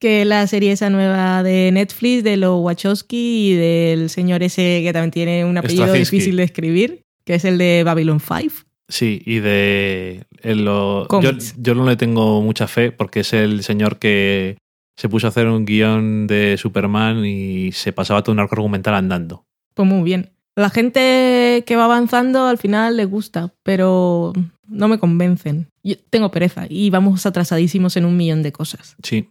que 0.00 0.22
es 0.22 0.26
la 0.26 0.44
serie 0.48 0.72
esa 0.72 0.90
nueva 0.90 1.44
de 1.44 1.70
Netflix 1.72 2.24
de 2.24 2.38
los 2.38 2.60
Wachowski 2.60 3.52
y 3.52 3.54
del 3.54 4.10
señor 4.10 4.42
ese 4.42 4.80
que 4.82 4.92
también 4.92 5.12
tiene 5.12 5.44
un 5.44 5.58
apellido 5.58 5.92
difícil 5.92 6.36
de 6.36 6.42
escribir, 6.42 7.04
que 7.28 7.34
es 7.34 7.44
el 7.44 7.58
de 7.58 7.82
Babylon 7.84 8.20
5. 8.20 8.64
Sí, 8.88 9.20
y 9.26 9.40
de 9.40 10.24
en 10.40 10.64
lo, 10.64 11.06
yo, 11.20 11.74
no 11.74 11.84
le 11.84 11.96
tengo 11.96 12.40
mucha 12.40 12.66
fe 12.66 12.90
porque 12.90 13.20
es 13.20 13.34
el 13.34 13.62
señor 13.62 13.98
que 13.98 14.56
se 14.96 15.10
puso 15.10 15.26
a 15.26 15.28
hacer 15.28 15.46
un 15.46 15.66
guion 15.66 16.26
de 16.26 16.56
Superman 16.56 17.26
y 17.26 17.72
se 17.72 17.92
pasaba 17.92 18.22
todo 18.22 18.32
un 18.32 18.40
arco 18.40 18.54
argumental 18.54 18.94
andando. 18.94 19.44
Pues 19.74 19.86
muy 19.86 20.04
bien. 20.04 20.30
La 20.56 20.70
gente 20.70 21.64
que 21.66 21.76
va 21.76 21.84
avanzando 21.84 22.46
al 22.46 22.56
final 22.56 22.96
le 22.96 23.04
gusta, 23.04 23.52
pero 23.62 24.32
no 24.66 24.88
me 24.88 24.98
convencen. 24.98 25.68
Yo 25.82 25.96
tengo 26.08 26.30
pereza 26.30 26.64
y 26.66 26.88
vamos 26.88 27.26
atrasadísimos 27.26 27.98
en 27.98 28.06
un 28.06 28.16
millón 28.16 28.42
de 28.42 28.52
cosas. 28.52 28.96
Sí. 29.02 29.28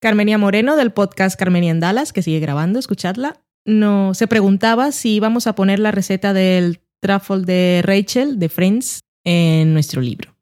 Carmenia 0.00 0.38
Moreno 0.38 0.76
del 0.76 0.92
podcast 0.92 1.36
Carmenia 1.36 1.72
en 1.72 1.80
Dallas, 1.80 2.12
que 2.12 2.22
sigue 2.22 2.38
grabando, 2.38 2.78
escuchadla, 2.78 3.40
no, 3.64 4.14
se 4.14 4.28
preguntaba 4.28 4.92
si 4.92 5.16
íbamos 5.16 5.48
a 5.48 5.56
poner 5.56 5.80
la 5.80 5.90
receta 5.90 6.32
del 6.32 6.78
truffle 7.00 7.42
de 7.42 7.82
Rachel 7.84 8.38
de 8.38 8.48
Friends 8.48 9.00
en 9.24 9.72
nuestro 9.72 10.00
libro. 10.00 10.34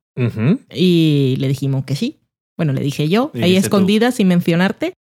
Y 0.74 1.36
le 1.38 1.46
dijimos 1.46 1.84
que 1.84 1.94
sí. 1.94 2.18
Bueno, 2.56 2.72
le 2.72 2.80
dije 2.80 3.08
yo, 3.08 3.30
ahí 3.40 3.56
escondida, 3.56 4.10
sin 4.10 4.26
mencionarte, 4.26 4.94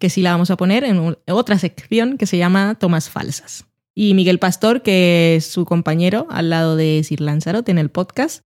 que 0.00 0.10
sí 0.10 0.22
la 0.22 0.32
vamos 0.32 0.50
a 0.50 0.56
poner 0.56 0.82
en 0.82 1.16
otra 1.28 1.58
sección 1.58 2.18
que 2.18 2.26
se 2.26 2.36
llama 2.36 2.74
Tomas 2.74 3.08
Falsas. 3.08 3.66
Y 3.94 4.14
Miguel 4.14 4.38
Pastor, 4.38 4.82
que 4.82 5.36
es 5.36 5.46
su 5.46 5.64
compañero 5.64 6.26
al 6.30 6.50
lado 6.50 6.76
de 6.76 7.02
Sir 7.04 7.20
Lanzarote 7.20 7.70
en 7.70 7.78
el 7.78 7.90
podcast, 7.90 8.42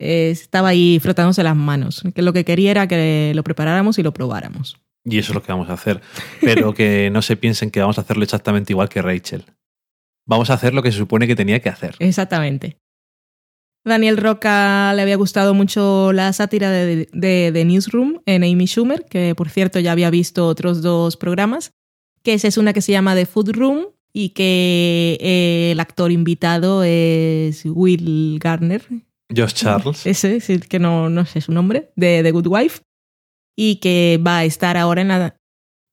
eh, 0.00 0.30
estaba 0.30 0.68
ahí 0.68 0.98
frotándose 0.98 1.42
las 1.42 1.54
manos, 1.54 2.02
que 2.14 2.22
lo 2.22 2.32
que 2.32 2.44
quería 2.46 2.70
era 2.70 2.88
que 2.88 3.32
lo 3.34 3.44
preparáramos 3.44 3.98
y 3.98 4.02
lo 4.02 4.14
probáramos. 4.14 4.80
Y 5.04 5.18
eso 5.18 5.32
es 5.32 5.34
lo 5.34 5.42
que 5.42 5.52
vamos 5.52 5.68
a 5.68 5.74
hacer. 5.74 6.00
Pero 6.40 6.74
que 6.74 7.10
no 7.10 7.22
se 7.22 7.36
piensen 7.36 7.70
que 7.70 7.80
vamos 7.80 7.98
a 7.98 8.00
hacerlo 8.00 8.24
exactamente 8.24 8.72
igual 8.72 8.88
que 8.88 9.02
Rachel. 9.02 9.44
Vamos 10.26 10.50
a 10.50 10.54
hacer 10.54 10.74
lo 10.74 10.82
que 10.82 10.92
se 10.92 10.98
supone 10.98 11.26
que 11.26 11.36
tenía 11.36 11.60
que 11.60 11.68
hacer. 11.68 11.96
Exactamente. 11.98 12.76
Daniel 13.84 14.18
Roca 14.18 14.92
le 14.94 15.02
había 15.02 15.16
gustado 15.16 15.54
mucho 15.54 16.12
la 16.12 16.32
sátira 16.32 16.70
de, 16.70 17.08
de, 17.12 17.50
de 17.50 17.64
Newsroom 17.64 18.20
en 18.26 18.44
Amy 18.44 18.66
Schumer, 18.66 19.06
que 19.06 19.34
por 19.34 19.48
cierto 19.48 19.80
ya 19.80 19.92
había 19.92 20.10
visto 20.10 20.46
otros 20.46 20.82
dos 20.82 21.16
programas, 21.16 21.72
que 22.22 22.34
esa 22.34 22.48
es 22.48 22.58
una 22.58 22.72
que 22.72 22.82
se 22.82 22.92
llama 22.92 23.14
The 23.14 23.26
Food 23.26 23.52
Room 23.52 23.86
y 24.12 24.30
que 24.30 25.18
eh, 25.20 25.70
el 25.72 25.80
actor 25.80 26.12
invitado 26.12 26.82
es 26.84 27.64
Will 27.64 28.38
Garner, 28.38 28.84
Josh 29.34 29.54
Charles. 29.54 30.06
ese 30.06 30.36
es 30.36 30.50
el 30.50 30.68
que 30.68 30.78
no, 30.78 31.08
no 31.08 31.24
sé 31.24 31.40
su 31.40 31.52
nombre, 31.52 31.92
de 31.96 32.22
The 32.22 32.32
Good 32.32 32.48
Wife, 32.48 32.82
y 33.56 33.76
que 33.76 34.20
va 34.24 34.38
a 34.38 34.44
estar 34.44 34.76
ahora 34.76 35.00
en 35.00 35.08
la 35.08 35.36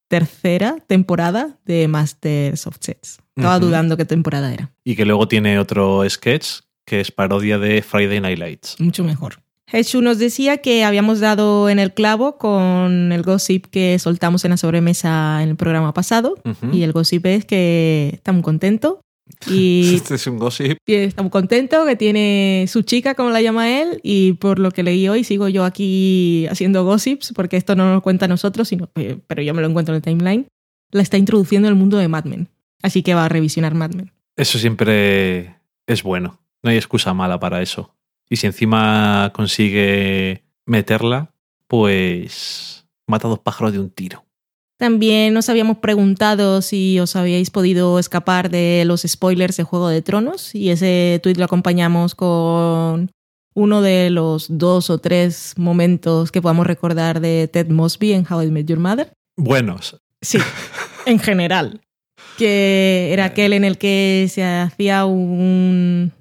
tercera 0.09 0.77
temporada 0.87 1.59
de 1.65 1.87
Masters 1.87 2.65
of 2.67 2.77
Sets. 2.79 3.19
Estaba 3.37 3.57
Ujú. 3.57 3.67
dudando 3.67 3.95
qué 3.97 4.05
temporada 4.05 4.53
era. 4.53 4.71
Y 4.83 4.95
que 4.95 5.05
luego 5.05 5.27
tiene 5.27 5.59
otro 5.59 6.03
sketch 6.09 6.61
que 6.85 6.99
es 7.01 7.11
parodia 7.11 7.57
de 7.59 7.81
Friday 7.81 8.19
Night 8.19 8.39
Lights. 8.39 8.75
mucho 8.79 9.03
mejor. 9.03 9.35
Hechu 9.71 10.01
nos 10.01 10.17
decía 10.17 10.57
que 10.59 10.85
habíamos 10.85 11.19
dado 11.19 11.69
en 11.69 11.77
el 11.77 11.93
clavo 11.93 12.37
con 12.37 13.11
el 13.11 13.21
gossip 13.23 13.65
que 13.65 13.99
soltamos 13.99 14.45
en 14.45 14.51
la 14.51 14.57
sobremesa 14.57 15.43
en 15.43 15.49
el 15.49 15.55
programa 15.57 15.93
pasado. 15.93 16.35
Y 16.71 16.83
el 16.83 16.93
gossip 16.93 17.25
es 17.25 17.45
que 17.45 18.11
está 18.13 18.31
muy 18.31 18.41
contento. 18.43 19.01
Y, 19.51 19.93
Este 19.95 20.15
es 20.15 20.25
un 20.27 20.37
gossip. 20.39 20.77
y 20.87 20.93
está 20.93 21.21
muy 21.21 21.29
contento 21.29 21.85
que 21.85 21.97
tiene 21.97 22.65
su 22.69 22.81
chica, 22.83 23.13
como 23.13 23.29
la 23.29 23.41
llama 23.41 23.69
él. 23.81 23.99
Y 24.01 24.33
por 24.33 24.57
lo 24.57 24.71
que 24.71 24.83
leí 24.83 25.09
hoy, 25.09 25.25
sigo 25.25 25.49
yo 25.49 25.65
aquí 25.65 26.47
haciendo 26.49 26.85
gossips, 26.85 27.33
porque 27.35 27.57
esto 27.57 27.75
no 27.75 27.85
nos 27.87 27.95
lo 27.95 28.01
cuenta 28.01 28.23
a 28.25 28.27
nosotros, 28.29 28.69
sino, 28.69 28.89
pero 29.27 29.41
yo 29.41 29.53
me 29.53 29.61
lo 29.61 29.67
encuentro 29.67 29.93
en 29.93 29.97
el 29.97 30.01
timeline. 30.01 30.47
La 30.91 31.01
está 31.01 31.17
introduciendo 31.17 31.67
en 31.67 31.73
el 31.73 31.77
mundo 31.77 31.97
de 31.97 32.07
Mad 32.07 32.23
Men. 32.23 32.47
Así 32.81 33.03
que 33.03 33.13
va 33.13 33.25
a 33.25 33.29
revisionar 33.29 33.73
Mad 33.73 33.91
Men. 33.91 34.11
Eso 34.35 34.59
siempre 34.59 35.55
es 35.87 36.03
bueno. 36.03 36.39
No 36.63 36.69
hay 36.69 36.77
excusa 36.77 37.13
mala 37.13 37.39
para 37.39 37.61
eso. 37.61 37.95
Y 38.29 38.35
si 38.37 38.47
encima 38.47 39.31
consigue 39.33 40.43
meterla, 40.65 41.31
pues 41.67 42.85
mata 43.07 43.27
dos 43.27 43.39
pájaros 43.39 43.73
de 43.73 43.79
un 43.79 43.89
tiro. 43.89 44.23
También 44.77 45.33
nos 45.33 45.49
habíamos 45.49 45.77
preguntado 45.79 46.61
si 46.61 46.99
os 46.99 47.15
habíais 47.15 47.49
podido 47.49 47.97
escapar 47.97 48.51
de 48.51 48.83
los 48.85 49.01
spoilers 49.01 49.57
de 49.57 49.63
Juego 49.63 49.89
de 49.89 50.03
Tronos 50.03 50.53
y 50.53 50.69
ese 50.69 51.19
tweet 51.23 51.35
lo 51.35 51.45
acompañamos 51.45 52.13
con 52.13 53.11
uno 53.55 53.81
de 53.81 54.11
los 54.11 54.45
dos 54.49 54.91
o 54.91 54.99
tres 54.99 55.55
momentos 55.57 56.31
que 56.31 56.43
podamos 56.43 56.67
recordar 56.67 57.21
de 57.21 57.49
Ted 57.51 57.69
Mosby 57.69 58.13
en 58.13 58.27
How 58.31 58.43
I 58.43 58.51
Met 58.51 58.67
Your 58.67 58.77
Mother. 58.77 59.11
Buenos. 59.35 59.97
Sí, 60.21 60.37
en 61.07 61.17
general. 61.17 61.81
Que 62.37 63.09
era 63.11 63.25
aquel 63.25 63.53
en 63.53 63.63
el 63.63 63.77
que 63.77 64.27
se 64.29 64.43
hacía 64.43 65.05
un 65.05 66.11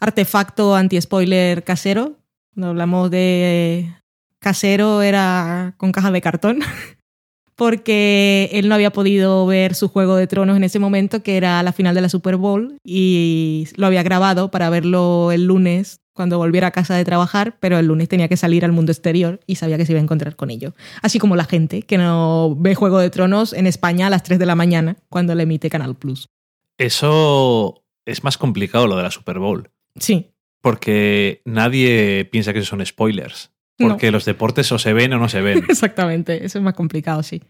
artefacto 0.00 0.74
anti-spoiler 0.74 1.62
casero. 1.62 2.16
Cuando 2.54 2.70
hablamos 2.70 3.10
de 3.10 3.94
casero 4.40 5.02
era 5.02 5.74
con 5.76 5.92
caja 5.92 6.10
de 6.10 6.20
cartón. 6.20 6.60
Porque 7.54 8.48
él 8.52 8.68
no 8.68 8.74
había 8.74 8.90
podido 8.90 9.46
ver 9.46 9.74
su 9.74 9.88
juego 9.88 10.16
de 10.16 10.26
tronos 10.26 10.56
en 10.56 10.64
ese 10.64 10.78
momento, 10.78 11.22
que 11.22 11.36
era 11.36 11.62
la 11.62 11.72
final 11.72 11.94
de 11.94 12.00
la 12.00 12.08
Super 12.08 12.36
Bowl, 12.36 12.78
y 12.82 13.68
lo 13.76 13.86
había 13.86 14.02
grabado 14.02 14.50
para 14.50 14.70
verlo 14.70 15.30
el 15.30 15.44
lunes 15.44 16.00
cuando 16.20 16.36
volviera 16.36 16.66
a 16.66 16.70
casa 16.70 16.94
de 16.96 17.04
trabajar, 17.06 17.56
pero 17.60 17.78
el 17.78 17.86
lunes 17.86 18.06
tenía 18.06 18.28
que 18.28 18.36
salir 18.36 18.66
al 18.66 18.72
mundo 18.72 18.92
exterior 18.92 19.40
y 19.46 19.54
sabía 19.54 19.78
que 19.78 19.86
se 19.86 19.92
iba 19.92 20.00
a 20.00 20.02
encontrar 20.02 20.36
con 20.36 20.50
ello. 20.50 20.74
Así 21.00 21.18
como 21.18 21.34
la 21.34 21.46
gente 21.46 21.80
que 21.80 21.96
no 21.96 22.54
ve 22.58 22.74
Juego 22.74 22.98
de 22.98 23.08
Tronos 23.08 23.54
en 23.54 23.66
España 23.66 24.08
a 24.08 24.10
las 24.10 24.22
3 24.22 24.38
de 24.38 24.44
la 24.44 24.54
mañana 24.54 24.98
cuando 25.08 25.34
le 25.34 25.44
emite 25.44 25.70
Canal 25.70 25.94
Plus. 25.94 26.28
Eso 26.76 27.82
es 28.04 28.22
más 28.22 28.36
complicado 28.36 28.86
lo 28.86 28.98
de 28.98 29.02
la 29.02 29.10
Super 29.10 29.38
Bowl. 29.38 29.70
Sí, 29.98 30.26
Porque 30.60 31.40
nadie 31.46 32.28
piensa 32.30 32.52
que 32.52 32.60
son 32.64 32.84
spoilers. 32.84 33.50
No. 33.78 33.88
Porque 33.88 34.10
los 34.10 34.26
deportes 34.26 34.70
o 34.72 34.78
se 34.78 34.92
ven 34.92 35.14
o 35.14 35.18
no 35.18 35.30
se 35.30 35.40
ven. 35.40 35.64
exactamente, 35.70 36.44
eso 36.44 36.58
es 36.58 36.62
más 36.62 36.74
complicado, 36.74 37.22
sí. 37.22 37.40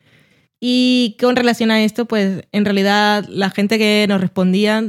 Y 0.60 1.16
con 1.20 1.34
relación 1.34 1.72
a 1.72 1.82
esto, 1.82 2.04
pues 2.04 2.44
en 2.52 2.64
realidad 2.64 3.26
la 3.28 3.50
gente 3.50 3.78
que 3.78 4.06
nos 4.08 4.20
respondía 4.20 4.84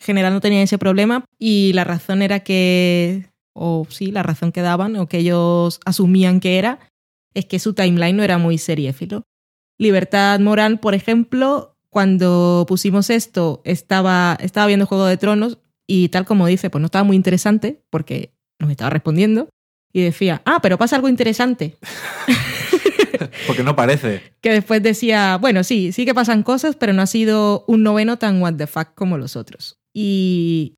general 0.00 0.32
no 0.32 0.40
tenía 0.40 0.62
ese 0.62 0.78
problema 0.78 1.24
y 1.38 1.72
la 1.74 1.84
razón 1.84 2.22
era 2.22 2.40
que, 2.40 3.30
o 3.52 3.86
sí, 3.88 4.10
la 4.10 4.22
razón 4.22 4.52
que 4.52 4.62
daban 4.62 4.96
o 4.96 5.06
que 5.06 5.18
ellos 5.18 5.80
asumían 5.84 6.40
que 6.40 6.58
era, 6.58 6.80
es 7.34 7.44
que 7.44 7.58
su 7.58 7.74
timeline 7.74 8.16
no 8.16 8.22
era 8.22 8.38
muy 8.38 8.58
seriéfilo. 8.58 9.22
Libertad 9.78 10.40
Morán, 10.40 10.78
por 10.78 10.94
ejemplo, 10.94 11.76
cuando 11.90 12.64
pusimos 12.68 13.10
esto, 13.10 13.62
estaba, 13.64 14.36
estaba 14.40 14.66
viendo 14.66 14.86
Juego 14.86 15.06
de 15.06 15.16
Tronos 15.16 15.58
y 15.86 16.08
tal 16.08 16.24
como 16.24 16.46
dice, 16.46 16.70
pues 16.70 16.80
no 16.80 16.86
estaba 16.86 17.04
muy 17.04 17.16
interesante 17.16 17.82
porque 17.90 18.32
nos 18.58 18.70
estaba 18.70 18.90
respondiendo 18.90 19.48
y 19.92 20.02
decía, 20.02 20.42
ah, 20.44 20.60
pero 20.62 20.78
pasa 20.78 20.96
algo 20.96 21.08
interesante. 21.08 21.76
Porque 23.46 23.62
no 23.62 23.76
parece. 23.76 24.22
Que 24.40 24.52
después 24.52 24.82
decía, 24.82 25.36
bueno, 25.36 25.64
sí, 25.64 25.92
sí 25.92 26.06
que 26.06 26.14
pasan 26.14 26.42
cosas, 26.42 26.76
pero 26.76 26.92
no 26.92 27.02
ha 27.02 27.06
sido 27.06 27.64
un 27.66 27.82
noveno 27.82 28.16
tan 28.16 28.40
what 28.40 28.54
the 28.54 28.66
fuck 28.66 28.94
como 28.94 29.18
los 29.18 29.36
otros. 29.36 29.79
Y 29.94 30.74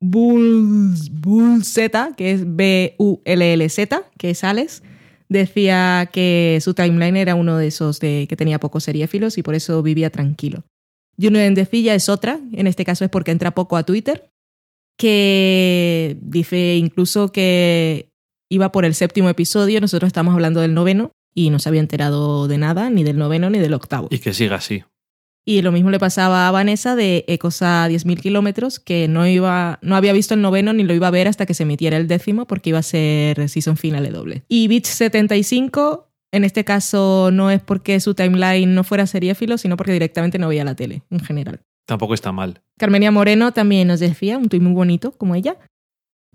Bull, 0.00 0.94
Bull 1.12 1.64
Z, 1.64 2.12
que 2.16 2.32
es 2.32 2.42
B-U-L-L-Z, 2.46 4.02
que 4.18 4.30
es 4.30 4.44
Alex, 4.44 4.82
decía 5.28 6.08
que 6.12 6.58
su 6.62 6.74
timeline 6.74 7.16
era 7.16 7.34
uno 7.34 7.58
de 7.58 7.66
esos 7.66 8.00
de 8.00 8.26
que 8.28 8.36
tenía 8.36 8.58
pocos 8.58 8.84
seriéfilos 8.84 9.36
y 9.38 9.42
por 9.42 9.54
eso 9.54 9.82
vivía 9.82 10.10
tranquilo. 10.10 10.64
Juno 11.20 11.38
Endecilla 11.38 11.94
es 11.94 12.08
otra, 12.08 12.40
en 12.52 12.66
este 12.66 12.84
caso 12.84 13.04
es 13.04 13.10
porque 13.10 13.32
entra 13.32 13.50
poco 13.50 13.76
a 13.76 13.82
Twitter, 13.82 14.30
que 14.96 16.16
dice 16.22 16.76
incluso 16.76 17.30
que 17.30 18.08
iba 18.50 18.72
por 18.72 18.84
el 18.84 18.94
séptimo 18.94 19.28
episodio, 19.28 19.80
nosotros 19.80 20.08
estamos 20.08 20.34
hablando 20.34 20.60
del 20.60 20.74
noveno 20.74 21.12
y 21.34 21.50
no 21.50 21.58
se 21.58 21.68
había 21.68 21.80
enterado 21.80 22.48
de 22.48 22.58
nada, 22.58 22.88
ni 22.88 23.04
del 23.04 23.18
noveno 23.18 23.50
ni 23.50 23.58
del 23.58 23.74
octavo. 23.74 24.08
Y 24.10 24.18
que 24.20 24.32
siga 24.32 24.56
así. 24.56 24.82
Y 25.48 25.62
lo 25.62 25.72
mismo 25.72 25.88
le 25.88 25.98
pasaba 25.98 26.46
a 26.46 26.50
Vanessa 26.50 26.94
de 26.94 27.24
Ecos 27.26 27.62
a 27.62 27.88
10.000 27.88 28.20
kilómetros, 28.20 28.78
que 28.78 29.08
no, 29.08 29.26
iba, 29.26 29.78
no 29.80 29.96
había 29.96 30.12
visto 30.12 30.34
el 30.34 30.42
noveno 30.42 30.74
ni 30.74 30.82
lo 30.82 30.92
iba 30.92 31.08
a 31.08 31.10
ver 31.10 31.26
hasta 31.26 31.46
que 31.46 31.54
se 31.54 31.62
emitiera 31.62 31.96
el 31.96 32.06
décimo, 32.06 32.46
porque 32.46 32.68
iba 32.68 32.80
a 32.80 32.82
ser 32.82 33.48
season 33.48 33.78
finale 33.78 34.10
doble. 34.10 34.44
Y 34.46 34.68
Beach75, 34.68 36.04
en 36.32 36.44
este 36.44 36.66
caso, 36.66 37.30
no 37.32 37.50
es 37.50 37.62
porque 37.62 37.98
su 38.00 38.12
timeline 38.12 38.74
no 38.74 38.84
fuera 38.84 39.06
seriéfilo, 39.06 39.56
sino 39.56 39.78
porque 39.78 39.92
directamente 39.92 40.38
no 40.38 40.48
veía 40.48 40.66
la 40.66 40.74
tele, 40.74 41.02
en 41.08 41.20
general. 41.20 41.62
Tampoco 41.86 42.12
está 42.12 42.30
mal. 42.30 42.60
Carmenia 42.76 43.10
Moreno 43.10 43.52
también 43.52 43.88
nos 43.88 44.00
decía, 44.00 44.36
un 44.36 44.50
tuit 44.50 44.62
muy 44.62 44.74
bonito, 44.74 45.12
como 45.12 45.34
ella, 45.34 45.56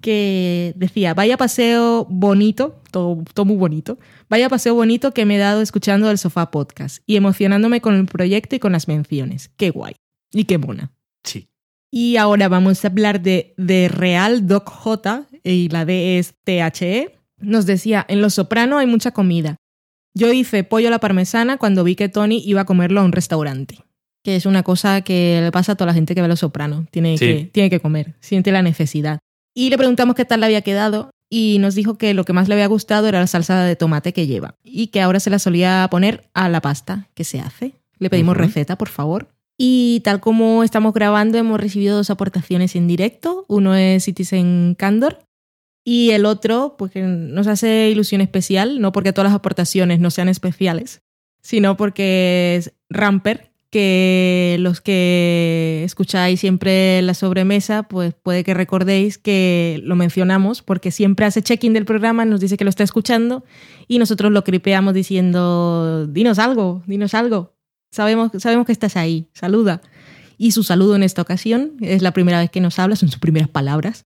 que 0.04 0.74
decía, 0.76 1.16
vaya 1.16 1.38
paseo 1.38 2.06
bonito, 2.10 2.80
todo, 2.92 3.24
todo 3.34 3.46
muy 3.46 3.56
bonito, 3.56 3.98
vaya 4.30 4.50
paseo 4.50 4.76
bonito 4.76 5.14
que 5.14 5.26
me 5.26 5.38
he 5.38 5.40
dado 5.40 5.62
escuchando 5.62 6.12
el 6.12 6.18
Sofá 6.20 6.52
Podcast 6.52 7.02
y 7.08 7.16
emocionándome 7.16 7.82
con 7.82 7.96
el 7.96 8.06
proyecto 8.06 8.56
y 8.56 8.60
con 8.60 8.74
las 8.74 8.88
menciones. 8.88 9.50
Qué 9.58 9.72
guay 9.72 9.96
y 10.32 10.44
qué 10.44 10.58
mona. 10.60 10.92
Sí. 11.24 11.48
Y 11.90 12.18
ahora 12.18 12.50
vamos 12.50 12.84
a 12.84 12.90
hablar 12.90 13.22
de, 13.22 13.54
de 13.58 13.88
Real 13.88 14.46
Doc 14.46 14.70
J, 14.70 15.26
y 15.44 15.70
la 15.70 15.86
D 15.86 16.20
es 16.20 16.36
THE. 16.44 17.16
Nos 17.40 17.66
decía, 17.66 18.06
en 18.10 18.22
Los 18.22 18.34
Soprano 18.36 18.78
hay 18.78 18.88
mucha 18.88 19.12
comida. 19.12 19.56
Yo 20.16 20.32
hice 20.34 20.64
pollo 20.64 20.90
a 20.90 20.92
la 20.92 21.00
parmesana 21.00 21.58
cuando 21.58 21.84
vi 21.84 21.96
que 21.96 22.10
Tony 22.10 22.42
iba 22.46 22.62
a 22.62 22.66
comerlo 22.66 23.00
a 23.02 23.04
un 23.04 23.12
restaurante. 23.14 23.80
Que 24.24 24.36
es 24.36 24.46
una 24.46 24.64
cosa 24.64 25.02
que 25.02 25.40
le 25.42 25.52
pasa 25.52 25.74
a 25.74 25.76
toda 25.76 25.88
la 25.88 25.94
gente 25.94 26.16
que 26.16 26.22
ve 26.22 26.28
Los 26.28 26.40
Soprano. 26.40 26.86
Tiene, 26.92 27.18
Sí. 27.18 27.26
que, 27.26 27.50
tiene 27.52 27.70
que 27.70 27.80
comer, 27.80 28.14
siente 28.20 28.52
la 28.52 28.62
necesidad. 28.62 29.20
Y 29.54 29.70
le 29.70 29.78
preguntamos 29.78 30.16
qué 30.16 30.26
tal 30.26 30.40
le 30.40 30.48
había 30.48 30.62
quedado 30.62 31.12
y 31.30 31.58
nos 31.60 31.76
dijo 31.76 31.98
que 31.98 32.14
lo 32.14 32.26
que 32.26 32.34
más 32.34 32.48
le 32.48 32.54
había 32.54 32.68
gustado 32.68 33.08
era 33.08 33.20
la 33.20 33.28
salsa 33.28 33.64
de 33.64 33.76
tomate 33.76 34.14
que 34.14 34.28
lleva 34.28 34.56
y 34.64 34.88
que 34.88 35.02
ahora 35.02 35.20
se 35.20 35.30
la 35.30 35.40
solía 35.40 35.88
poner 35.90 36.30
a 36.34 36.50
la 36.50 36.62
pasta 36.62 37.10
que 37.14 37.24
se 37.24 37.40
hace. 37.40 37.74
Le 37.98 38.10
pedimos 38.10 38.38
receta, 38.38 38.78
por 38.78 38.90
favor. 38.90 39.30
Y 39.58 40.02
tal 40.04 40.20
como 40.20 40.64
estamos 40.64 40.94
grabando, 40.94 41.38
hemos 41.38 41.60
recibido 41.60 41.98
dos 41.98 42.10
aportaciones 42.10 42.76
en 42.76 42.88
directo. 42.88 43.46
Uno 43.48 43.76
es 43.76 44.04
Citizen 44.04 44.76
Candor, 44.78 45.20
Y 45.86 46.12
el 46.12 46.26
otro, 46.26 46.76
pues 46.78 46.92
que 46.92 47.02
nos 47.02 47.48
hace 47.48 47.90
ilusión 47.90 48.22
especial, 48.22 48.82
no 48.82 48.92
porque 48.92 49.14
todas 49.14 49.32
las 49.32 49.38
aportaciones 49.38 50.00
no 50.00 50.12
sean 50.12 50.30
especiales, 50.30 51.02
sino 51.42 51.78
porque 51.78 52.56
es 52.58 52.74
Ramper, 52.90 53.53
que 53.74 54.58
los 54.60 54.82
que 54.82 55.82
escucháis 55.84 56.40
siempre 56.40 57.02
la 57.02 57.16
sobremesa, 57.16 57.82
pues 57.82 58.14
puede 58.14 58.44
que 58.44 58.54
recordéis 58.54 59.18
que 59.18 59.82
lo 59.84 59.96
mencionamos, 59.96 60.62
porque 60.62 60.92
siempre 60.92 61.26
hace 61.26 61.42
check-in 61.42 61.74
del 61.74 61.84
programa, 61.84 62.24
nos 62.24 62.40
dice 62.40 62.56
que 62.56 62.66
lo 62.66 62.70
está 62.70 62.84
escuchando 62.84 63.44
y 63.88 63.98
nosotros 63.98 64.32
lo 64.32 64.44
cripeamos 64.44 64.94
diciendo, 64.94 66.06
dinos 66.06 66.38
algo, 66.38 66.84
dinos 66.86 67.16
algo, 67.16 67.56
sabemos, 67.92 68.30
sabemos 68.38 68.68
que 68.68 68.74
estás 68.74 68.96
ahí, 68.96 69.28
saluda. 69.34 69.82
Y 70.38 70.52
su 70.52 70.62
saludo 70.62 70.96
en 70.96 71.02
esta 71.02 71.24
ocasión, 71.24 71.72
es 71.82 72.04
la 72.04 72.12
primera 72.12 72.42
vez 72.42 72.52
que 72.52 72.62
nos 72.62 72.78
habla, 72.78 72.96
son 72.96 73.10
sus 73.10 73.20
primeras 73.20 73.50
palabras, 73.50 74.06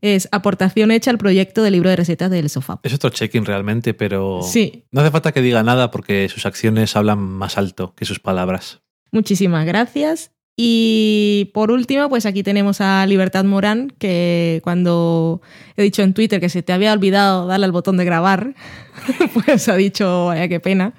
es 0.00 0.28
aportación 0.32 0.90
hecha 0.90 1.12
al 1.12 1.18
proyecto 1.18 1.62
del 1.62 1.74
libro 1.74 1.88
de 1.88 1.94
recetas 1.94 2.32
del 2.32 2.50
sofá. 2.50 2.80
Es 2.82 2.92
otro 2.92 3.10
check-in 3.10 3.44
realmente, 3.44 3.94
pero 3.94 4.40
Sí, 4.42 4.86
no 4.90 5.02
hace 5.02 5.12
falta 5.12 5.30
que 5.30 5.40
diga 5.40 5.62
nada 5.62 5.92
porque 5.92 6.28
sus 6.28 6.46
acciones 6.46 6.96
hablan 6.96 7.20
más 7.20 7.58
alto 7.58 7.94
que 7.94 8.06
sus 8.06 8.18
palabras. 8.18 8.80
Muchísimas 9.14 9.64
gracias. 9.64 10.32
Y 10.56 11.50
por 11.54 11.70
último, 11.70 12.08
pues 12.08 12.26
aquí 12.26 12.42
tenemos 12.42 12.80
a 12.80 13.06
Libertad 13.06 13.44
Morán, 13.44 13.92
que 13.98 14.60
cuando 14.62 15.40
he 15.76 15.82
dicho 15.82 16.02
en 16.02 16.14
Twitter 16.14 16.40
que 16.40 16.48
se 16.48 16.62
te 16.62 16.72
había 16.72 16.92
olvidado 16.92 17.46
darle 17.46 17.66
al 17.66 17.72
botón 17.72 17.96
de 17.96 18.04
grabar, 18.04 18.54
pues 19.46 19.68
ha 19.68 19.76
dicho, 19.76 20.26
vaya 20.26 20.48
qué 20.48 20.60
pena, 20.60 20.94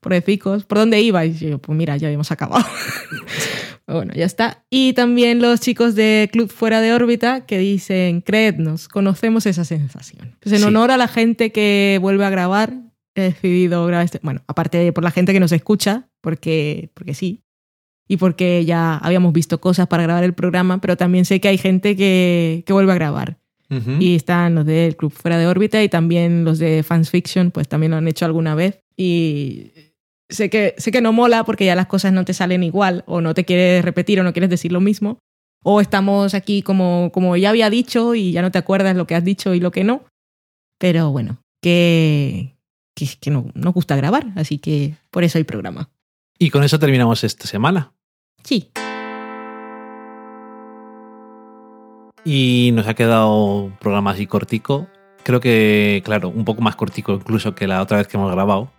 por 0.00 0.18
ficos, 0.22 0.64
¿por 0.64 0.78
dónde 0.78 1.00
ibais? 1.00 1.40
Y 1.42 1.50
yo, 1.50 1.58
pues 1.58 1.76
mira, 1.76 1.96
ya 1.98 2.08
habíamos 2.08 2.30
acabado. 2.30 2.64
bueno, 3.86 4.12
ya 4.14 4.24
está. 4.24 4.64
Y 4.70 4.94
también 4.94 5.40
los 5.40 5.60
chicos 5.60 5.94
de 5.94 6.28
Club 6.32 6.50
Fuera 6.50 6.80
de 6.80 6.92
órbita 6.92 7.46
que 7.46 7.58
dicen, 7.58 8.20
creednos, 8.22 8.88
conocemos 8.88 9.44
esa 9.46 9.64
sensación. 9.64 10.36
Pues 10.40 10.54
en 10.54 10.60
Sí. 10.60 10.64
honor 10.64 10.90
a 10.90 10.96
la 10.96 11.08
gente 11.08 11.52
que 11.52 11.98
vuelve 12.00 12.24
a 12.24 12.30
grabar, 12.30 12.74
he 13.14 13.22
decidido 13.22 13.86
grabar 13.86 14.04
este, 14.04 14.20
bueno, 14.22 14.42
aparte 14.46 14.78
de 14.78 14.92
por 14.92 15.02
la 15.02 15.10
gente 15.10 15.32
que 15.32 15.40
nos 15.40 15.52
escucha, 15.52 16.08
porque, 16.20 16.90
porque 16.94 17.14
sí, 17.14 17.42
y 18.08 18.16
porque 18.16 18.64
ya 18.64 18.96
habíamos 18.96 19.34
visto 19.34 19.60
cosas 19.60 19.86
para 19.86 20.02
grabar 20.02 20.24
el 20.24 20.32
programa, 20.32 20.80
pero 20.80 20.96
también 20.96 21.26
sé 21.26 21.40
que 21.40 21.48
hay 21.48 21.58
gente 21.58 21.94
que, 21.94 22.64
que 22.66 22.72
vuelve 22.72 22.92
a 22.92 22.96
grabar. 22.96 23.36
Ujú. 23.70 23.98
Y 24.00 24.16
están 24.16 24.54
los 24.54 24.64
del 24.64 24.96
Club 24.96 25.12
Fuera 25.12 25.36
de 25.36 25.46
órbita 25.46 25.82
y 25.82 25.90
también 25.90 26.44
los 26.44 26.58
de 26.58 26.82
Fans 26.82 27.10
Fiction, 27.10 27.50
pues 27.50 27.68
también 27.68 27.90
lo 27.90 27.98
han 27.98 28.08
hecho 28.08 28.24
alguna 28.24 28.54
vez. 28.54 28.80
Y 28.96 29.72
sé 30.30 30.48
que, 30.48 30.74
sé 30.78 30.90
que 30.90 31.02
no 31.02 31.12
mola 31.12 31.44
porque 31.44 31.66
ya 31.66 31.76
las 31.76 31.86
cosas 31.86 32.14
no 32.14 32.24
te 32.24 32.32
salen 32.32 32.62
igual, 32.62 33.04
o 33.06 33.20
no 33.20 33.34
te 33.34 33.44
quieres 33.44 33.84
repetir 33.84 34.18
o 34.20 34.24
no 34.24 34.32
quieres 34.32 34.50
decir 34.50 34.72
lo 34.72 34.80
mismo. 34.80 35.18
O 35.62 35.82
estamos 35.82 36.32
aquí 36.32 36.62
como, 36.62 37.10
como 37.12 37.36
ya 37.36 37.50
había 37.50 37.68
dicho 37.68 38.14
y 38.14 38.32
ya 38.32 38.40
no 38.40 38.50
te 38.50 38.58
acuerdas 38.58 38.96
lo 38.96 39.06
que 39.06 39.16
has 39.16 39.24
dicho 39.24 39.52
y 39.52 39.60
lo 39.60 39.70
que 39.70 39.84
no. 39.84 40.04
Pero 40.78 41.10
bueno, 41.10 41.42
que, 41.60 42.56
que, 42.94 43.06
que 43.20 43.30
no, 43.30 43.50
nos 43.54 43.74
gusta 43.74 43.96
grabar, 43.96 44.32
así 44.36 44.58
que 44.58 44.94
por 45.10 45.24
eso 45.24 45.36
hay 45.36 45.44
programa. 45.44 45.90
Y 46.38 46.50
con 46.50 46.62
eso 46.62 46.78
terminamos 46.78 47.24
esta 47.24 47.46
semana. 47.46 47.92
Sí. 48.48 48.70
Y 52.24 52.70
nos 52.72 52.86
ha 52.86 52.94
quedado 52.94 53.64
un 53.64 53.72
programa 53.72 54.12
así 54.12 54.26
cortico. 54.26 54.86
Creo 55.22 55.40
que, 55.40 56.00
claro, 56.02 56.30
un 56.30 56.46
poco 56.46 56.62
más 56.62 56.74
cortico 56.74 57.12
incluso 57.12 57.54
que 57.54 57.66
la 57.66 57.82
otra 57.82 57.98
vez 57.98 58.06
que 58.06 58.16
hemos 58.16 58.32
grabado. 58.32 58.70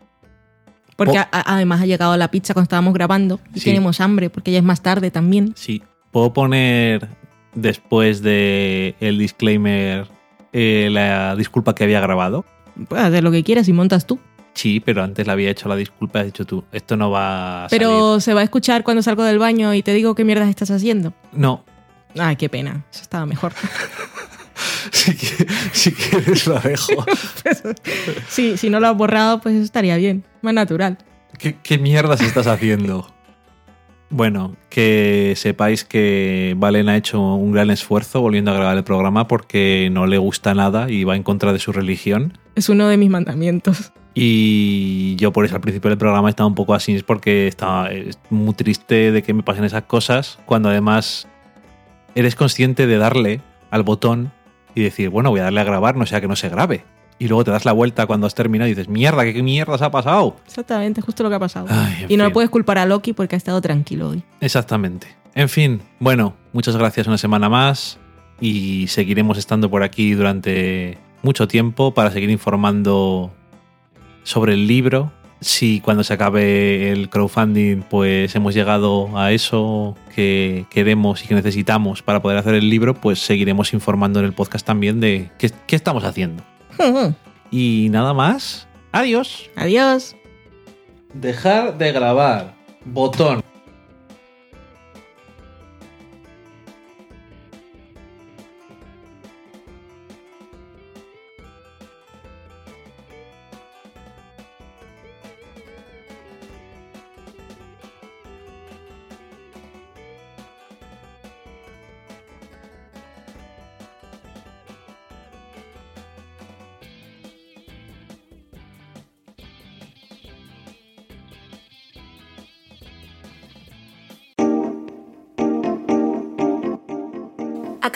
Porque 0.95 1.19
además 1.31 1.81
ha 1.81 1.85
llegado 1.85 2.17
la 2.17 2.31
pizza 2.31 2.53
cuando 2.55 2.63
estábamos 2.63 2.95
grabando 2.95 3.39
y 3.53 3.59
Sí. 3.59 3.65
tenemos 3.69 4.01
hambre 4.01 4.31
porque 4.31 4.51
ya 4.51 4.57
es 4.57 4.63
más 4.63 4.81
tarde 4.81 5.11
también. 5.11 5.53
Sí. 5.55 5.83
Puedo 6.11 6.33
poner 6.33 7.07
después 7.53 8.23
de 8.23 8.95
el 8.99 9.19
disclaimer 9.19 10.07
eh, 10.51 10.89
la 10.91 11.35
disculpa 11.35 11.75
que 11.75 11.83
había 11.83 12.01
grabado. 12.01 12.43
Puedes 12.87 13.05
hacer 13.05 13.23
lo 13.23 13.29
que 13.31 13.43
quieras 13.43 13.67
y 13.67 13.73
montas 13.73 14.07
tú. 14.07 14.19
Sí, 14.53 14.79
pero 14.79 15.03
antes 15.03 15.25
le 15.25 15.31
había 15.31 15.49
hecho 15.51 15.69
la 15.69 15.75
disculpa, 15.75 16.19
has 16.19 16.25
dicho 16.25 16.45
tú, 16.45 16.63
esto 16.71 16.97
no 16.97 17.11
va 17.11 17.65
a 17.65 17.67
Pero 17.69 18.19
se 18.19 18.33
va 18.33 18.41
a 18.41 18.43
escuchar 18.43 18.83
cuando 18.83 19.01
salgo 19.01 19.23
del 19.23 19.39
baño 19.39 19.73
y 19.73 19.83
te 19.83 19.93
digo 19.93 20.15
qué 20.15 20.25
mierdas 20.25 20.49
estás 20.49 20.69
haciendo. 20.71 21.13
No. 21.31 21.63
Ay, 22.17 22.35
qué 22.35 22.49
pena. 22.49 22.83
Eso 22.91 23.01
estaba 23.03 23.25
mejor. 23.25 23.53
Si, 24.91 25.11
qui- 25.11 25.47
si 25.71 25.91
quieres 25.93 26.47
lo 26.47 26.59
dejo. 26.59 27.05
sí, 28.27 28.57
si 28.57 28.69
no 28.69 28.79
lo 28.79 28.87
has 28.87 28.97
borrado, 28.97 29.39
pues 29.39 29.55
eso 29.55 29.63
estaría 29.63 29.95
bien. 29.97 30.23
Más 30.41 30.53
natural. 30.53 30.97
¿Qué, 31.37 31.57
qué 31.61 31.77
mierdas 31.77 32.21
estás 32.21 32.47
haciendo? 32.47 33.09
Bueno, 34.09 34.55
que 34.69 35.33
sepáis 35.37 35.83
que 35.83 36.55
Valen 36.57 36.89
ha 36.89 36.97
hecho 36.97 37.21
un 37.35 37.51
gran 37.51 37.69
esfuerzo 37.69 38.21
volviendo 38.21 38.51
a 38.51 38.55
grabar 38.55 38.75
el 38.77 38.83
programa 38.83 39.27
porque 39.27 39.89
no 39.91 40.07
le 40.07 40.17
gusta 40.17 40.53
nada 40.55 40.89
y 40.89 41.03
va 41.03 41.15
en 41.15 41.23
contra 41.23 41.53
de 41.53 41.59
su 41.59 41.71
religión. 41.71 42.37
Es 42.55 42.67
uno 42.69 42.87
de 42.87 42.97
mis 42.97 43.09
mandamientos. 43.09 43.93
Y 44.13 45.15
yo 45.17 45.31
por 45.31 45.45
eso 45.45 45.55
al 45.55 45.61
principio 45.61 45.89
del 45.89 45.97
programa 45.97 46.29
estaba 46.29 46.47
un 46.47 46.55
poco 46.55 46.73
así, 46.73 46.95
es 46.95 47.03
porque 47.03 47.47
estaba 47.47 47.89
es 47.89 48.19
muy 48.29 48.53
triste 48.53 49.11
de 49.11 49.23
que 49.23 49.33
me 49.33 49.43
pasen 49.43 49.63
esas 49.63 49.83
cosas, 49.83 50.39
cuando 50.45 50.69
además 50.69 51.27
eres 52.15 52.35
consciente 52.35 52.87
de 52.87 52.97
darle 52.97 53.41
al 53.71 53.83
botón 53.83 54.31
y 54.75 54.81
decir, 54.81 55.09
bueno, 55.09 55.29
voy 55.29 55.39
a 55.39 55.43
darle 55.43 55.61
a 55.61 55.63
grabar, 55.63 55.95
no 55.95 56.05
sea 56.05 56.21
que 56.21 56.27
no 56.27 56.35
se 56.35 56.49
grabe. 56.49 56.83
Y 57.17 57.27
luego 57.27 57.43
te 57.43 57.51
das 57.51 57.65
la 57.65 57.73
vuelta 57.73 58.07
cuando 58.07 58.27
has 58.27 58.33
terminado 58.33 58.67
y 58.67 58.71
dices, 58.71 58.87
mierda, 58.87 59.23
¿qué, 59.25 59.33
qué 59.33 59.43
mierda 59.43 59.77
se 59.77 59.83
ha 59.83 59.91
pasado? 59.91 60.37
Exactamente, 60.45 61.01
justo 61.01 61.21
lo 61.21 61.29
que 61.29 61.35
ha 61.35 61.39
pasado. 61.39 61.67
Ay, 61.69 62.05
y 62.07 62.17
no 62.17 62.23
le 62.23 62.29
puedes 62.31 62.49
culpar 62.49 62.77
a 62.77 62.85
Loki 62.85 63.13
porque 63.13 63.35
ha 63.35 63.37
estado 63.37 63.59
tranquilo 63.61 64.09
hoy. 64.09 64.23
Exactamente. 64.39 65.07
En 65.35 65.49
fin, 65.49 65.81
bueno, 65.99 66.35
muchas 66.53 66.75
gracias 66.77 67.07
una 67.07 67.17
semana 67.17 67.49
más 67.49 67.99
y 68.39 68.87
seguiremos 68.87 69.37
estando 69.37 69.69
por 69.69 69.83
aquí 69.83 70.13
durante 70.13 70.97
mucho 71.21 71.47
tiempo 71.47 71.93
para 71.93 72.11
seguir 72.11 72.29
informando 72.29 73.33
sobre 74.29 74.53
el 74.53 74.67
libro. 74.67 75.11
Si 75.41 75.79
cuando 75.79 76.03
se 76.03 76.13
acabe 76.13 76.91
el 76.91 77.09
crowdfunding 77.09 77.81
pues 77.83 78.35
hemos 78.35 78.53
llegado 78.53 79.17
a 79.17 79.31
eso 79.31 79.95
que 80.13 80.65
queremos 80.69 81.23
y 81.23 81.27
que 81.27 81.35
necesitamos 81.35 82.01
para 82.01 82.21
poder 82.21 82.37
hacer 82.37 82.55
el 82.55 82.69
libro, 82.69 82.93
pues 82.93 83.19
seguiremos 83.19 83.73
informando 83.73 84.19
en 84.19 84.25
el 84.25 84.33
podcast 84.33 84.65
también 84.65 84.99
de 84.99 85.31
qué, 85.37 85.51
qué 85.65 85.75
estamos 85.75 86.03
haciendo. 86.03 86.43
Y 87.51 87.87
nada 87.89 88.13
más. 88.13 88.67
Adiós. 88.91 89.49
Adiós. 89.55 90.15
Dejar 91.15 91.79
de 91.79 91.91
grabar. 91.91 92.53
Botón. 92.85 93.48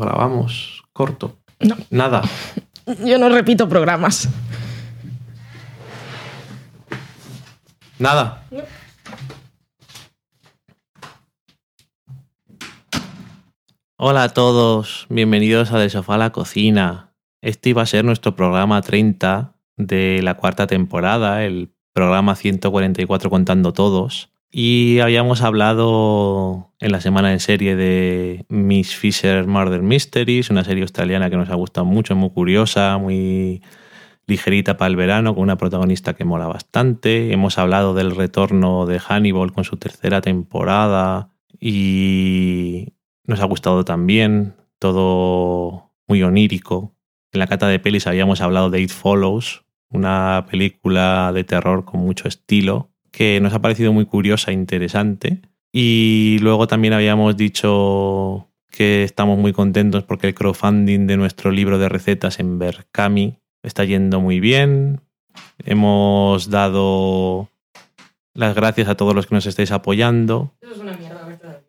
Grabamos 0.00 0.82
corto. 0.92 1.38
No. 1.60 1.76
Nada. 1.90 2.22
Yo 3.04 3.18
no 3.18 3.28
repito 3.28 3.68
programas. 3.68 4.28
Nada. 7.98 8.42
Hola 13.96 14.22
a 14.22 14.28
todos, 14.30 15.06
bienvenidos 15.10 15.72
a 15.72 15.78
Del 15.78 15.90
Sofá 15.90 16.14
a 16.14 16.18
la 16.18 16.30
Cocina. 16.30 17.12
Este 17.42 17.68
iba 17.68 17.82
a 17.82 17.86
ser 17.86 18.04
nuestro 18.04 18.34
programa 18.34 18.80
30 18.80 19.52
de 19.76 20.20
la 20.22 20.34
cuarta 20.34 20.66
temporada, 20.66 21.44
el 21.44 21.74
programa 21.92 22.34
144 22.34 23.28
contando 23.28 23.74
todos. 23.74 24.30
Y 24.52 24.98
habíamos 24.98 25.42
hablado 25.42 26.72
en 26.80 26.90
la 26.90 27.00
semana 27.00 27.32
en 27.32 27.38
serie 27.38 27.76
de 27.76 28.46
Miss 28.48 28.96
Fisher 28.96 29.46
Murder 29.46 29.82
Mysteries, 29.82 30.50
una 30.50 30.64
serie 30.64 30.82
australiana 30.82 31.30
que 31.30 31.36
nos 31.36 31.50
ha 31.50 31.54
gustado 31.54 31.84
mucho, 31.84 32.16
muy 32.16 32.30
curiosa, 32.30 32.98
muy 32.98 33.62
ligerita 34.26 34.76
para 34.76 34.88
el 34.88 34.96
verano, 34.96 35.34
con 35.34 35.44
una 35.44 35.56
protagonista 35.56 36.14
que 36.14 36.24
mola 36.24 36.48
bastante. 36.48 37.32
Hemos 37.32 37.58
hablado 37.58 37.94
del 37.94 38.16
retorno 38.16 38.86
de 38.86 38.98
Hannibal 38.98 39.52
con 39.52 39.62
su 39.62 39.76
tercera 39.76 40.20
temporada 40.20 41.30
y 41.60 42.94
nos 43.24 43.40
ha 43.40 43.44
gustado 43.44 43.84
también, 43.84 44.56
todo 44.80 45.92
muy 46.08 46.24
onírico. 46.24 46.96
En 47.32 47.38
la 47.38 47.46
cata 47.46 47.68
de 47.68 47.78
pelis 47.78 48.08
habíamos 48.08 48.40
hablado 48.40 48.68
de 48.70 48.80
It 48.80 48.90
Follows, 48.90 49.64
una 49.90 50.46
película 50.50 51.30
de 51.32 51.44
terror 51.44 51.84
con 51.84 52.00
mucho 52.00 52.26
estilo, 52.26 52.90
que 53.10 53.40
nos 53.40 53.52
ha 53.54 53.60
parecido 53.60 53.92
muy 53.92 54.06
curiosa 54.06 54.50
e 54.50 54.54
interesante. 54.54 55.40
Y 55.72 56.38
luego 56.40 56.66
también 56.66 56.92
habíamos 56.94 57.36
dicho 57.36 58.48
que 58.70 59.04
estamos 59.04 59.38
muy 59.38 59.52
contentos 59.52 60.04
porque 60.04 60.28
el 60.28 60.34
crowdfunding 60.34 61.06
de 61.06 61.16
nuestro 61.16 61.50
libro 61.50 61.78
de 61.78 61.88
recetas 61.88 62.40
en 62.40 62.58
Berkami 62.58 63.38
está 63.62 63.84
yendo 63.84 64.20
muy 64.20 64.40
bien. 64.40 65.00
Hemos 65.64 66.50
dado 66.50 67.48
las 68.34 68.54
gracias 68.54 68.88
a 68.88 68.96
todos 68.96 69.14
los 69.14 69.26
que 69.26 69.34
nos 69.34 69.46
estáis 69.46 69.70
apoyando. 69.72 70.52
Eso 70.60 70.72
es 70.72 70.78
una 70.78 70.96
mierda, 70.96 71.24
¿verdad? 71.24 71.60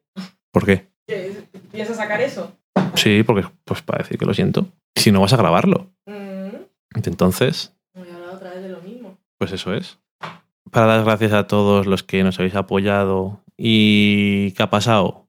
¿Por 0.51 0.65
qué? 0.65 0.87
¿Piensas 1.71 1.97
sacar 1.97 2.21
eso? 2.21 2.51
Sí, 2.95 3.23
porque 3.23 3.47
pues 3.65 3.81
para 3.81 4.03
decir 4.03 4.17
que 4.17 4.25
lo 4.25 4.33
siento. 4.33 4.67
Si 4.95 5.11
no 5.11 5.21
vas 5.21 5.33
a 5.33 5.37
grabarlo. 5.37 5.89
Entonces, 6.95 7.73
Voy 7.93 8.09
a 8.09 8.15
hablar 8.15 8.35
otra 8.35 8.51
vez 8.51 8.63
de 8.63 8.69
lo 8.69 8.81
mismo. 8.81 9.17
pues 9.37 9.51
eso 9.51 9.73
es. 9.73 9.99
Para 10.69 10.85
dar 10.85 11.03
gracias 11.03 11.33
a 11.33 11.47
todos 11.47 11.87
los 11.87 12.03
que 12.03 12.23
nos 12.23 12.39
habéis 12.39 12.55
apoyado. 12.55 13.43
¿Y 13.57 14.51
qué 14.51 14.63
ha 14.63 14.69
pasado? 14.69 15.27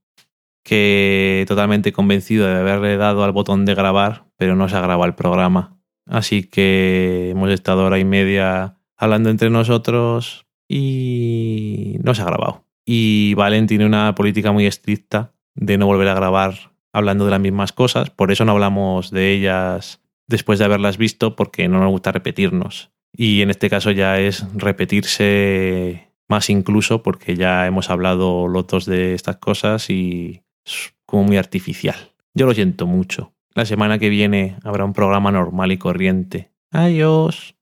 Que 0.62 1.44
totalmente 1.48 1.92
convencido 1.92 2.46
de 2.46 2.56
haberle 2.56 2.96
dado 2.96 3.24
al 3.24 3.32
botón 3.32 3.64
de 3.64 3.74
grabar, 3.74 4.26
pero 4.36 4.56
no 4.56 4.68
se 4.68 4.76
ha 4.76 4.80
grabado 4.80 5.06
el 5.06 5.14
programa. 5.14 5.78
Así 6.06 6.44
que 6.44 7.30
hemos 7.30 7.50
estado 7.50 7.84
hora 7.84 7.98
y 7.98 8.04
media 8.04 8.78
hablando 8.96 9.30
entre 9.30 9.50
nosotros 9.50 10.46
y 10.68 11.96
no 12.02 12.14
se 12.14 12.22
ha 12.22 12.26
grabado. 12.26 12.64
Y 12.84 13.34
Valen 13.34 13.66
tiene 13.66 13.86
una 13.86 14.14
política 14.14 14.52
muy 14.52 14.66
estricta 14.66 15.32
de 15.54 15.78
no 15.78 15.86
volver 15.86 16.08
a 16.08 16.14
grabar 16.14 16.72
hablando 16.92 17.24
de 17.24 17.30
las 17.30 17.40
mismas 17.40 17.72
cosas. 17.72 18.10
Por 18.10 18.32
eso 18.32 18.44
no 18.44 18.52
hablamos 18.52 19.10
de 19.10 19.32
ellas 19.32 20.00
después 20.28 20.58
de 20.58 20.64
haberlas 20.64 20.98
visto, 20.98 21.36
porque 21.36 21.68
no 21.68 21.80
nos 21.80 21.90
gusta 21.90 22.12
repetirnos. 22.12 22.91
Y 23.14 23.42
en 23.42 23.50
este 23.50 23.68
caso 23.68 23.90
ya 23.90 24.18
es 24.18 24.46
repetirse 24.54 26.08
más 26.28 26.48
incluso, 26.48 27.02
porque 27.02 27.36
ya 27.36 27.66
hemos 27.66 27.90
hablado 27.90 28.48
los 28.48 28.66
dos 28.66 28.86
de 28.86 29.14
estas 29.14 29.36
cosas 29.36 29.90
y 29.90 30.42
es 30.64 30.94
como 31.04 31.24
muy 31.24 31.36
artificial. 31.36 31.96
Yo 32.34 32.46
lo 32.46 32.54
siento 32.54 32.86
mucho. 32.86 33.32
La 33.54 33.66
semana 33.66 33.98
que 33.98 34.08
viene 34.08 34.56
habrá 34.64 34.84
un 34.84 34.94
programa 34.94 35.30
normal 35.30 35.72
y 35.72 35.78
corriente. 35.78 36.50
Adiós. 36.70 37.54